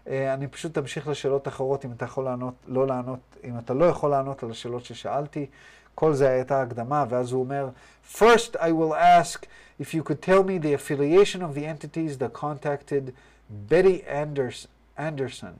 אה, 0.09 0.35
אני 0.35 0.47
פשוט 0.47 0.79
אמשיך 0.79 1.09
לשאלות 1.09 1.49
אחרות 1.49 1.85
אם 1.85 1.93
אתה 1.93 2.05
יכול 2.05 2.25
לענות, 2.25 2.55
לא 2.69 2.87
לענות, 2.87 3.19
אם 3.45 3.59
אתה 3.59 3.75
לא 3.75 3.85
יכול 3.85 4.11
לענות 4.11 4.43
על 4.43 4.51
השאלות 4.51 4.85
ששאלתי. 4.85 5.47
כל 6.01 6.15
זה 6.15 6.31
הייתה 6.31 6.63
הקדמה, 6.63 7.05
ואז 7.09 7.33
הוא 7.33 7.41
אומר, 7.41 7.69
First 8.15 8.57
I 8.57 8.71
will 8.71 8.95
ask 8.95 9.47
if 9.81 9.95
you 9.95 10.03
could 10.03 10.23
tell 10.23 10.43
me 10.43 10.59
the 10.59 10.73
affiliation 10.73 11.43
of 11.43 11.55
the 11.55 11.67
entities 11.67 12.17
that 12.19 12.33
contacted 12.33 13.13
Betty 13.69 14.03
Anders, 14.09 14.67
Anderson. 14.99 15.57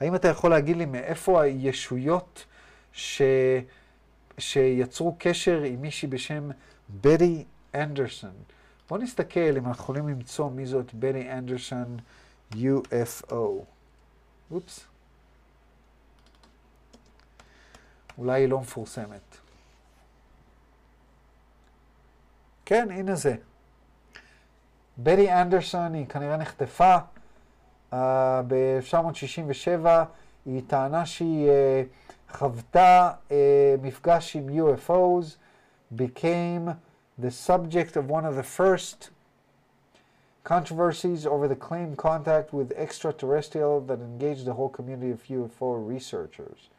האם 0.00 0.14
אתה 0.14 0.28
יכול 0.28 0.50
להגיד 0.50 0.76
לי 0.76 0.86
מאיפה 0.86 1.42
הישויות 1.42 2.44
ש... 2.92 3.22
שיצרו 4.38 5.16
קשר 5.18 5.62
עם 5.62 5.82
מישהי 5.82 6.08
בשם 6.08 6.50
בטי 7.00 7.44
אנדרסון? 7.74 8.34
בואו 8.88 9.00
נסתכל 9.02 9.56
אם 9.56 9.66
אנחנו 9.66 9.82
יכולים 9.82 10.08
למצוא 10.08 10.50
מי 10.50 10.66
זאת 10.66 10.94
בטי 10.94 11.30
אנדרסון. 11.32 11.96
UFO. 12.52 13.34
אופס. 14.50 14.91
אולי 18.17 18.41
היא 18.41 18.49
לא 18.49 18.59
מפורסמת. 18.59 19.37
כן, 22.65 22.91
הנה 22.91 23.15
זה. 23.15 23.35
ברי 24.97 25.41
אנדרסון 25.41 25.93
היא 25.93 26.05
כנראה 26.05 26.37
נחטפה 26.37 26.97
uh, 27.91 27.95
ב-1967, 28.47 29.87
היא 30.45 30.61
טענה 30.67 31.05
שהיא 31.05 31.49
uh, 31.49 32.33
חוותה 32.37 33.11
uh, 33.29 33.31
מפגש 33.81 34.35
עם 34.35 34.49
UFOs, 34.49 35.37
became 35.95 36.69
the 37.21 37.31
subject 37.31 37.95
of 37.95 38.09
one 38.09 38.25
of 38.25 38.35
the 38.35 38.43
first 38.43 39.09
controversies 40.43 41.25
over 41.25 41.47
the 41.47 41.55
claimed 41.55 41.97
contact 41.97 42.53
with 42.53 42.71
extraterrestrial 42.71 43.81
that 43.81 43.99
engaged 43.99 44.45
the 44.45 44.53
whole 44.53 44.69
community 44.69 45.11
of 45.11 45.21
UFO 45.23 45.85
researchers. 45.95 46.69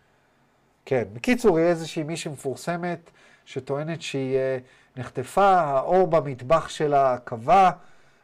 כן, 0.86 1.04
בקיצור, 1.14 1.58
היא 1.58 1.66
איזושהי 1.66 2.04
מישהי 2.04 2.32
מפורסמת 2.32 3.12
שטוענת 3.46 4.02
שהיא 4.02 4.38
uh, 4.38 5.00
נחטפה, 5.00 5.52
האור 5.52 6.08
במטבח 6.08 6.70
שלה 6.70 7.18
קבע, 7.24 7.70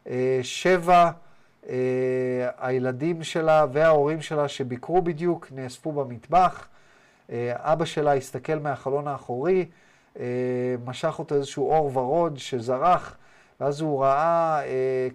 uh, 0.06 0.08
שבע 0.42 1.10
uh, 1.62 1.66
הילדים 2.58 3.22
שלה 3.22 3.66
וההורים 3.72 4.22
שלה 4.22 4.48
שביקרו 4.48 5.02
בדיוק 5.02 5.48
נאספו 5.52 5.92
במטבח. 5.92 6.66
אבא 7.52 7.84
שלה 7.84 8.14
הסתכל 8.14 8.58
מהחלון 8.58 9.08
האחורי, 9.08 9.66
משך 10.84 11.18
אותו 11.18 11.34
איזשהו 11.34 11.70
אור 11.70 11.98
ורוד 11.98 12.38
שזרח, 12.38 13.16
ואז 13.60 13.80
הוא 13.80 14.04
ראה 14.04 14.60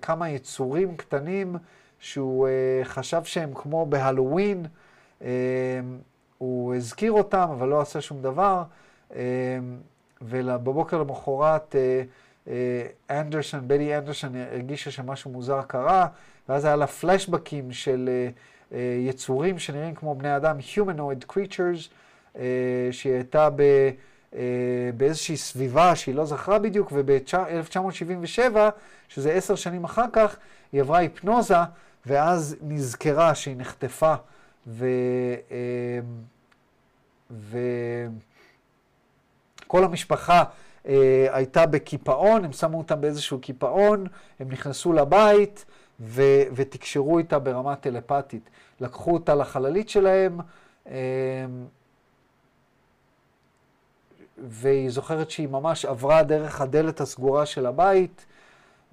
כמה 0.02 0.30
יצורים 0.30 0.98
קטנים 0.98 1.56
שהוא 2.00 2.48
חשב 2.84 3.24
שהם 3.24 3.52
כמו 3.54 3.86
בהלואוין. 3.86 4.66
הוא 6.46 6.76
הזכיר 6.76 7.12
אותם, 7.12 7.48
אבל 7.52 7.68
לא 7.68 7.82
עשה 7.82 8.02
שום 8.02 8.22
דבר, 8.22 8.64
ובבוקר 10.22 10.98
למחרת 10.98 11.76
אנדרסון, 13.10 13.68
בדי 13.68 13.98
אנדרסון 13.98 14.36
הרגישה 14.36 14.92
שמשהו 14.92 15.32
מוזר 15.32 15.62
קרה, 15.62 16.08
ואז 16.50 16.66
היה 16.66 16.76
לה 16.76 16.88
פלשבקים 16.88 17.72
של 17.72 18.10
יצורים 19.00 19.60
שנראים 19.60 19.96
כמו 19.96 20.16
בני 20.16 20.36
אדם, 20.36 20.58
Humanoid 20.60 21.34
Creatures, 21.34 21.90
שהיא 22.92 23.14
הייתה 23.14 23.50
ב... 23.56 23.62
באיזושהי 24.98 25.38
סביבה 25.38 25.96
שהיא 25.96 26.16
לא 26.16 26.26
זכרה 26.26 26.60
בדיוק, 26.60 26.92
וב-1977, 26.94 28.56
שזה 29.08 29.32
עשר 29.32 29.56
שנים 29.56 29.84
אחר 29.84 30.06
כך, 30.14 30.38
היא 30.72 30.82
עברה 30.82 30.98
היפנוזה, 30.98 31.58
ואז 32.06 32.56
נזכרה 32.62 33.36
שהיא 33.36 33.56
נחטפה. 33.58 34.14
ו... 34.68 34.86
וכל 37.32 37.64
המשפחה 39.84 40.44
אה, 40.88 41.28
הייתה 41.32 41.66
בקיפאון, 41.66 42.46
הם 42.46 42.52
שמו 42.52 42.78
אותם 42.78 43.02
באיזשהו 43.02 43.40
קיפאון, 43.40 44.08
הם 44.40 44.50
נכנסו 44.50 44.94
לבית 44.94 45.66
ו... 46.00 46.22
ותקשרו 46.56 47.18
איתה 47.18 47.40
ברמה 47.40 47.76
טלפתית. 47.76 48.50
לקחו 48.82 49.14
אותה 49.14 49.36
לחללית 49.36 49.90
שלהם, 49.90 50.40
אה, 50.88 50.94
והיא 54.38 54.90
זוכרת 54.90 55.32
שהיא 55.32 55.48
ממש 55.48 55.86
עברה 55.86 56.24
דרך 56.24 56.62
הדלת 56.62 57.02
הסגורה 57.02 57.46
של 57.46 57.66
הבית, 57.66 58.26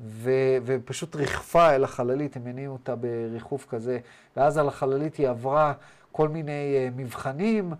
ו... 0.00 0.30
ופשוט 0.64 1.16
ריחפה 1.16 1.74
אל 1.74 1.84
החללית, 1.84 2.36
הם 2.36 2.46
הניעו 2.46 2.72
אותה 2.72 2.94
בריחוף 2.96 3.66
כזה, 3.68 3.98
ואז 4.36 4.58
על 4.58 4.68
החללית 4.68 5.16
היא 5.16 5.28
עברה 5.28 5.72
כל 6.12 6.28
מיני 6.28 6.88
uh, 6.88 6.94
מבחנים, 6.96 7.72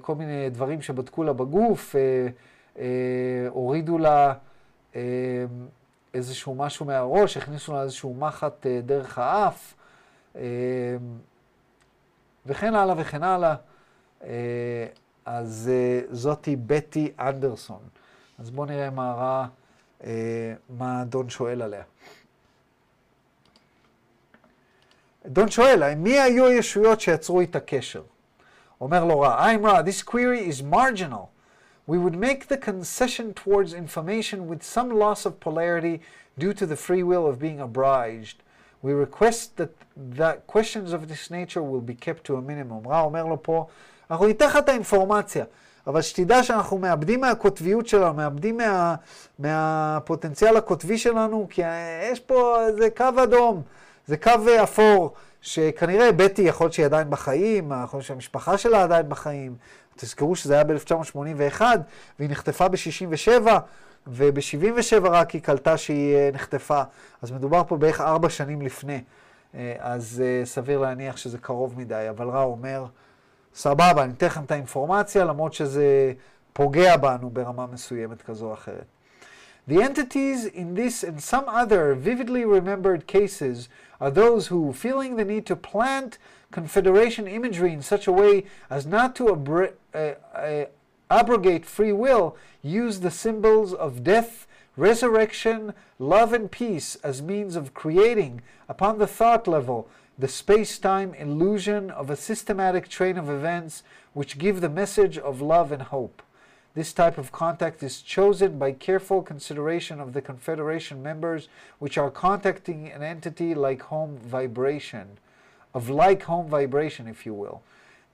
כל 0.00 0.14
מיני 0.14 0.50
דברים 0.50 0.82
שבדקו 0.82 1.24
לה 1.24 1.32
בגוף, 1.32 1.94
uh, 1.94 1.98
uh, 2.76 2.80
הורידו 3.48 3.98
לה 3.98 4.34
איזשהו 6.14 6.54
משהו 6.54 6.86
מהראש, 6.86 7.36
הכניסו 7.36 7.72
לה 7.72 7.82
איזשהו 7.82 8.14
מחט 8.14 8.66
דרך 8.66 9.18
האף, 9.18 9.74
וכן 12.46 12.74
הלאה 12.74 12.94
וכן 12.98 13.22
הלאה. 13.22 13.54
אז 15.24 15.70
זאתי 16.10 16.56
בטי 16.56 17.12
אנדרסון. 17.20 17.80
אז 18.38 18.50
בואו 18.50 18.66
נראה 18.66 18.90
מה 18.90 19.46
uh, 20.00 20.04
מה 20.70 21.04
דון 21.04 21.30
שואל 21.30 21.62
עליה. 21.62 21.82
דון 25.26 25.50
שואל, 25.50 25.94
מי 25.94 26.20
היו 26.20 26.46
הישויות 26.46 27.00
שיצרו 27.00 27.40
איתה 27.40 27.60
קשר? 27.60 28.02
אומר 28.81 29.05
לו 29.05 29.19
רע, 29.19 29.53
I'm 29.53 29.65
רע, 29.65 29.81
this 29.81 30.03
query 30.03 30.49
is 30.49 30.63
marginal. 30.63 31.29
We 31.87 31.97
would 31.97 32.15
make 32.15 32.47
the 32.47 32.57
concession 32.57 33.33
towards 33.33 33.73
information 33.73 34.47
with 34.47 34.63
some 34.63 34.89
loss 34.89 35.25
of 35.25 35.39
polarity 35.39 36.01
due 36.37 36.53
to 36.53 36.65
the 36.65 36.75
free 36.75 37.03
will 37.03 37.27
of 37.27 37.39
being 37.39 37.59
obliged. 37.59 38.37
We 38.81 38.93
request 38.93 39.57
that, 39.57 39.73
that 40.21 40.47
questions 40.47 40.93
of 40.93 41.07
this 41.07 41.29
nature 41.29 41.63
will 41.71 41.81
be 41.81 41.95
kept 41.95 42.23
to 42.25 42.37
a 42.37 42.41
minimum. 42.41 42.87
רע 42.87 43.01
אומר 43.01 43.25
לו 43.25 43.43
פה, 43.43 43.67
אנחנו 44.11 44.27
ניתן 44.27 44.45
לך 44.45 44.57
את 44.57 44.69
האינפורמציה, 44.69 45.45
אבל 45.87 46.01
שתדע 46.01 46.43
שאנחנו 46.43 46.77
מאבדים 46.77 47.21
מהקוטביות 47.21 47.87
שלנו, 47.87 48.13
מאבדים 48.13 48.57
מה, 48.57 48.95
מהפוטנציאל 49.39 50.57
הקוטבי 50.57 50.97
שלנו, 50.97 51.47
כי 51.49 51.61
יש 52.11 52.19
פה, 52.19 52.57
זה 52.77 52.89
קו 52.89 53.23
אדום. 53.23 53.61
זה 54.07 54.17
קו 54.17 54.31
אפור, 54.63 55.13
שכנראה 55.40 56.12
בטי 56.12 56.42
יכול 56.42 56.64
להיות 56.64 56.72
שהיא 56.72 56.86
עדיין 56.86 57.10
בחיים, 57.10 57.72
יכול 57.84 57.98
להיות 57.98 58.06
שהמשפחה 58.06 58.58
שלה 58.58 58.82
עדיין 58.82 59.08
בחיים. 59.08 59.56
תזכרו 59.96 60.36
שזה 60.36 60.54
היה 60.54 60.64
ב-1981, 60.64 61.60
והיא 62.18 62.30
נחטפה 62.30 62.68
ב-67, 62.68 63.48
וב-77 64.06 65.08
רק 65.08 65.30
היא 65.30 65.42
קלטה 65.42 65.76
שהיא 65.76 66.16
אה, 66.16 66.30
נחטפה. 66.32 66.82
אז 67.22 67.32
מדובר 67.32 67.62
פה 67.68 67.76
בערך 67.76 68.00
ארבע 68.00 68.28
שנים 68.28 68.62
לפני. 68.62 69.02
אה, 69.54 69.76
אז 69.78 70.22
אה, 70.24 70.46
סביר 70.46 70.78
להניח 70.78 71.16
שזה 71.16 71.38
קרוב 71.38 71.78
מדי, 71.78 72.06
אבל 72.10 72.28
רע 72.28 72.42
אומר, 72.42 72.84
סבבה, 73.54 74.04
אני 74.04 74.12
אתן 74.12 74.26
לכם 74.26 74.44
את 74.44 74.50
האינפורמציה, 74.50 75.24
למרות 75.24 75.52
שזה 75.52 76.12
פוגע 76.52 76.96
בנו 76.96 77.30
ברמה 77.30 77.66
מסוימת 77.66 78.22
כזו 78.22 78.46
או 78.46 78.54
אחרת. 78.54 78.84
The 79.70 79.84
entities 79.84 80.46
in 80.46 80.74
this 80.74 81.04
and 81.04 81.22
some 81.22 81.44
other 81.46 81.94
vividly 81.94 82.44
remembered 82.44 83.06
cases 83.06 83.68
are 84.00 84.10
those 84.10 84.48
who, 84.48 84.72
feeling 84.72 85.14
the 85.14 85.24
need 85.24 85.46
to 85.46 85.54
plant 85.54 86.18
Confederation 86.50 87.28
imagery 87.28 87.72
in 87.72 87.80
such 87.80 88.08
a 88.08 88.12
way 88.12 88.46
as 88.68 88.84
not 88.84 89.14
to 89.14 89.28
abri- 89.28 89.74
uh, 89.94 90.14
uh, 90.34 90.64
abrogate 91.08 91.64
free 91.64 91.92
will, 91.92 92.36
use 92.62 92.98
the 92.98 93.12
symbols 93.12 93.72
of 93.72 94.02
death, 94.02 94.48
resurrection, 94.76 95.72
love, 96.00 96.32
and 96.32 96.50
peace 96.50 96.96
as 97.04 97.22
means 97.22 97.54
of 97.54 97.72
creating, 97.72 98.42
upon 98.68 98.98
the 98.98 99.06
thought 99.06 99.46
level, 99.46 99.88
the 100.18 100.26
space 100.26 100.80
time 100.80 101.14
illusion 101.14 101.92
of 101.92 102.10
a 102.10 102.16
systematic 102.16 102.88
train 102.88 103.16
of 103.16 103.30
events 103.30 103.84
which 104.14 104.36
give 104.36 104.62
the 104.62 104.68
message 104.68 105.16
of 105.16 105.40
love 105.40 105.70
and 105.70 105.82
hope. 105.82 106.22
This 106.74 106.92
type 106.92 107.18
of 107.18 107.32
contact 107.32 107.82
is 107.82 108.00
chosen 108.00 108.58
by 108.58 108.72
careful 108.72 109.22
consideration 109.22 110.00
of 110.00 110.12
the 110.12 110.22
Confederation 110.22 111.02
members, 111.02 111.48
which 111.80 111.98
are 111.98 112.10
contacting 112.10 112.88
an 112.88 113.02
entity 113.02 113.54
like 113.54 113.82
home 113.82 114.18
vibration, 114.18 115.18
of 115.74 115.90
like 115.90 116.22
home 116.22 116.48
vibration, 116.48 117.08
if 117.08 117.26
you 117.26 117.34
will. 117.34 117.62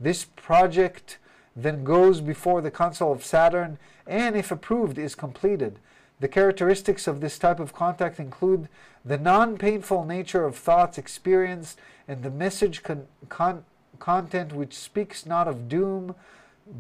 This 0.01 0.25
project 0.25 1.19
then 1.55 1.85
goes 1.85 2.21
before 2.21 2.63
the 2.63 2.71
Council 2.71 3.13
of 3.13 3.25
Saturn 3.25 3.79
and, 4.07 4.37
if 4.37 4.51
approved, 4.51 4.99
is 4.99 5.15
completed. 5.15 5.79
The 6.21 6.29
characteristics 6.29 7.07
of 7.07 7.21
this 7.21 7.39
type 7.39 7.61
of 7.61 7.75
contact 7.75 8.19
include 8.19 8.69
the 9.05 9.19
non 9.19 9.59
painful 9.59 10.05
nature 10.07 10.47
of 10.47 10.57
thoughts 10.57 10.97
experienced 10.97 11.79
and 12.09 12.23
the 12.23 12.31
message 12.31 12.83
con- 12.83 13.07
con- 13.29 13.65
content 13.99 14.55
which 14.55 14.75
speaks 14.75 15.27
not 15.27 15.47
of 15.47 15.69
doom 15.69 16.15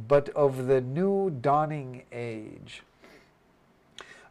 but 0.08 0.28
of 0.34 0.52
the 0.68 0.80
new 0.96 1.30
dawning 1.46 2.12
age. 2.12 2.82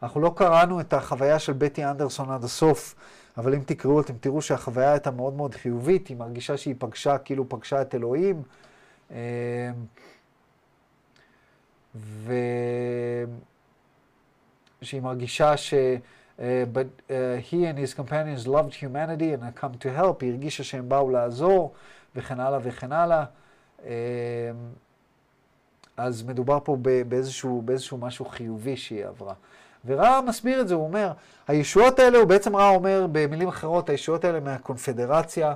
אנחנו 0.02 0.20
לא 0.20 0.32
קראנו 0.36 0.80
את 0.80 0.92
החוויה 0.92 1.38
של 1.38 1.52
בטי 1.52 1.84
אנדרסון 1.84 2.30
עד 2.30 2.44
הסוף, 2.44 2.94
אבל 3.36 3.54
אם 3.54 3.60
תקראו, 3.66 4.00
אתם 4.00 4.14
תראו 4.20 4.42
שהחוויה 4.42 4.92
הייתה 4.92 5.10
מאוד 5.10 5.34
מאוד 5.34 5.54
חיובית, 5.54 6.08
היא 6.08 6.16
מרגישה 6.16 6.56
שהיא 6.56 6.74
פגשה, 6.78 7.18
כאילו 7.18 7.48
פגשה 7.48 7.82
את 7.82 7.94
אלוהים. 7.94 8.42
ושהיא 14.82 15.00
מרגישה 15.02 15.56
ש... 15.56 15.74
Uh, 16.38 16.66
but 16.70 16.88
uh, 17.08 17.40
he 17.50 17.64
and 17.64 17.78
his 17.78 17.94
companions 17.94 18.46
loved 18.46 18.74
humanity 18.74 19.32
and 19.32 19.42
had 19.42 19.56
come 19.56 19.74
to 19.78 19.88
help, 19.88 20.20
היא 20.20 20.30
הרגישה 20.30 20.64
שהם 20.64 20.88
באו 20.88 21.10
לעזור, 21.10 21.74
וכן 22.16 22.40
הלאה 22.40 22.58
וכן 22.62 22.92
הלאה. 22.92 23.24
Uh, 23.78 23.84
אז 25.96 26.22
מדובר 26.22 26.58
פה 26.64 26.76
באיזשהו, 27.08 27.62
באיזשהו 27.64 27.98
משהו 27.98 28.24
חיובי 28.24 28.76
שהיא 28.76 29.06
עברה. 29.06 29.34
ורע 29.86 30.20
מסביר 30.20 30.60
את 30.60 30.68
זה, 30.68 30.74
הוא 30.74 30.84
אומר, 30.84 31.12
הישויות 31.48 31.98
האלה, 31.98 32.18
הוא 32.18 32.24
בעצם 32.24 32.56
רע 32.56 32.68
אומר 32.68 33.06
במילים 33.12 33.48
אחרות, 33.48 33.90
הישויות 33.90 34.24
האלה 34.24 34.40
מהקונפדרציה, 34.40 35.54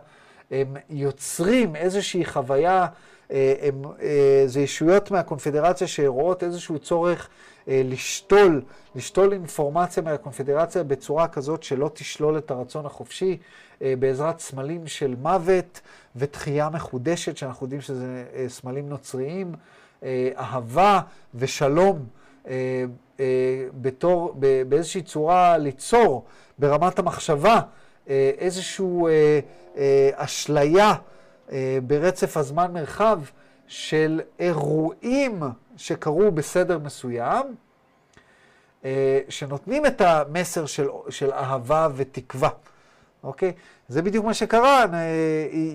הם 0.50 0.76
יוצרים 0.90 1.76
איזושהי 1.76 2.24
חוויה, 2.24 2.86
אה, 3.30 3.54
הם, 3.62 3.82
אה, 4.02 4.42
זה 4.46 4.60
ישויות 4.60 5.10
מהקונפדרציה 5.10 5.86
שרואות 5.86 6.42
איזשהו 6.42 6.78
צורך 6.78 7.28
אה, 7.68 7.82
לשתול, 7.84 8.62
לשתול 8.94 9.32
אינפורמציה 9.32 10.02
מהקונפדרציה 10.02 10.82
בצורה 10.82 11.28
כזאת 11.28 11.62
שלא 11.62 11.90
תשלול 11.94 12.38
את 12.38 12.50
הרצון 12.50 12.86
החופשי, 12.86 13.38
בעזרת 13.98 14.40
סמלים 14.40 14.86
של 14.86 15.14
מוות 15.22 15.80
ותחייה 16.16 16.68
מחודשת, 16.68 17.36
שאנחנו 17.36 17.66
יודעים 17.66 17.80
שזה 17.80 18.24
סמלים 18.48 18.88
נוצריים, 18.88 19.52
אהבה 20.36 21.00
ושלום. 21.34 22.06
אה, 22.48 22.84
אה, 23.20 23.24
בתור, 23.80 24.34
באיזושהי 24.68 25.02
צורה 25.02 25.58
ליצור 25.58 26.24
ברמת 26.58 26.98
המחשבה 26.98 27.60
אה, 28.08 28.30
איזושהי 28.38 28.86
אה, 28.86 29.40
אה, 29.76 30.10
אשליה 30.14 30.94
אה, 31.52 31.78
ברצף 31.86 32.36
הזמן 32.36 32.72
מרחב 32.72 33.20
של 33.66 34.20
אירועים 34.38 35.42
שקרו 35.76 36.30
בסדר 36.30 36.78
מסוים, 36.78 37.46
אה, 38.84 39.20
שנותנים 39.28 39.86
את 39.86 40.00
המסר 40.00 40.66
של, 40.66 40.88
של 41.08 41.32
אהבה 41.32 41.88
ותקווה. 41.94 42.48
אוקיי? 43.24 43.52
זה 43.88 44.02
בדיוק 44.02 44.24
מה 44.24 44.34
שקרה, 44.34 44.84
אה, 44.84 45.08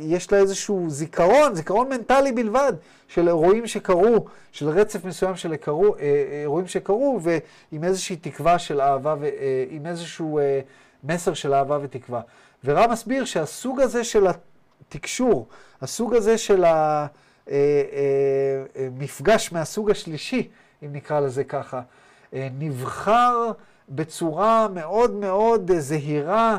יש 0.02 0.32
לה 0.32 0.38
איזשהו 0.38 0.90
זיכרון, 0.90 1.56
זיכרון 1.56 1.90
מנטלי 1.90 2.32
בלבד, 2.32 2.74
של 3.08 3.28
אירועים 3.28 3.68
שקרו, 3.68 4.26
של 4.52 4.70
רצף 4.70 5.06
מסוים 5.06 5.36
של 5.36 5.54
אירוע, 5.68 5.98
אירועים 6.42 6.68
שקרו, 6.68 7.20
ועם 7.22 7.84
איזושהי 7.84 8.16
תקווה 8.16 8.60
של 8.60 8.82
אהבה, 8.82 9.16
אה, 9.24 9.66
עם 9.70 9.86
איזשהו 9.86 10.40
אה, 10.40 10.60
מסר 11.04 11.34
של 11.34 11.54
אהבה 11.54 11.80
ותקווה. 11.82 12.22
ורם 12.64 12.92
מסביר 12.92 13.26
שהסוג 13.26 13.82
הזה 13.82 14.04
של 14.04 14.28
התקשור, 14.28 15.48
הסוג 15.82 16.16
הזה 16.16 16.38
של 16.38 16.64
המפגש 18.76 19.52
מהסוג 19.52 19.92
השלישי, 19.92 20.50
אם 20.84 20.94
נקרא 20.94 21.20
לזה 21.20 21.44
ככה, 21.44 21.82
אה, 22.34 22.48
נבחר 22.60 23.52
בצורה 23.90 24.68
מאוד 24.68 25.12
מאוד 25.12 25.72
אה, 25.72 25.80
זהירה 25.80 26.52
אה, 26.52 26.58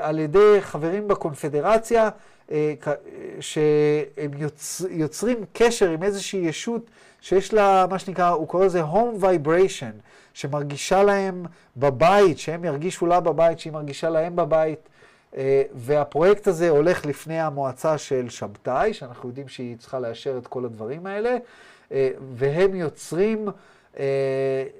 על 0.00 0.18
ידי 0.18 0.56
חברים 0.60 1.08
בקונפדרציה, 1.08 2.08
אה, 2.50 2.74
אה, 2.86 2.92
שהם 3.40 4.30
יוצ, 4.36 4.82
יוצרים 4.90 5.44
קשר 5.52 5.90
עם 5.90 6.02
איזושהי 6.02 6.40
ישות 6.40 6.90
שיש 7.20 7.54
לה, 7.54 7.86
מה 7.90 7.98
שנקרא, 7.98 8.28
הוא 8.28 8.48
קורא 8.48 8.64
לזה 8.64 8.82
home 8.82 9.22
vibration, 9.22 10.00
שמרגישה 10.34 11.02
להם 11.02 11.46
בבית, 11.76 12.38
שהם 12.38 12.64
ירגישו 12.64 13.06
לה 13.06 13.20
בבית, 13.20 13.58
שהיא 13.58 13.72
מרגישה 13.72 14.10
להם 14.10 14.36
בבית. 14.36 14.88
אה, 15.36 15.62
והפרויקט 15.74 16.46
הזה 16.46 16.68
הולך 16.68 17.06
לפני 17.06 17.40
המועצה 17.40 17.98
של 17.98 18.28
שבתאי, 18.28 18.94
שאנחנו 18.94 19.28
יודעים 19.28 19.48
שהיא 19.48 19.76
צריכה 19.76 19.98
לאשר 19.98 20.38
את 20.38 20.46
כל 20.46 20.64
הדברים 20.64 21.06
האלה, 21.06 21.36
אה, 21.92 22.10
והם 22.34 22.74
יוצרים, 22.74 23.48
אה, 23.98 24.04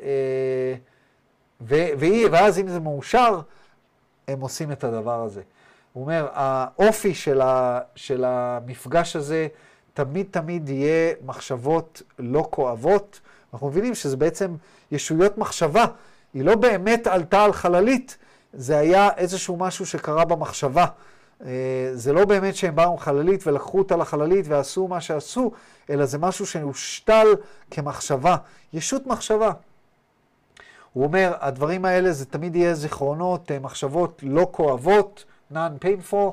אה, 0.02 0.74
ו- 1.60 2.30
ואז 2.30 2.58
אם 2.58 2.68
זה 2.68 2.80
מאושר, 2.80 3.40
הם 4.28 4.40
עושים 4.40 4.72
את 4.72 4.84
הדבר 4.84 5.22
הזה. 5.22 5.42
הוא 5.92 6.02
אומר, 6.02 6.28
האופי 6.32 7.14
של, 7.14 7.40
ה, 7.40 7.80
של 7.94 8.24
המפגש 8.26 9.16
הזה 9.16 9.48
תמיד 9.94 10.26
תמיד 10.30 10.68
יהיה 10.68 11.14
מחשבות 11.26 12.02
לא 12.18 12.46
כואבות. 12.50 13.20
אנחנו 13.52 13.68
מבינים 13.68 13.94
שזה 13.94 14.16
בעצם 14.16 14.54
ישויות 14.92 15.38
מחשבה. 15.38 15.84
היא 16.34 16.44
לא 16.44 16.54
באמת 16.54 17.06
עלתה 17.06 17.44
על 17.44 17.52
חללית, 17.52 18.18
זה 18.52 18.78
היה 18.78 19.08
איזשהו 19.16 19.56
משהו 19.56 19.86
שקרה 19.86 20.24
במחשבה. 20.24 20.86
אה, 21.44 21.90
זה 21.92 22.12
לא 22.12 22.24
באמת 22.24 22.56
שהם 22.56 22.76
באו 22.76 22.92
עם 22.92 22.98
חללית 22.98 23.46
ולקחו 23.46 23.78
אותה 23.78 23.96
לחללית 23.96 24.46
ועשו 24.48 24.88
מה 24.88 25.00
שעשו, 25.00 25.52
אלא 25.90 26.04
זה 26.04 26.18
משהו 26.18 26.46
שהושתל 26.46 27.26
כמחשבה. 27.70 28.36
ישות 28.72 29.06
מחשבה. 29.06 29.52
הוא 30.98 31.04
אומר, 31.06 31.32
הדברים 31.40 31.84
האלה 31.84 32.12
זה 32.12 32.26
תמיד 32.26 32.56
יהיה 32.56 32.74
זיכרונות, 32.74 33.50
אה, 33.50 33.58
מחשבות 33.58 34.22
לא 34.26 34.48
כואבות, 34.50 35.24
non-painful, 35.52 36.30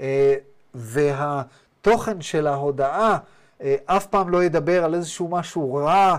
אה, 0.00 0.34
והתוכן 0.74 2.20
של 2.20 2.46
ההודעה 2.46 3.18
אה, 3.60 3.76
אף 3.86 4.06
פעם 4.06 4.28
לא 4.28 4.44
ידבר 4.44 4.84
על 4.84 4.94
איזשהו 4.94 5.28
משהו 5.28 5.74
רע, 5.74 6.16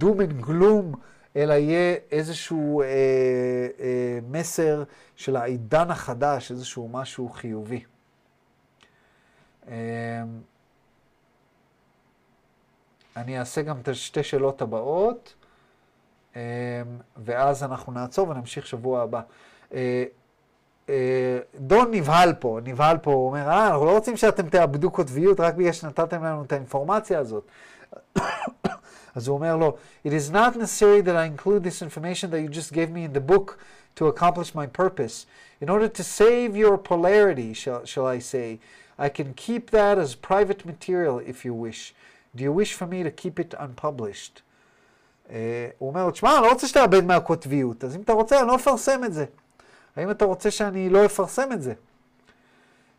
doom 0.00 0.18
and 0.18 0.44
gloom, 0.46 0.96
אלא 1.36 1.52
יהיה 1.52 1.96
איזשהו 2.10 2.82
אה, 2.82 2.86
אה, 3.80 4.18
מסר 4.30 4.84
של 5.16 5.36
העידן 5.36 5.90
החדש, 5.90 6.50
איזשהו 6.50 6.88
משהו 6.88 7.28
חיובי. 7.28 7.84
אה, 9.68 10.22
אני 13.16 13.38
אעשה 13.38 13.62
גם 13.62 13.80
את 13.80 13.94
שתי 13.94 14.22
שאלות 14.22 14.62
הבאות. 14.62 15.34
אמ, 16.36 16.40
ואז 17.16 17.62
אנחנו 17.64 17.92
נעצור 17.92 18.28
ונמשיך 18.28 18.66
שבוע 18.66 19.02
הבא. 19.02 19.20
אה, 19.74 20.04
אה, 20.88 21.38
דון 21.54 21.90
נבהל 21.90 22.32
פה, 22.34 22.58
נבהל 22.64 22.98
פה, 22.98 23.12
הוא 23.12 23.26
אומר, 23.26 23.48
אה, 23.48 23.68
אנחנו 23.68 23.84
לא 23.84 23.90
רוצים 23.90 24.16
שאתם 24.16 24.48
תאבדו 24.48 24.90
קוטביות 24.90 25.40
רק 25.40 25.54
בגלל 25.54 25.72
שנתתם 25.72 26.24
לנו 26.24 26.44
את 26.44 26.52
האינפורמציה 26.52 27.18
הזאת. 27.18 27.44
אז 29.14 29.28
הוא 29.28 29.34
אומר 29.34 29.56
לו, 29.56 29.76
It 30.06 30.10
is 30.10 30.32
not 30.32 30.56
necessary 30.56 31.00
that 31.02 31.16
I 31.16 31.24
include 31.24 31.62
this 31.62 31.82
information 31.82 32.30
that 32.30 32.40
you 32.40 32.48
just 32.48 32.72
gave 32.72 32.90
me 32.90 33.04
in 33.04 33.12
the 33.12 33.32
book 33.32 33.58
to 33.96 34.06
accomplish 34.08 34.54
my 34.54 34.66
purpose. 34.66 35.26
In 35.60 35.70
order 35.70 35.88
to 35.88 36.02
save 36.02 36.56
your 36.56 36.76
polarity, 36.76 37.54
shall, 37.54 37.84
shall 37.84 38.06
I 38.06 38.18
say, 38.18 38.58
I 38.98 39.08
can 39.08 39.34
keep 39.34 39.70
that 39.70 39.98
as 39.98 40.14
private 40.14 40.66
material 40.66 41.20
if 41.20 41.44
you 41.44 41.54
wish. 41.54 41.94
Do 42.34 42.42
you 42.42 42.52
wish 42.52 42.72
for 42.74 42.86
me 42.86 43.02
to 43.04 43.10
keep 43.10 43.38
it 43.38 43.54
unpublished? 43.58 44.42
אה, 45.30 45.68
הוא 45.78 45.88
אומר 45.88 46.04
לו, 46.04 46.10
תשמע, 46.10 46.36
אני 46.36 46.42
לא 46.46 46.52
רוצה 46.52 46.68
שתאבד 46.68 47.04
מהקוטביות, 47.04 47.84
אז 47.84 47.96
אם 47.96 48.00
אתה 48.00 48.12
רוצה, 48.12 48.40
אני 48.40 48.48
לא 48.48 48.56
אפרסם 48.56 49.04
את 49.04 49.12
זה. 49.12 49.24
האם 49.96 50.10
אתה 50.10 50.24
רוצה 50.24 50.50
שאני 50.50 50.88
לא 50.88 51.04
אפרסם 51.04 51.52
את 51.52 51.62
זה? 51.62 51.72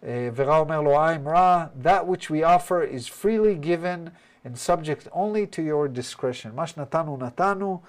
אה, 0.04 0.30
ורע 0.36 0.58
אומר 0.58 0.82
לו, 0.82 1.06
I'm 1.06 1.28
רע, 1.30 1.66
that 1.84 2.08
which 2.08 2.30
we 2.30 2.44
offer 2.44 2.96
is 2.98 3.08
freely 3.08 3.66
given 3.66 4.10
and 4.46 4.58
subject 4.58 5.08
only 5.12 5.56
to 5.56 5.60
your 5.60 5.88
discretion. 5.88 6.50
מה 6.56 6.68
שנתנו, 6.68 7.18
נתנו. 7.18 7.82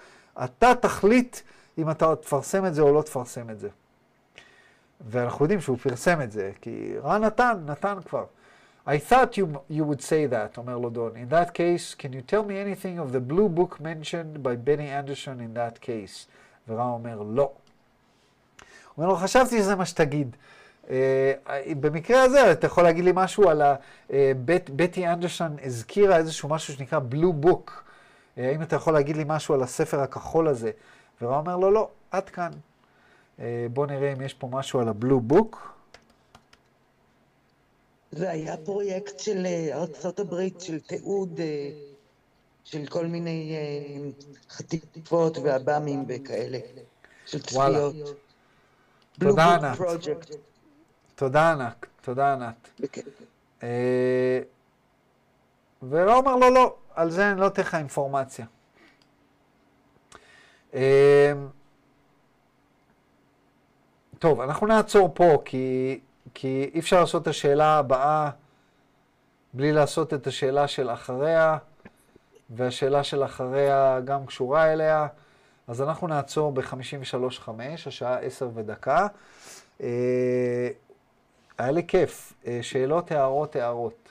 אתה 0.45 0.75
תחליט 0.75 1.37
אם 1.79 1.91
אתה 1.91 2.17
תפרסם 2.17 2.67
את 2.67 2.75
זה 2.75 2.83
או 2.83 2.95
לא 2.95 3.03
תפרסם 3.03 3.51
את 3.51 3.59
זה. 3.59 3.69
ואנחנו 5.01 5.45
יודעים 5.45 5.61
שהוא 5.61 5.79
פרסם 5.79 6.21
את 6.21 6.33
זה, 6.33 6.51
כי 6.61 6.95
רע 6.99 7.19
נתן, 7.19 7.63
נתן 7.67 7.99
כבר. 8.05 8.25
I 8.87 8.99
thought 8.99 9.37
you, 9.37 9.61
you 9.69 9.85
would 9.85 10.01
say 10.01 10.27
that, 10.27 10.59
אומר 10.59 10.79
לו 10.79 10.91
דון. 10.91 11.13
In 11.17 11.33
that 11.33 11.53
case, 11.55 11.95
can 11.95 12.13
you 12.13 12.23
tell 12.23 12.45
me 12.45 12.57
anything 12.57 12.99
of 13.01 13.13
the 13.13 13.21
blue 13.21 13.49
book 13.49 13.81
mentioned 13.81 14.43
by 14.43 14.55
Benny 14.55 14.89
Anderson 14.89 15.41
in 15.41 15.55
that 15.55 15.81
case? 15.81 16.27
ורע 16.69 16.85
אומר, 16.85 17.23
לא. 17.23 17.43
הוא 17.43 17.53
אומר 18.99 19.09
לו, 19.09 19.17
חשבתי 19.17 19.59
שזה 19.59 19.77
מה 19.77 19.87
שתגיד. 19.87 20.37
Uh, 20.85 20.89
במקרה 21.81 22.23
הזה, 22.23 22.53
אתה 22.53 22.67
יכול 22.67 22.85
להגיד 22.85 23.05
לי 23.05 23.13
משהו 23.15 23.49
על 23.49 23.63
ה... 23.63 23.75
Uh, 24.09 24.13
בט, 24.45 24.71
בטי 24.77 25.09
אנדרסון 25.09 25.57
הזכירה 25.65 26.17
איזשהו 26.17 26.49
משהו 26.49 26.75
שנקרא 26.75 26.99
בלו 27.09 27.33
בוק. 27.33 27.85
Uh, 28.37 28.41
האם 28.41 28.63
אתה 28.63 28.77
יכול 28.77 28.93
להגיד 28.93 29.17
לי 29.17 29.25
משהו 29.27 29.55
על 29.55 29.63
הספר 29.63 30.01
הכחול 30.01 30.49
הזה? 30.49 30.71
ורע 31.23 31.39
אומר 31.39 31.57
לו, 31.57 31.71
לא, 31.71 31.89
עד 32.11 32.29
כאן. 32.29 32.51
Uh, 33.39 33.43
בוא 33.73 33.87
נראה 33.87 34.13
אם 34.13 34.21
יש 34.21 34.35
פה 34.35 34.49
משהו 34.53 34.81
על 34.81 34.89
הבלו 34.89 35.21
בוק. 35.21 35.76
זה 38.17 38.31
היה 38.31 38.57
פרויקט 38.57 39.19
של 39.19 39.47
אה, 39.47 39.85
הברית, 40.19 40.61
של 40.61 40.81
תיעוד 40.81 41.41
אה, 41.41 41.71
של 42.65 42.87
כל 42.87 43.07
מיני 43.07 43.57
אה, 43.57 44.11
חטיפות 44.51 45.39
ועב"מים 45.39 46.05
וכאלה, 46.09 46.59
של. 47.27 47.43
צפיות. 47.43 47.95
תודה, 49.19 49.55
ענת. 49.55 49.79
תודה 51.15 51.53
ענק, 51.53 51.87
תודה 52.01 52.33
ענת. 52.33 52.83
ורע 55.89 56.15
אומר 56.15 56.37
לו, 56.37 56.51
לא, 56.51 56.77
על 56.95 57.11
זה 57.11 57.31
אני 57.31 57.41
לא 57.41 57.47
אתן 57.47 57.63
לך 57.63 57.75
אינפורמציה. 57.75 58.47
טוב, 64.19 64.41
אנחנו 64.41 64.67
נעצור 64.67 65.11
פה, 65.15 65.43
כי, 65.45 65.99
כי 66.39 66.71
אי 66.75 66.81
אפשר 66.81 67.01
לעשות 67.01 67.23
את 67.23 67.27
השאלה 67.27 67.79
הבאה 67.79 68.31
בלי 69.55 69.73
לעשות 69.73 70.15
את 70.15 70.27
השאלה 70.27 70.69
של 70.69 70.91
אחריה, 70.91 71.59
והשאלה 72.51 73.05
של 73.05 73.25
אחריה 73.25 74.01
גם 74.05 74.27
קשורה 74.27 74.73
אליה. 74.73 75.07
אז 75.69 75.83
אנחנו 75.83 76.07
נעצור 76.07 76.53
ב-53.5, 76.53 77.51
השעה 77.87 78.19
10 78.19 78.51
ודקה. 78.55 79.07
אה, 79.81 80.69
היה 81.59 81.71
לי 81.71 81.87
כיף. 81.87 82.33
אה, 82.47 82.59
שאלות, 82.63 83.13
הערות, 83.13 83.57
הערות. 83.57 84.09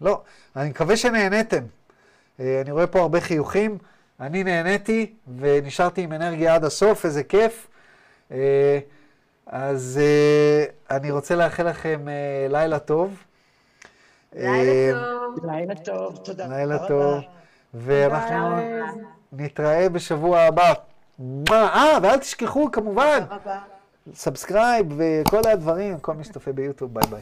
לא, 0.00 0.22
אני 0.56 0.70
מקווה 0.70 0.96
שנהניתם. 0.96 1.64
אה, 2.40 2.60
אני 2.60 2.70
רואה 2.70 2.86
פה 2.86 3.00
הרבה 3.00 3.20
חיוכים. 3.20 3.78
אני 4.20 4.44
נהניתי 4.44 5.14
ונשארתי 5.38 6.02
עם 6.02 6.12
אנרגיה 6.12 6.54
עד 6.54 6.64
הסוף, 6.64 7.04
איזה 7.04 7.24
כיף. 7.24 7.69
אה, 8.32 8.78
אז 9.46 10.00
אה, 10.02 10.96
אני 10.96 11.10
רוצה 11.10 11.34
לאחל 11.36 11.68
לכם 11.68 12.08
אה, 12.08 12.46
לילה 12.50 12.78
טוב. 12.78 13.22
לילה 14.32 14.92
טוב. 14.92 15.46
לילה 15.46 15.74
טוב, 15.74 16.16
תודה 16.24 16.44
רבה. 16.44 16.56
לילה 16.56 16.88
טוב, 16.88 17.20
ואנחנו. 17.74 18.56
נתראה 19.32 19.88
בשבוע 19.88 20.40
הבא. 20.40 20.72
מה? 21.18 21.68
אה, 21.74 21.98
ואל 22.02 22.18
תשכחו 22.18 22.70
כמובן, 22.72 23.20
תודה 23.20 23.34
רבה. 23.34 23.58
subscribe 24.14 24.86
וכל 24.96 25.48
הדברים, 25.52 25.98
כל 25.98 26.14
מי 26.14 26.24
שצופה 26.24 26.52
ביוטיוב, 26.52 26.94
ביי 26.94 27.02
ביי. 27.10 27.20